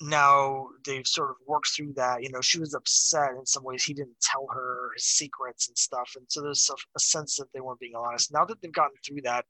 now 0.00 0.68
they've 0.84 1.06
sort 1.06 1.30
of 1.30 1.36
worked 1.46 1.68
through 1.68 1.94
that. 1.94 2.22
You 2.22 2.30
know, 2.30 2.40
she 2.40 2.58
was 2.58 2.74
upset 2.74 3.30
in 3.38 3.46
some 3.46 3.64
ways. 3.64 3.84
He 3.84 3.94
didn't 3.94 4.20
tell 4.20 4.46
her 4.52 4.90
his 4.94 5.04
secrets 5.04 5.68
and 5.68 5.78
stuff, 5.78 6.12
and 6.16 6.26
so 6.28 6.42
there's 6.42 6.68
a, 6.70 6.74
a 6.96 7.00
sense 7.00 7.36
that 7.36 7.46
they 7.54 7.60
weren't 7.60 7.80
being 7.80 7.94
honest. 7.96 8.32
Now 8.32 8.44
that 8.44 8.60
they've 8.60 8.72
gotten 8.72 8.96
through 9.06 9.22
that, 9.22 9.44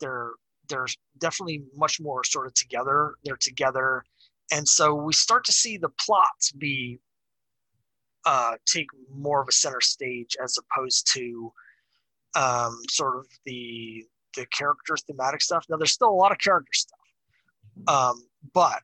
they're 0.00 0.32
they're 0.68 0.86
definitely 1.18 1.62
much 1.76 2.00
more 2.00 2.24
sort 2.24 2.46
of 2.46 2.54
together. 2.54 3.14
They're 3.24 3.36
together, 3.36 4.04
and 4.52 4.66
so 4.66 4.94
we 4.94 5.12
start 5.12 5.44
to 5.44 5.52
see 5.52 5.76
the 5.76 5.90
plots 6.04 6.50
be 6.52 6.98
uh, 8.24 8.54
take 8.66 8.88
more 9.14 9.42
of 9.42 9.48
a 9.48 9.52
center 9.52 9.80
stage 9.80 10.36
as 10.42 10.58
opposed 10.58 11.12
to 11.12 11.52
um, 12.34 12.80
sort 12.90 13.18
of 13.18 13.26
the 13.46 14.04
the 14.36 14.46
character 14.46 14.96
thematic 15.06 15.40
stuff. 15.40 15.64
Now 15.68 15.76
there's 15.76 15.92
still 15.92 16.10
a 16.10 16.10
lot 16.10 16.32
of 16.32 16.38
character 16.38 16.72
stuff, 16.72 16.98
um, 17.86 18.26
but 18.52 18.82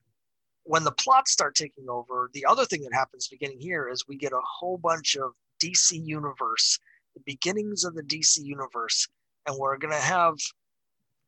when 0.63 0.83
the 0.83 0.91
plots 0.91 1.31
start 1.31 1.55
taking 1.55 1.89
over, 1.89 2.29
the 2.33 2.45
other 2.45 2.65
thing 2.65 2.81
that 2.83 2.93
happens 2.93 3.27
beginning 3.27 3.59
here 3.59 3.89
is 3.89 4.07
we 4.07 4.17
get 4.17 4.33
a 4.33 4.41
whole 4.59 4.77
bunch 4.77 5.15
of 5.15 5.31
DC 5.63 5.99
universe, 6.05 6.79
the 7.15 7.21
beginnings 7.25 7.83
of 7.83 7.95
the 7.95 8.03
DC 8.03 8.43
universe, 8.43 9.07
and 9.47 9.57
we're 9.57 9.77
going 9.77 9.93
to 9.93 9.99
have 9.99 10.35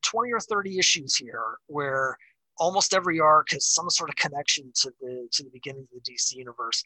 20 0.03 0.31
or 0.31 0.39
30 0.39 0.77
issues 0.77 1.15
here 1.15 1.57
where 1.67 2.17
almost 2.57 2.93
every 2.93 3.19
arc 3.19 3.51
has 3.51 3.65
some 3.65 3.89
sort 3.89 4.09
of 4.09 4.15
connection 4.15 4.71
to 4.75 4.91
the 5.01 5.27
to 5.31 5.43
the 5.43 5.49
beginning 5.49 5.87
of 5.91 6.03
the 6.03 6.11
DC 6.11 6.35
universe 6.35 6.83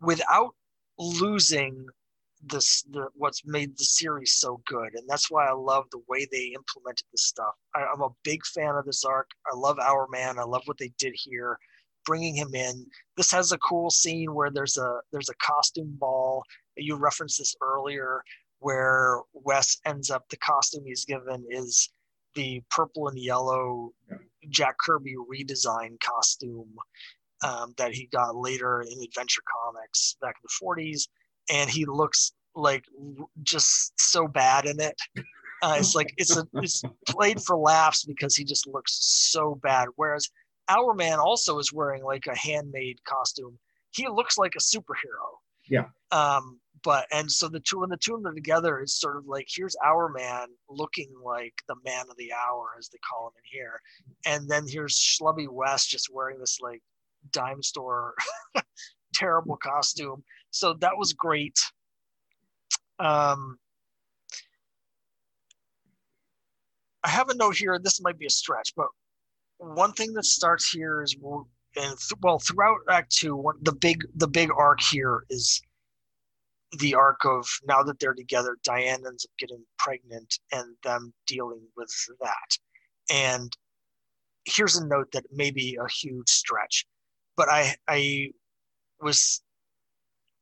without 0.00 0.54
losing 0.98 1.86
this 2.44 2.82
the 2.90 3.08
what's 3.14 3.44
made 3.44 3.76
the 3.76 3.84
series 3.84 4.32
so 4.32 4.60
good. 4.66 4.94
And 4.94 5.08
that's 5.08 5.30
why 5.30 5.46
i 5.46 5.52
love 5.52 5.84
the 5.90 6.02
way 6.08 6.26
they 6.30 6.54
implemented 6.54 7.06
this 7.12 7.26
stuff. 7.26 7.54
I, 7.74 7.82
am 7.82 8.00
a 8.00 8.08
big 8.24 8.44
fan 8.46 8.74
of 8.76 8.86
this 8.86 9.04
arc. 9.04 9.30
I 9.52 9.54
love 9.54 9.78
Hourman 9.78 10.38
i 10.38 10.44
love 10.44 10.62
what 10.64 10.78
they 10.78 10.90
did 10.98 11.14
here 11.14 11.58
bringing 12.04 12.34
him 12.34 12.54
in. 12.54 12.86
This 13.16 13.30
has 13.30 13.52
a 13.52 13.58
cool 13.58 13.90
scene 13.90 14.34
where 14.34 14.50
there's 14.50 14.76
a 14.76 15.00
there's 15.12 15.30
a 15.30 15.34
costume 15.44 15.96
ball. 15.98 16.42
You 16.76 16.96
referenced 16.96 17.38
this 17.38 17.54
earlier, 17.62 18.22
where 18.60 19.20
Wes 19.32 19.78
ends 19.86 20.10
up 20.10 20.28
the 20.28 20.36
costume 20.38 20.84
he's 20.86 21.04
given 21.04 21.44
is 21.50 21.88
the 22.34 22.62
purple 22.70 23.08
and 23.08 23.18
yellow 23.18 23.92
Jack 24.48 24.76
Kirby 24.78 25.14
redesign 25.30 26.00
costume 26.00 26.74
um, 27.44 27.74
that 27.76 27.92
he 27.92 28.08
got 28.12 28.36
later 28.36 28.82
in 28.82 29.02
Adventure 29.02 29.42
Comics 29.64 30.16
back 30.20 30.36
in 30.36 30.42
the 30.44 30.82
40s, 30.82 31.08
and 31.50 31.68
he 31.68 31.84
looks 31.84 32.32
like 32.54 32.84
just 33.42 33.92
so 33.98 34.28
bad 34.28 34.66
in 34.66 34.80
it. 34.80 34.94
Uh, 35.62 35.76
it's 35.78 35.94
like 35.94 36.12
it's 36.16 36.36
a 36.36 36.46
it's 36.54 36.82
played 37.08 37.40
for 37.40 37.56
laughs 37.56 38.04
because 38.04 38.34
he 38.34 38.44
just 38.44 38.66
looks 38.66 38.98
so 39.30 39.58
bad. 39.62 39.88
Whereas 39.96 40.28
Hourman 40.72 41.18
also 41.18 41.58
is 41.58 41.72
wearing 41.72 42.02
like 42.02 42.26
a 42.26 42.36
handmade 42.36 43.02
costume. 43.04 43.58
He 43.90 44.08
looks 44.08 44.38
like 44.38 44.54
a 44.56 44.60
superhero. 44.60 45.38
Yeah. 45.68 45.86
Um, 46.10 46.60
but 46.82 47.06
and 47.12 47.30
so 47.30 47.48
the 47.48 47.60
two 47.60 47.80
when 47.80 47.90
the 47.90 47.96
two 47.96 48.14
of 48.14 48.22
them 48.22 48.34
together 48.34 48.80
is 48.80 48.98
sort 48.98 49.16
of 49.16 49.26
like 49.26 49.46
here's 49.48 49.76
Hourman 49.84 50.46
looking 50.68 51.12
like 51.24 51.54
the 51.68 51.76
man 51.84 52.06
of 52.10 52.16
the 52.16 52.32
hour 52.32 52.70
as 52.78 52.88
they 52.88 52.98
call 53.08 53.28
him 53.28 53.32
in 53.36 53.58
here, 53.58 53.80
and 54.26 54.48
then 54.48 54.64
here's 54.66 54.96
Schlubby 54.98 55.46
Wes 55.48 55.86
just 55.86 56.08
wearing 56.12 56.38
this 56.38 56.58
like 56.60 56.82
dime 57.30 57.62
store 57.62 58.14
terrible 59.14 59.56
costume. 59.56 60.24
So 60.50 60.74
that 60.80 60.96
was 60.96 61.12
great. 61.12 61.58
Um, 62.98 63.58
I 67.04 67.08
have 67.08 67.28
a 67.28 67.34
note 67.34 67.56
here. 67.56 67.78
This 67.78 68.00
might 68.00 68.18
be 68.18 68.26
a 68.26 68.30
stretch, 68.30 68.72
but 68.76 68.88
one 69.62 69.92
thing 69.92 70.12
that 70.14 70.24
starts 70.24 70.70
here 70.70 71.02
is 71.02 71.16
and 71.76 71.96
well 72.20 72.38
throughout 72.38 72.78
act 72.90 73.14
two 73.14 73.36
one, 73.36 73.56
the 73.62 73.72
big 73.72 74.04
the 74.16 74.28
big 74.28 74.50
arc 74.56 74.80
here 74.80 75.24
is 75.30 75.62
the 76.78 76.94
arc 76.94 77.24
of 77.24 77.46
now 77.66 77.82
that 77.82 77.98
they're 77.98 78.14
together 78.14 78.58
diane 78.64 79.02
ends 79.06 79.24
up 79.24 79.30
getting 79.38 79.64
pregnant 79.78 80.38
and 80.52 80.74
them 80.82 81.12
dealing 81.26 81.62
with 81.76 81.90
that. 82.20 82.58
And 83.10 83.56
here's 84.44 84.76
a 84.76 84.86
note 84.86 85.12
that 85.12 85.24
may 85.32 85.50
be 85.50 85.78
a 85.80 85.88
huge 85.88 86.28
stretch 86.28 86.84
but 87.36 87.48
i 87.48 87.74
i 87.88 88.28
was 89.00 89.42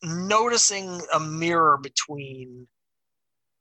noticing 0.03 1.01
a 1.13 1.21
mirror 1.21 1.77
between 1.77 2.67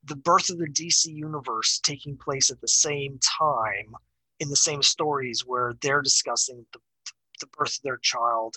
the 0.05 0.15
birth 0.15 0.49
of 0.49 0.57
the 0.57 0.69
dc 0.69 1.05
universe 1.05 1.79
taking 1.83 2.15
place 2.15 2.49
at 2.49 2.61
the 2.61 2.67
same 2.67 3.19
time 3.39 3.93
in 4.39 4.49
the 4.49 4.55
same 4.55 4.81
stories 4.81 5.43
where 5.45 5.73
they're 5.81 6.01
discussing 6.01 6.65
the, 6.73 6.79
the 7.41 7.47
birth 7.57 7.77
of 7.77 7.83
their 7.83 7.97
child, 7.97 8.55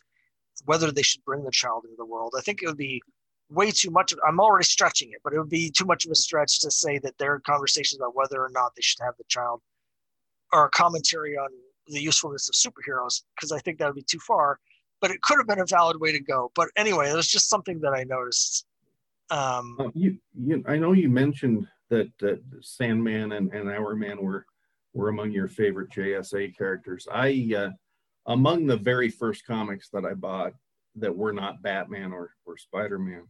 whether 0.65 0.91
they 0.91 1.03
should 1.03 1.25
bring 1.25 1.45
the 1.45 1.51
child 1.51 1.85
into 1.85 1.97
the 1.97 2.07
world. 2.07 2.35
I 2.37 2.41
think 2.41 2.63
it 2.63 2.67
would 2.67 2.77
be 2.77 3.03
way 3.51 3.71
too 3.71 3.91
much. 3.91 4.15
I'm 4.27 4.41
already 4.41 4.65
stretching 4.65 5.11
it, 5.11 5.21
but 5.25 5.33
it 5.33 5.39
would 5.39 5.51
be 5.51 5.71
too 5.71 5.85
much 5.85 6.05
of 6.05 6.11
a 6.11 6.15
stretch 6.15 6.61
to 6.61 6.71
say 6.71 6.99
that 7.01 7.19
their 7.19 7.41
conversations 7.41 8.01
about 8.01 8.15
whether 8.15 8.43
or 8.43 8.51
not 8.51 8.73
they 8.75 8.83
should 8.83 9.03
have 9.03 9.15
the 9.19 9.25
child 9.29 9.61
are 10.53 10.67
a 10.67 10.71
commentary 10.71 11.37
on 11.37 11.49
the 11.89 12.01
usefulness 12.01 12.49
of 12.49 12.55
superheroes, 12.55 13.23
because 13.35 13.53
I 13.53 13.59
think 13.59 13.79
that 13.79 13.87
would 13.87 13.97
be 13.97 14.03
too 14.03 14.21
far. 14.21 14.59
But 15.01 15.11
it 15.11 15.21
could 15.23 15.39
have 15.39 15.49
been 15.49 15.61
a 15.61 15.67
valid 15.67 16.01
way 16.01 16.13
to 16.13 16.21
go. 16.21 16.53
But 16.55 16.69
anyway, 16.77 17.11
it 17.11 17.17
was 17.17 17.27
just 17.27 17.49
something 17.49 17.81
that 17.81 17.93
I 17.93 18.05
noticed. 18.05 18.67
Um, 19.31 19.77
uh, 19.81 19.89
you, 19.95 20.17
you, 20.35 20.63
I 20.69 20.77
know 20.77 20.93
you 20.93 21.09
mentioned 21.09 21.67
that, 21.89 22.11
that 22.21 22.41
Sandman 22.61 23.33
and, 23.33 23.53
and 23.53 23.69
Hourman 23.69 24.23
were 24.23 24.47
were 24.95 25.09
among 25.09 25.33
your 25.33 25.49
favorite 25.49 25.91
JSA 25.91 26.57
characters. 26.57 27.07
I, 27.13 27.53
uh, 27.57 27.71
among 28.27 28.67
the 28.67 28.77
very 28.77 29.09
first 29.09 29.47
comics 29.47 29.89
that 29.91 30.05
I 30.05 30.15
bought 30.15 30.53
that 30.97 31.17
were 31.17 31.33
not 31.33 31.63
Batman 31.63 32.13
or, 32.13 32.31
or 32.45 32.57
Spider 32.57 32.99
Man, 32.99 33.27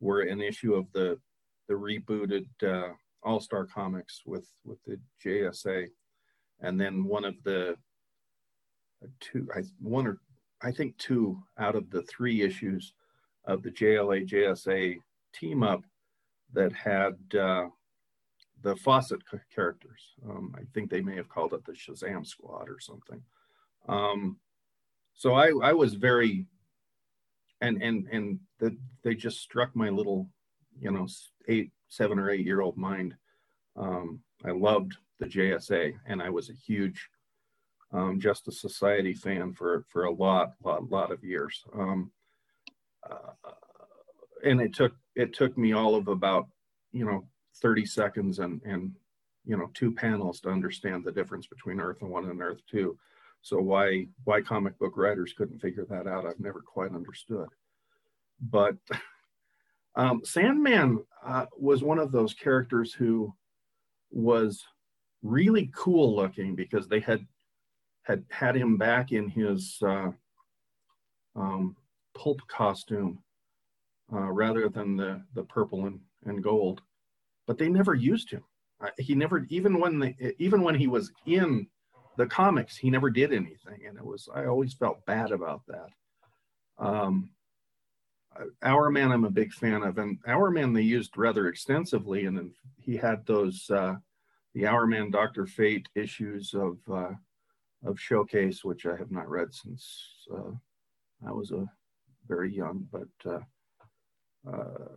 were 0.00 0.22
an 0.22 0.40
issue 0.40 0.74
of 0.74 0.86
the 0.92 1.18
the 1.68 1.74
rebooted 1.74 2.46
uh, 2.62 2.92
All 3.22 3.40
Star 3.40 3.64
Comics 3.64 4.22
with 4.26 4.46
with 4.64 4.78
the 4.84 4.98
JSA, 5.24 5.88
and 6.60 6.80
then 6.80 7.04
one 7.04 7.24
of 7.24 7.34
the 7.44 7.76
uh, 9.02 9.06
two, 9.20 9.48
I 9.54 9.62
one 9.80 10.06
or 10.06 10.18
I 10.62 10.72
think 10.72 10.96
two 10.98 11.42
out 11.58 11.74
of 11.74 11.90
the 11.90 12.02
three 12.02 12.42
issues 12.42 12.92
of 13.46 13.62
the 13.62 13.70
JLA 13.70 14.28
JSA 14.28 14.98
team 15.34 15.62
up 15.62 15.82
that 16.52 16.72
had 16.72 17.14
uh, 17.38 17.66
the 18.64 18.74
Fawcett 18.76 19.20
characters. 19.54 20.14
Um, 20.28 20.56
I 20.58 20.62
think 20.72 20.90
they 20.90 21.02
may 21.02 21.14
have 21.16 21.28
called 21.28 21.52
it 21.52 21.64
the 21.66 21.72
Shazam 21.72 22.26
Squad 22.26 22.68
or 22.70 22.80
something. 22.80 23.22
Um, 23.86 24.38
so 25.14 25.34
I, 25.34 25.52
I 25.62 25.72
was 25.74 25.94
very, 25.94 26.46
and 27.60 27.80
and 27.82 28.08
and 28.10 28.40
the, 28.58 28.76
they 29.02 29.14
just 29.14 29.40
struck 29.40 29.76
my 29.76 29.90
little, 29.90 30.28
you 30.80 30.90
know, 30.90 31.06
eight, 31.46 31.70
seven 31.88 32.18
or 32.18 32.30
eight 32.30 32.46
year 32.46 32.62
old 32.62 32.78
mind. 32.78 33.14
Um, 33.76 34.20
I 34.44 34.50
loved 34.50 34.96
the 35.20 35.26
JSA, 35.26 35.92
and 36.06 36.22
I 36.22 36.30
was 36.30 36.48
a 36.48 36.54
huge 36.54 37.08
um, 37.92 38.18
Justice 38.18 38.62
Society 38.62 39.12
fan 39.12 39.52
for 39.52 39.84
for 39.90 40.04
a 40.04 40.10
lot, 40.10 40.54
lot, 40.64 40.90
lot 40.90 41.12
of 41.12 41.22
years. 41.22 41.62
Um, 41.78 42.10
uh, 43.08 43.50
and 44.42 44.58
it 44.62 44.74
took 44.74 44.94
it 45.14 45.34
took 45.34 45.58
me 45.58 45.74
all 45.74 45.94
of 45.94 46.08
about 46.08 46.46
you 46.92 47.04
know 47.04 47.26
30 47.60 47.86
seconds 47.86 48.38
and 48.38 48.60
and 48.64 48.92
you 49.44 49.56
know 49.56 49.70
two 49.74 49.92
panels 49.92 50.40
to 50.40 50.50
understand 50.50 51.04
the 51.04 51.12
difference 51.12 51.46
between 51.46 51.80
Earth 51.80 52.02
One 52.02 52.28
and 52.30 52.40
Earth 52.40 52.60
Two. 52.70 52.98
So 53.42 53.60
why 53.60 54.06
why 54.24 54.40
comic 54.40 54.78
book 54.78 54.96
writers 54.96 55.34
couldn't 55.36 55.60
figure 55.60 55.86
that 55.90 56.06
out, 56.06 56.26
I've 56.26 56.40
never 56.40 56.60
quite 56.60 56.92
understood. 56.92 57.48
But 58.40 58.76
um, 59.96 60.22
Sandman 60.24 61.04
uh, 61.24 61.46
was 61.58 61.82
one 61.82 61.98
of 61.98 62.12
those 62.12 62.34
characters 62.34 62.92
who 62.92 63.32
was 64.10 64.64
really 65.22 65.70
cool 65.74 66.14
looking 66.14 66.54
because 66.54 66.88
they 66.88 67.00
had 67.00 67.26
had 68.02 68.24
had 68.30 68.56
him 68.56 68.76
back 68.76 69.12
in 69.12 69.28
his 69.28 69.78
uh, 69.82 70.10
um, 71.36 71.76
pulp 72.14 72.40
costume 72.48 73.18
uh, 74.12 74.30
rather 74.30 74.68
than 74.68 74.96
the 74.96 75.22
the 75.34 75.42
purple 75.44 75.86
and, 75.86 76.00
and 76.24 76.42
gold, 76.42 76.82
but 77.46 77.58
they 77.58 77.68
never 77.68 77.94
used 77.94 78.30
him. 78.30 78.42
Uh, 78.80 78.90
he 78.98 79.14
never 79.14 79.46
even 79.50 79.78
when 79.78 80.14
even 80.38 80.62
when 80.62 80.74
he 80.74 80.86
was 80.86 81.12
in 81.26 81.66
the 82.16 82.26
comics, 82.26 82.76
he 82.76 82.90
never 82.90 83.10
did 83.10 83.32
anything, 83.32 83.86
and 83.86 83.96
it 83.96 84.04
was 84.04 84.28
I 84.34 84.46
always 84.46 84.74
felt 84.74 85.04
bad 85.06 85.30
about 85.30 85.62
that. 85.68 85.88
Um, 86.78 87.30
Hourman, 88.62 89.12
I'm 89.12 89.24
a 89.24 89.30
big 89.30 89.52
fan 89.52 89.82
of, 89.82 89.98
and 89.98 90.18
Hourman 90.26 90.72
they 90.72 90.82
used 90.82 91.16
rather 91.16 91.48
extensively, 91.48 92.26
and 92.26 92.36
then 92.36 92.52
he 92.76 92.96
had 92.96 93.24
those 93.26 93.70
uh, 93.70 93.94
the 94.54 94.62
Hourman 94.66 95.10
Doctor 95.10 95.46
Fate 95.46 95.88
issues 95.94 96.54
of 96.54 96.78
uh, 96.92 97.12
of 97.84 98.00
Showcase, 98.00 98.64
which 98.64 98.86
I 98.86 98.96
have 98.96 99.10
not 99.10 99.28
read 99.28 99.52
since 99.52 100.26
uh, 100.32 100.52
I 101.26 101.32
was 101.32 101.52
a 101.52 101.66
very 102.26 102.54
young, 102.54 102.88
but 102.90 103.30
uh, 103.30 104.50
uh, 104.50 104.88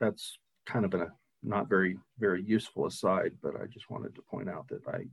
that's 0.00 0.38
kind 0.66 0.84
of 0.84 0.94
a 0.94 1.12
not 1.44 1.68
very 1.68 1.96
very 2.18 2.42
useful 2.42 2.86
aside. 2.86 3.32
But 3.42 3.54
I 3.60 3.66
just 3.66 3.90
wanted 3.90 4.14
to 4.14 4.22
point 4.22 4.48
out 4.48 4.68
that 4.68 4.86
I 4.88 5.04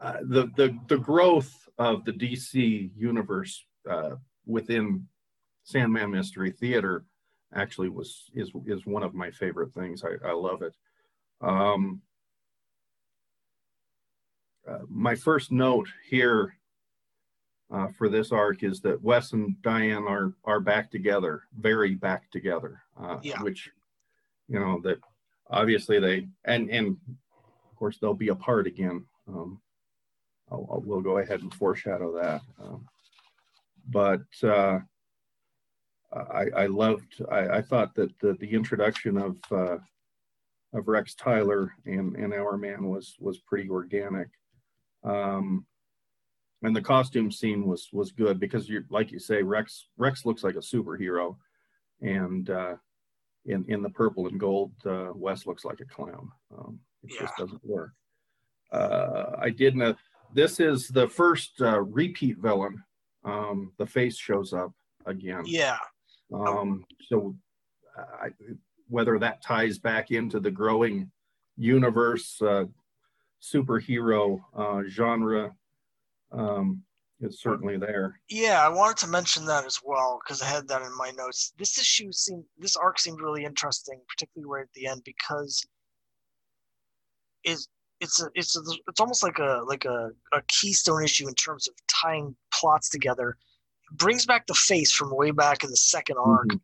uh, 0.00 0.18
the 0.22 0.50
the 0.56 0.78
the 0.88 0.98
growth 0.98 1.52
of 1.78 2.04
the 2.04 2.12
DC 2.12 2.90
universe 2.96 3.64
uh, 3.90 4.16
within 4.46 5.06
Sandman 5.64 6.10
Mystery 6.10 6.50
Theater 6.50 7.04
actually 7.54 7.88
was 7.88 8.30
is 8.34 8.50
is 8.66 8.86
one 8.86 9.02
of 9.02 9.14
my 9.14 9.30
favorite 9.30 9.72
things. 9.72 10.04
I, 10.04 10.28
I 10.28 10.32
love 10.32 10.62
it. 10.62 10.74
Um, 11.40 12.02
uh, 14.68 14.78
my 14.88 15.14
first 15.14 15.52
note 15.52 15.88
here 16.08 16.56
uh, 17.72 17.88
for 17.96 18.08
this 18.08 18.32
arc 18.32 18.62
is 18.62 18.80
that 18.80 19.02
Wes 19.02 19.32
and 19.32 19.60
Diane 19.62 20.04
are 20.08 20.34
are 20.44 20.60
back 20.60 20.90
together, 20.90 21.42
very 21.58 21.94
back 21.94 22.30
together. 22.30 22.82
Uh, 23.00 23.18
yeah. 23.22 23.42
Which, 23.42 23.70
you 24.48 24.58
know, 24.58 24.80
that 24.82 24.98
obviously 25.50 25.98
they 25.98 26.28
and 26.44 26.70
and 26.70 26.96
of 27.08 27.76
course 27.76 27.98
they'll 27.98 28.14
be 28.14 28.28
apart 28.28 28.66
again. 28.66 29.04
Um, 29.28 29.60
I'll, 30.50 30.66
I'll, 30.70 30.82
we'll 30.84 31.00
go 31.00 31.18
ahead 31.18 31.42
and 31.42 31.52
foreshadow 31.52 32.12
that. 32.20 32.40
Um, 32.62 32.86
but 33.88 34.22
uh, 34.42 34.78
I, 36.12 36.46
I 36.56 36.66
loved. 36.66 37.22
I, 37.30 37.58
I, 37.58 37.62
thought 37.62 37.94
that 37.96 38.16
the, 38.20 38.34
the 38.34 38.50
introduction 38.52 39.16
of 39.16 39.36
uh, 39.50 39.78
of 40.72 40.88
Rex 40.88 41.14
Tyler 41.14 41.72
and 41.84 42.16
and 42.16 42.32
Hourman 42.32 42.88
was 42.88 43.16
was 43.18 43.38
pretty 43.38 43.68
organic. 43.68 44.28
Um, 45.04 45.66
and 46.62 46.74
the 46.74 46.82
costume 46.82 47.30
scene 47.30 47.66
was 47.66 47.88
was 47.92 48.12
good 48.12 48.40
because 48.40 48.68
you 48.68 48.84
like 48.90 49.12
you 49.12 49.18
say 49.18 49.42
Rex 49.42 49.88
Rex 49.96 50.24
looks 50.24 50.42
like 50.42 50.56
a 50.56 50.58
superhero, 50.58 51.36
and 52.00 52.50
uh, 52.50 52.76
in 53.46 53.64
in 53.68 53.82
the 53.82 53.90
purple 53.90 54.26
and 54.26 54.38
gold, 54.38 54.72
uh, 54.84 55.10
Wes 55.14 55.46
looks 55.46 55.64
like 55.64 55.80
a 55.80 55.84
clown. 55.84 56.28
Um, 56.56 56.78
it 57.02 57.14
yeah. 57.14 57.20
just 57.20 57.36
doesn't 57.36 57.64
work. 57.64 57.92
Uh, 58.72 59.36
I 59.38 59.50
did 59.50 59.76
not 59.76 59.96
This 60.34 60.60
is 60.60 60.88
the 60.88 61.08
first 61.08 61.60
uh, 61.60 61.80
repeat 61.80 62.38
villain. 62.38 62.82
Um, 63.24 63.72
the 63.78 63.86
face 63.86 64.16
shows 64.16 64.52
up 64.52 64.72
again. 65.04 65.42
Yeah. 65.46 65.78
Um, 66.32 66.84
so, 67.08 67.36
I, 67.96 68.28
whether 68.88 69.18
that 69.18 69.42
ties 69.42 69.78
back 69.78 70.10
into 70.10 70.40
the 70.40 70.50
growing 70.50 71.10
universe 71.56 72.40
uh, 72.42 72.64
superhero 73.42 74.40
uh, 74.56 74.82
genre 74.88 75.52
um, 76.32 76.82
is 77.20 77.40
certainly 77.40 77.76
there. 77.76 78.20
Yeah, 78.28 78.64
I 78.64 78.68
wanted 78.68 78.98
to 78.98 79.08
mention 79.08 79.44
that 79.46 79.64
as 79.64 79.80
well 79.84 80.20
because 80.22 80.42
I 80.42 80.46
had 80.46 80.68
that 80.68 80.82
in 80.82 80.96
my 80.96 81.10
notes. 81.12 81.52
This 81.58 81.78
issue 81.78 82.12
seemed, 82.12 82.44
this 82.58 82.76
arc 82.76 82.98
seemed 82.98 83.20
really 83.20 83.44
interesting, 83.44 84.00
particularly 84.08 84.50
right 84.50 84.64
at 84.64 84.72
the 84.74 84.86
end 84.86 85.02
because 85.04 85.64
it's 87.44 87.68
it's 88.00 88.22
a, 88.22 88.28
it's 88.34 88.56
a, 88.56 88.60
it's 88.88 89.00
almost 89.00 89.22
like 89.22 89.38
a 89.38 89.62
like 89.66 89.84
a, 89.86 90.10
a 90.32 90.42
keystone 90.48 91.02
issue 91.02 91.28
in 91.28 91.34
terms 91.34 91.66
of 91.66 91.74
tying 91.88 92.36
plots 92.52 92.90
together. 92.90 93.38
It 93.90 93.98
brings 93.98 94.26
back 94.26 94.46
the 94.46 94.54
face 94.54 94.92
from 94.92 95.16
way 95.16 95.30
back 95.30 95.64
in 95.64 95.70
the 95.70 95.76
second 95.76 96.16
arc. 96.18 96.48
Mm-hmm. 96.48 96.56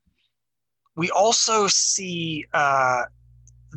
We 0.96 1.10
also 1.10 1.68
see 1.68 2.44
uh, 2.52 3.04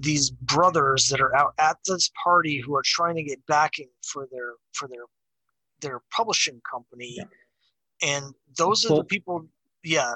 these 0.02 0.32
brothers 0.32 1.08
that 1.08 1.22
are 1.22 1.34
out 1.36 1.54
at 1.60 1.78
this 1.88 2.12
party 2.22 2.60
who 2.60 2.76
are 2.76 2.84
trying 2.84 3.16
to 3.16 3.24
get 3.24 3.46
backing 3.46 3.90
for 4.04 4.28
their 4.32 4.54
for 4.74 4.90
their 4.90 5.06
their 5.82 6.02
publishing 6.12 6.62
company, 6.70 7.18
yeah. 7.18 8.16
and 8.16 8.34
those 8.58 8.86
are 8.86 8.98
the 8.98 9.04
people. 9.04 9.48
Yeah, 9.84 10.16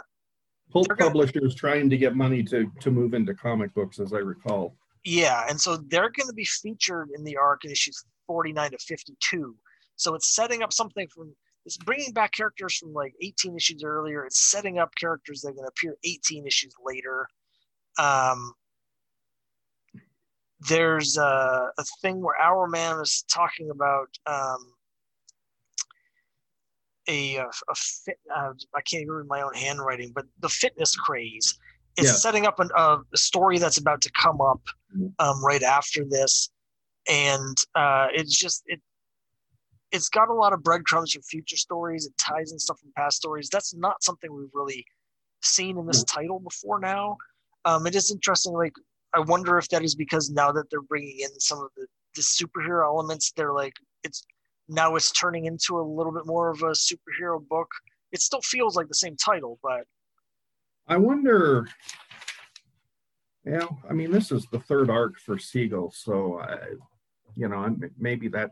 Pulp 0.72 0.88
Publishers 0.98 1.56
trying 1.56 1.90
to 1.90 1.98
get 1.98 2.16
money 2.16 2.44
to 2.44 2.72
to 2.80 2.92
move 2.92 3.14
into 3.14 3.34
comic 3.34 3.74
books, 3.74 4.00
as 4.00 4.14
I 4.14 4.18
recall. 4.18 4.76
Yeah, 5.06 5.46
and 5.50 5.60
so 5.60 5.78
they're 5.78 6.10
going 6.10 6.28
to 6.28 6.34
be 6.34 6.46
featured 6.46 7.10
in 7.16 7.24
the 7.24 7.38
arc 7.38 7.66
in 7.66 7.72
issues 7.72 8.04
49 8.28 8.72
to 8.72 8.78
52. 8.78 9.56
So 9.96 10.14
it's 10.14 10.36
setting 10.36 10.62
up 10.62 10.74
something 10.74 11.08
from 11.08 11.34
it's 11.66 11.78
bringing 11.78 12.14
back 12.14 12.34
characters 12.34 12.78
from 12.78 12.94
like 12.94 13.14
18 13.22 13.56
issues 13.56 13.84
earlier. 13.84 14.26
It's 14.26 14.50
setting 14.50 14.80
up 14.80 14.92
characters 14.96 15.42
that 15.42 15.50
are 15.50 15.54
going 15.54 15.66
to 15.66 15.70
appear 15.70 15.96
18 16.04 16.48
issues 16.48 16.74
later. 16.84 17.28
Um, 17.98 18.54
there's 20.68 21.18
a, 21.18 21.70
a 21.78 21.84
thing 22.02 22.22
where 22.22 22.36
Hourman 22.42 23.02
is 23.02 23.24
talking 23.32 23.70
about 23.70 24.08
um, 24.26 24.74
a, 27.10 27.38
a, 27.38 27.46
a 27.46 27.76
fit, 27.76 28.18
uh, 28.36 28.52
I 28.76 28.82
can't 28.82 29.02
even 29.02 29.14
read 29.14 29.28
my 29.28 29.42
own 29.42 29.54
handwriting, 29.54 30.12
but 30.14 30.26
the 30.40 30.50
fitness 30.50 30.96
craze 30.96 31.58
is 31.98 32.06
yeah. 32.06 32.14
setting 32.14 32.46
up 32.46 32.60
an, 32.60 32.70
a 32.78 33.00
story 33.16 33.58
that's 33.58 33.78
about 33.78 34.02
to 34.02 34.12
come 34.12 34.40
up 34.40 34.62
mm-hmm. 34.96 35.08
um, 35.20 35.44
right 35.44 35.64
after 35.64 36.06
this, 36.10 36.50
and 37.10 37.58
uh, 37.76 38.08
it's 38.14 38.38
just 38.38 38.64
it. 38.68 38.80
It's 39.92 40.10
got 40.10 40.30
a 40.30 40.34
lot 40.34 40.54
of 40.54 40.62
breadcrumbs 40.62 41.14
from 41.14 41.24
future 41.24 41.58
stories. 41.58 42.06
It 42.06 42.14
ties 42.20 42.52
in 42.52 42.60
stuff 42.60 42.80
from 42.80 42.92
past 42.96 43.18
stories. 43.18 43.50
That's 43.52 43.74
not 43.74 44.04
something 44.04 44.32
we've 44.32 44.54
really 44.54 44.86
seen 45.42 45.80
in 45.80 45.88
this 45.88 46.04
title 46.04 46.40
before. 46.40 46.80
Now, 46.80 47.18
um, 47.66 47.88
it 47.88 47.96
is 47.96 48.12
interesting. 48.12 48.54
Like, 48.54 48.74
I 49.16 49.20
wonder 49.22 49.58
if 49.58 49.68
that 49.70 49.84
is 49.84 49.96
because 49.96 50.30
now 50.30 50.52
that 50.52 50.70
they're 50.70 50.84
bringing 50.84 51.22
in 51.22 51.40
some 51.40 51.58
of 51.58 51.70
the, 51.76 51.88
the 52.16 52.22
superhero 52.22 52.86
elements, 52.86 53.32
they're 53.36 53.54
like 53.54 53.74
it's 54.04 54.24
now 54.70 54.96
it's 54.96 55.12
turning 55.12 55.46
into 55.46 55.80
a 55.80 55.82
little 55.82 56.14
bit 56.14 56.26
more 56.26 56.50
of 56.50 56.62
a 56.62 56.72
superhero 56.72 57.46
book. 57.48 57.68
It 58.12 58.22
still 58.22 58.42
feels 58.42 58.76
like 58.76 58.88
the 58.88 58.94
same 58.94 59.18
title, 59.18 59.60
but 59.62 59.84
I 60.88 60.98
wonder. 60.98 61.68
Yeah, 63.46 63.68
I 63.90 63.94
mean, 63.94 64.12
this 64.12 64.32
is 64.32 64.46
the 64.52 64.60
third 64.60 64.90
arc 64.90 65.20
for 65.20 65.38
Seagle, 65.38 65.94
so 65.94 66.40
I, 66.40 66.58
you 67.36 67.48
know, 67.48 67.76
maybe 67.98 68.28
that 68.30 68.52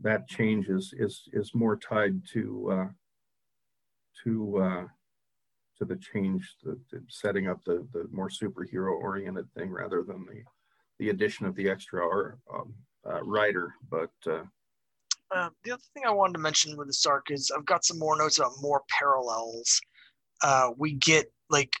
that 0.00 0.28
change 0.28 0.68
is 0.68 0.92
is 0.96 1.22
is 1.32 1.54
more 1.54 1.76
tied 1.76 2.20
to 2.32 2.70
uh, 2.70 2.88
to 4.24 4.58
uh, 4.58 4.84
to 5.78 5.84
the 5.84 5.96
change, 5.96 6.56
the, 6.62 6.78
the 6.90 7.02
setting 7.08 7.48
up 7.48 7.62
the 7.64 7.86
the 7.92 8.08
more 8.10 8.28
superhero 8.28 8.92
oriented 8.92 9.52
thing 9.52 9.70
rather 9.70 10.02
than 10.02 10.26
the 10.26 10.42
the 10.98 11.10
addition 11.10 11.46
of 11.46 11.54
the 11.56 11.68
extra 11.68 12.00
or 12.00 12.38
um, 12.52 12.74
uh, 13.08 13.22
writer. 13.22 13.74
But 13.90 14.12
uh, 14.26 14.44
uh, 15.34 15.50
the 15.64 15.72
other 15.72 15.82
thing 15.94 16.04
I 16.06 16.12
wanted 16.12 16.34
to 16.34 16.38
mention 16.38 16.76
with 16.76 16.86
this 16.88 17.04
arc 17.06 17.30
is 17.30 17.50
I've 17.56 17.66
got 17.66 17.84
some 17.84 17.98
more 17.98 18.16
notes 18.16 18.38
about 18.38 18.52
more 18.60 18.82
parallels. 18.88 19.80
Uh, 20.42 20.70
we 20.76 20.92
get 20.94 21.32
like 21.50 21.72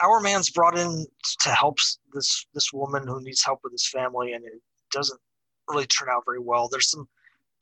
Hourman's 0.00 0.50
brought 0.50 0.76
in 0.76 1.06
to 1.40 1.50
help 1.50 1.78
this 2.12 2.46
this 2.54 2.72
woman 2.72 3.06
who 3.06 3.22
needs 3.22 3.44
help 3.44 3.60
with 3.62 3.72
his 3.72 3.86
family, 3.86 4.32
and 4.32 4.44
it 4.44 4.60
doesn't 4.90 5.20
really 5.68 5.86
turn 5.86 6.08
out 6.10 6.24
very 6.26 6.40
well. 6.40 6.68
There's 6.68 6.90
some 6.90 7.08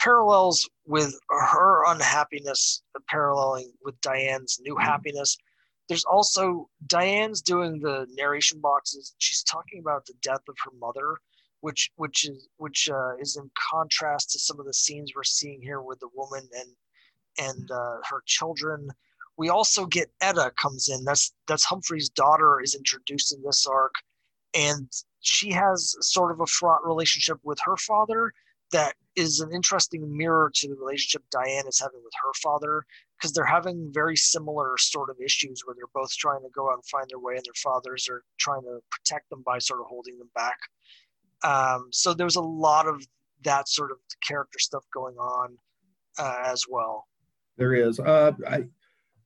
parallels 0.01 0.69
with 0.87 1.19
her 1.29 1.85
unhappiness 1.87 2.83
paralleling 3.09 3.71
with 3.85 4.01
Diane's 4.01 4.59
new 4.63 4.75
mm-hmm. 4.75 4.85
happiness. 4.85 5.37
There's 5.89 6.05
also 6.05 6.69
Diane's 6.87 7.43
doing 7.43 7.81
the 7.81 8.07
narration 8.13 8.61
boxes. 8.61 9.15
She's 9.19 9.43
talking 9.43 9.81
about 9.81 10.07
the 10.07 10.15
death 10.23 10.43
of 10.49 10.57
her 10.65 10.71
mother, 10.79 11.19
which 11.61 11.91
which 11.97 12.29
is 12.29 12.49
which 12.57 12.89
uh, 12.91 13.17
is 13.19 13.37
in 13.37 13.51
contrast 13.73 14.31
to 14.31 14.39
some 14.39 14.59
of 14.61 14.67
the 14.67 14.75
scenes 14.75 15.13
we're 15.15 15.23
seeing 15.25 15.61
here 15.61 15.81
with 15.83 16.01
the 16.01 16.09
woman 16.15 16.49
and 16.59 16.77
and 17.39 17.71
uh, 17.71 17.97
her 18.09 18.23
children. 18.27 18.89
We 19.37 19.49
also 19.49 19.87
get 19.87 20.11
Etta 20.21 20.53
comes 20.61 20.89
in. 20.89 21.05
That's 21.05 21.33
that's 21.47 21.65
Humphrey's 21.65 22.09
daughter 22.09 22.61
is 22.61 22.75
introduced 22.75 23.35
in 23.35 23.43
this 23.43 23.67
arc, 23.67 23.95
and 24.55 24.91
she 25.21 25.51
has 25.51 25.97
sort 26.01 26.33
of 26.33 26.41
a 26.41 26.47
fraught 26.47 26.85
relationship 26.85 27.39
with 27.43 27.59
her 27.65 27.77
father 27.77 28.33
that 28.73 28.95
is 29.17 29.41
an 29.41 29.53
interesting 29.53 30.17
mirror 30.17 30.51
to 30.55 30.69
the 30.69 30.77
relationship 30.77 31.23
Diane 31.31 31.67
is 31.67 31.81
having 31.81 32.01
with 32.05 32.13
her 32.23 32.33
father 32.43 32.85
because 33.19 33.33
they're 33.33 33.45
having 33.45 33.91
very 33.93 34.17
similar 34.17 34.77
sort 34.79 35.11
of 35.11 35.17
issues 35.21 35.63
where 35.65 35.75
they're 35.75 35.87
both 35.93 36.11
trying 36.17 36.43
to 36.43 36.49
go 36.55 36.71
out 36.71 36.75
and 36.75 36.85
find 36.87 37.07
their 37.09 37.19
way 37.19 37.35
and 37.35 37.45
their 37.45 37.53
fathers 37.55 38.09
are 38.09 38.23
trying 38.39 38.63
to 38.63 38.81
protect 38.91 39.29
them 39.29 39.43
by 39.45 39.59
sort 39.59 39.81
of 39.81 39.87
holding 39.87 40.19
them 40.19 40.31
back. 40.35 40.57
Um, 41.43 41.89
so 41.91 42.15
there's 42.15 42.37
a 42.37 42.43
lot 42.43 42.87
of 42.87 43.07
that 43.45 43.69
sort 43.69 43.91
of 43.91 43.99
character 44.27 44.59
stuff 44.59 44.85
going 44.93 45.17
on 45.17 45.57
uh, 46.19 46.43
as 46.45 46.65
well. 46.69 47.07
There 47.57 47.75
is. 47.75 48.01
Uh, 48.01 48.33
I 48.49 48.65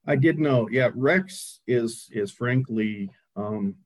I 0.06 0.16
did 0.16 0.38
know. 0.38 0.68
Yeah, 0.70 0.90
Rex 0.94 1.60
is 1.66 2.08
is 2.12 2.30
frankly 2.30 3.10
um, 3.36 3.76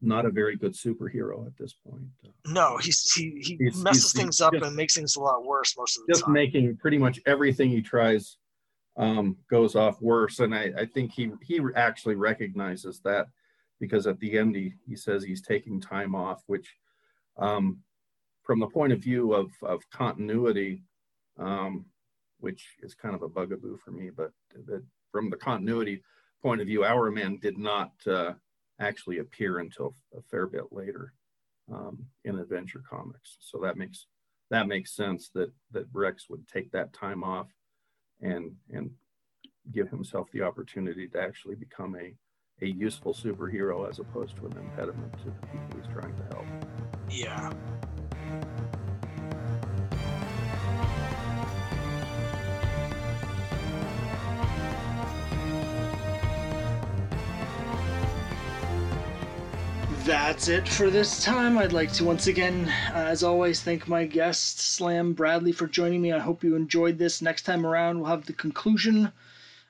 not 0.00 0.26
a 0.26 0.30
very 0.30 0.56
good 0.56 0.74
superhero 0.74 1.46
at 1.46 1.56
this 1.58 1.74
point. 1.74 2.04
No, 2.46 2.78
he's 2.78 3.12
he, 3.12 3.40
he 3.42 3.56
he's, 3.56 3.82
messes 3.82 4.12
he's, 4.12 4.12
things 4.12 4.38
he's 4.38 4.42
up 4.42 4.52
just, 4.52 4.64
and 4.64 4.76
makes 4.76 4.94
things 4.94 5.16
a 5.16 5.20
lot 5.20 5.44
worse 5.44 5.74
most 5.76 5.98
of 5.98 6.06
the 6.06 6.12
just 6.12 6.24
time. 6.24 6.34
Just 6.34 6.34
making 6.34 6.76
pretty 6.76 6.98
much 6.98 7.20
everything 7.26 7.70
he 7.70 7.82
tries 7.82 8.36
um, 8.96 9.36
goes 9.50 9.76
off 9.76 10.00
worse, 10.00 10.40
and 10.40 10.54
I, 10.54 10.72
I 10.76 10.86
think 10.86 11.12
he 11.12 11.30
he 11.42 11.60
actually 11.74 12.16
recognizes 12.16 13.00
that 13.00 13.26
because 13.78 14.06
at 14.06 14.18
the 14.20 14.38
end 14.38 14.54
he 14.56 14.74
he 14.86 14.96
says 14.96 15.22
he's 15.22 15.42
taking 15.42 15.80
time 15.80 16.14
off, 16.14 16.42
which 16.46 16.74
um, 17.40 17.78
from 18.42 18.60
the 18.60 18.68
point 18.68 18.92
of 18.92 19.00
view 19.00 19.32
of 19.32 19.50
of 19.62 19.88
continuity, 19.90 20.82
um, 21.38 21.84
which 22.38 22.64
is 22.82 22.94
kind 22.94 23.14
of 23.14 23.22
a 23.22 23.28
bugaboo 23.28 23.78
for 23.84 23.90
me, 23.90 24.10
but 24.10 24.30
that 24.66 24.82
from 25.10 25.30
the 25.30 25.36
continuity 25.36 26.02
point 26.42 26.60
of 26.60 26.66
view, 26.66 26.84
Hourman 26.84 27.40
did 27.40 27.58
not. 27.58 27.92
Uh, 28.06 28.34
actually 28.80 29.18
appear 29.18 29.58
until 29.58 29.94
a 30.16 30.22
fair 30.22 30.46
bit 30.46 30.72
later 30.72 31.12
um, 31.72 31.98
in 32.24 32.38
Adventure 32.38 32.82
Comics. 32.88 33.36
So 33.40 33.58
that 33.58 33.76
makes 33.76 34.06
that 34.50 34.66
makes 34.66 34.96
sense 34.96 35.30
that 35.34 35.52
that 35.70 35.86
Rex 35.92 36.28
would 36.28 36.48
take 36.48 36.72
that 36.72 36.92
time 36.92 37.22
off 37.22 37.48
and 38.20 38.52
and 38.72 38.90
give 39.72 39.88
himself 39.88 40.28
the 40.32 40.42
opportunity 40.42 41.06
to 41.08 41.20
actually 41.20 41.54
become 41.54 41.94
a 41.94 42.14
a 42.62 42.66
useful 42.66 43.14
superhero 43.14 43.88
as 43.88 44.00
opposed 44.00 44.36
to 44.36 44.46
an 44.46 44.56
impediment 44.58 45.12
to 45.18 45.26
the 45.26 45.46
people 45.46 45.68
he's 45.76 45.92
trying 45.92 46.14
to 46.16 46.22
help. 46.34 46.59
Yeah. 47.10 47.52
that's 60.10 60.48
it 60.48 60.66
for 60.66 60.90
this 60.90 61.22
time. 61.22 61.56
I'd 61.58 61.72
like 61.72 61.92
to 61.92 62.04
once 62.04 62.26
again, 62.26 62.68
uh, 62.92 62.98
as 62.98 63.22
always, 63.22 63.60
thank 63.60 63.86
my 63.86 64.06
guest, 64.06 64.58
Slam 64.58 65.12
Bradley, 65.12 65.52
for 65.52 65.68
joining 65.68 66.02
me. 66.02 66.12
I 66.12 66.18
hope 66.18 66.42
you 66.42 66.56
enjoyed 66.56 66.98
this. 66.98 67.22
Next 67.22 67.42
time 67.42 67.64
around, 67.66 68.00
we'll 68.00 68.10
have 68.10 68.26
the 68.26 68.32
conclusion 68.32 69.12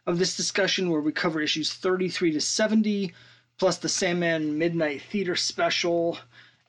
of 0.07 0.19
this 0.19 0.37
discussion 0.37 0.89
where 0.89 1.01
we 1.01 1.13
cover 1.13 1.41
issues 1.41 1.73
33 1.73 2.33
to 2.33 2.41
70, 2.41 3.13
plus 3.59 3.77
the 3.79 3.89
Sandman 3.89 4.57
Midnight 4.57 5.03
Theater 5.03 5.37
special, 5.37 6.19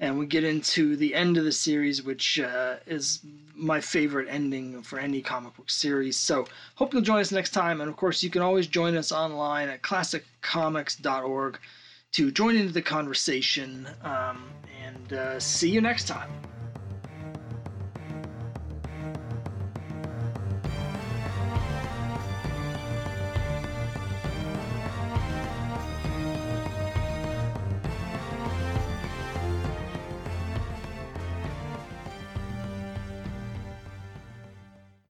and 0.01 0.17
we 0.17 0.25
get 0.25 0.43
into 0.43 0.95
the 0.97 1.13
end 1.13 1.37
of 1.37 1.45
the 1.45 1.51
series, 1.51 2.03
which 2.03 2.39
uh, 2.39 2.77
is 2.87 3.19
my 3.55 3.79
favorite 3.79 4.27
ending 4.29 4.81
for 4.81 4.97
any 4.99 5.21
comic 5.21 5.55
book 5.55 5.69
series. 5.69 6.17
So, 6.17 6.47
hope 6.75 6.91
you'll 6.91 7.03
join 7.03 7.21
us 7.21 7.31
next 7.31 7.51
time. 7.51 7.79
And 7.79 7.89
of 7.89 7.95
course, 7.95 8.23
you 8.23 8.31
can 8.31 8.41
always 8.41 8.65
join 8.65 8.97
us 8.97 9.11
online 9.11 9.69
at 9.69 9.83
classiccomics.org 9.83 11.59
to 12.13 12.31
join 12.31 12.55
into 12.55 12.73
the 12.73 12.81
conversation. 12.81 13.87
Um, 14.03 14.49
and 14.83 15.13
uh, 15.13 15.39
see 15.39 15.69
you 15.69 15.81
next 15.81 16.07
time. 16.07 16.31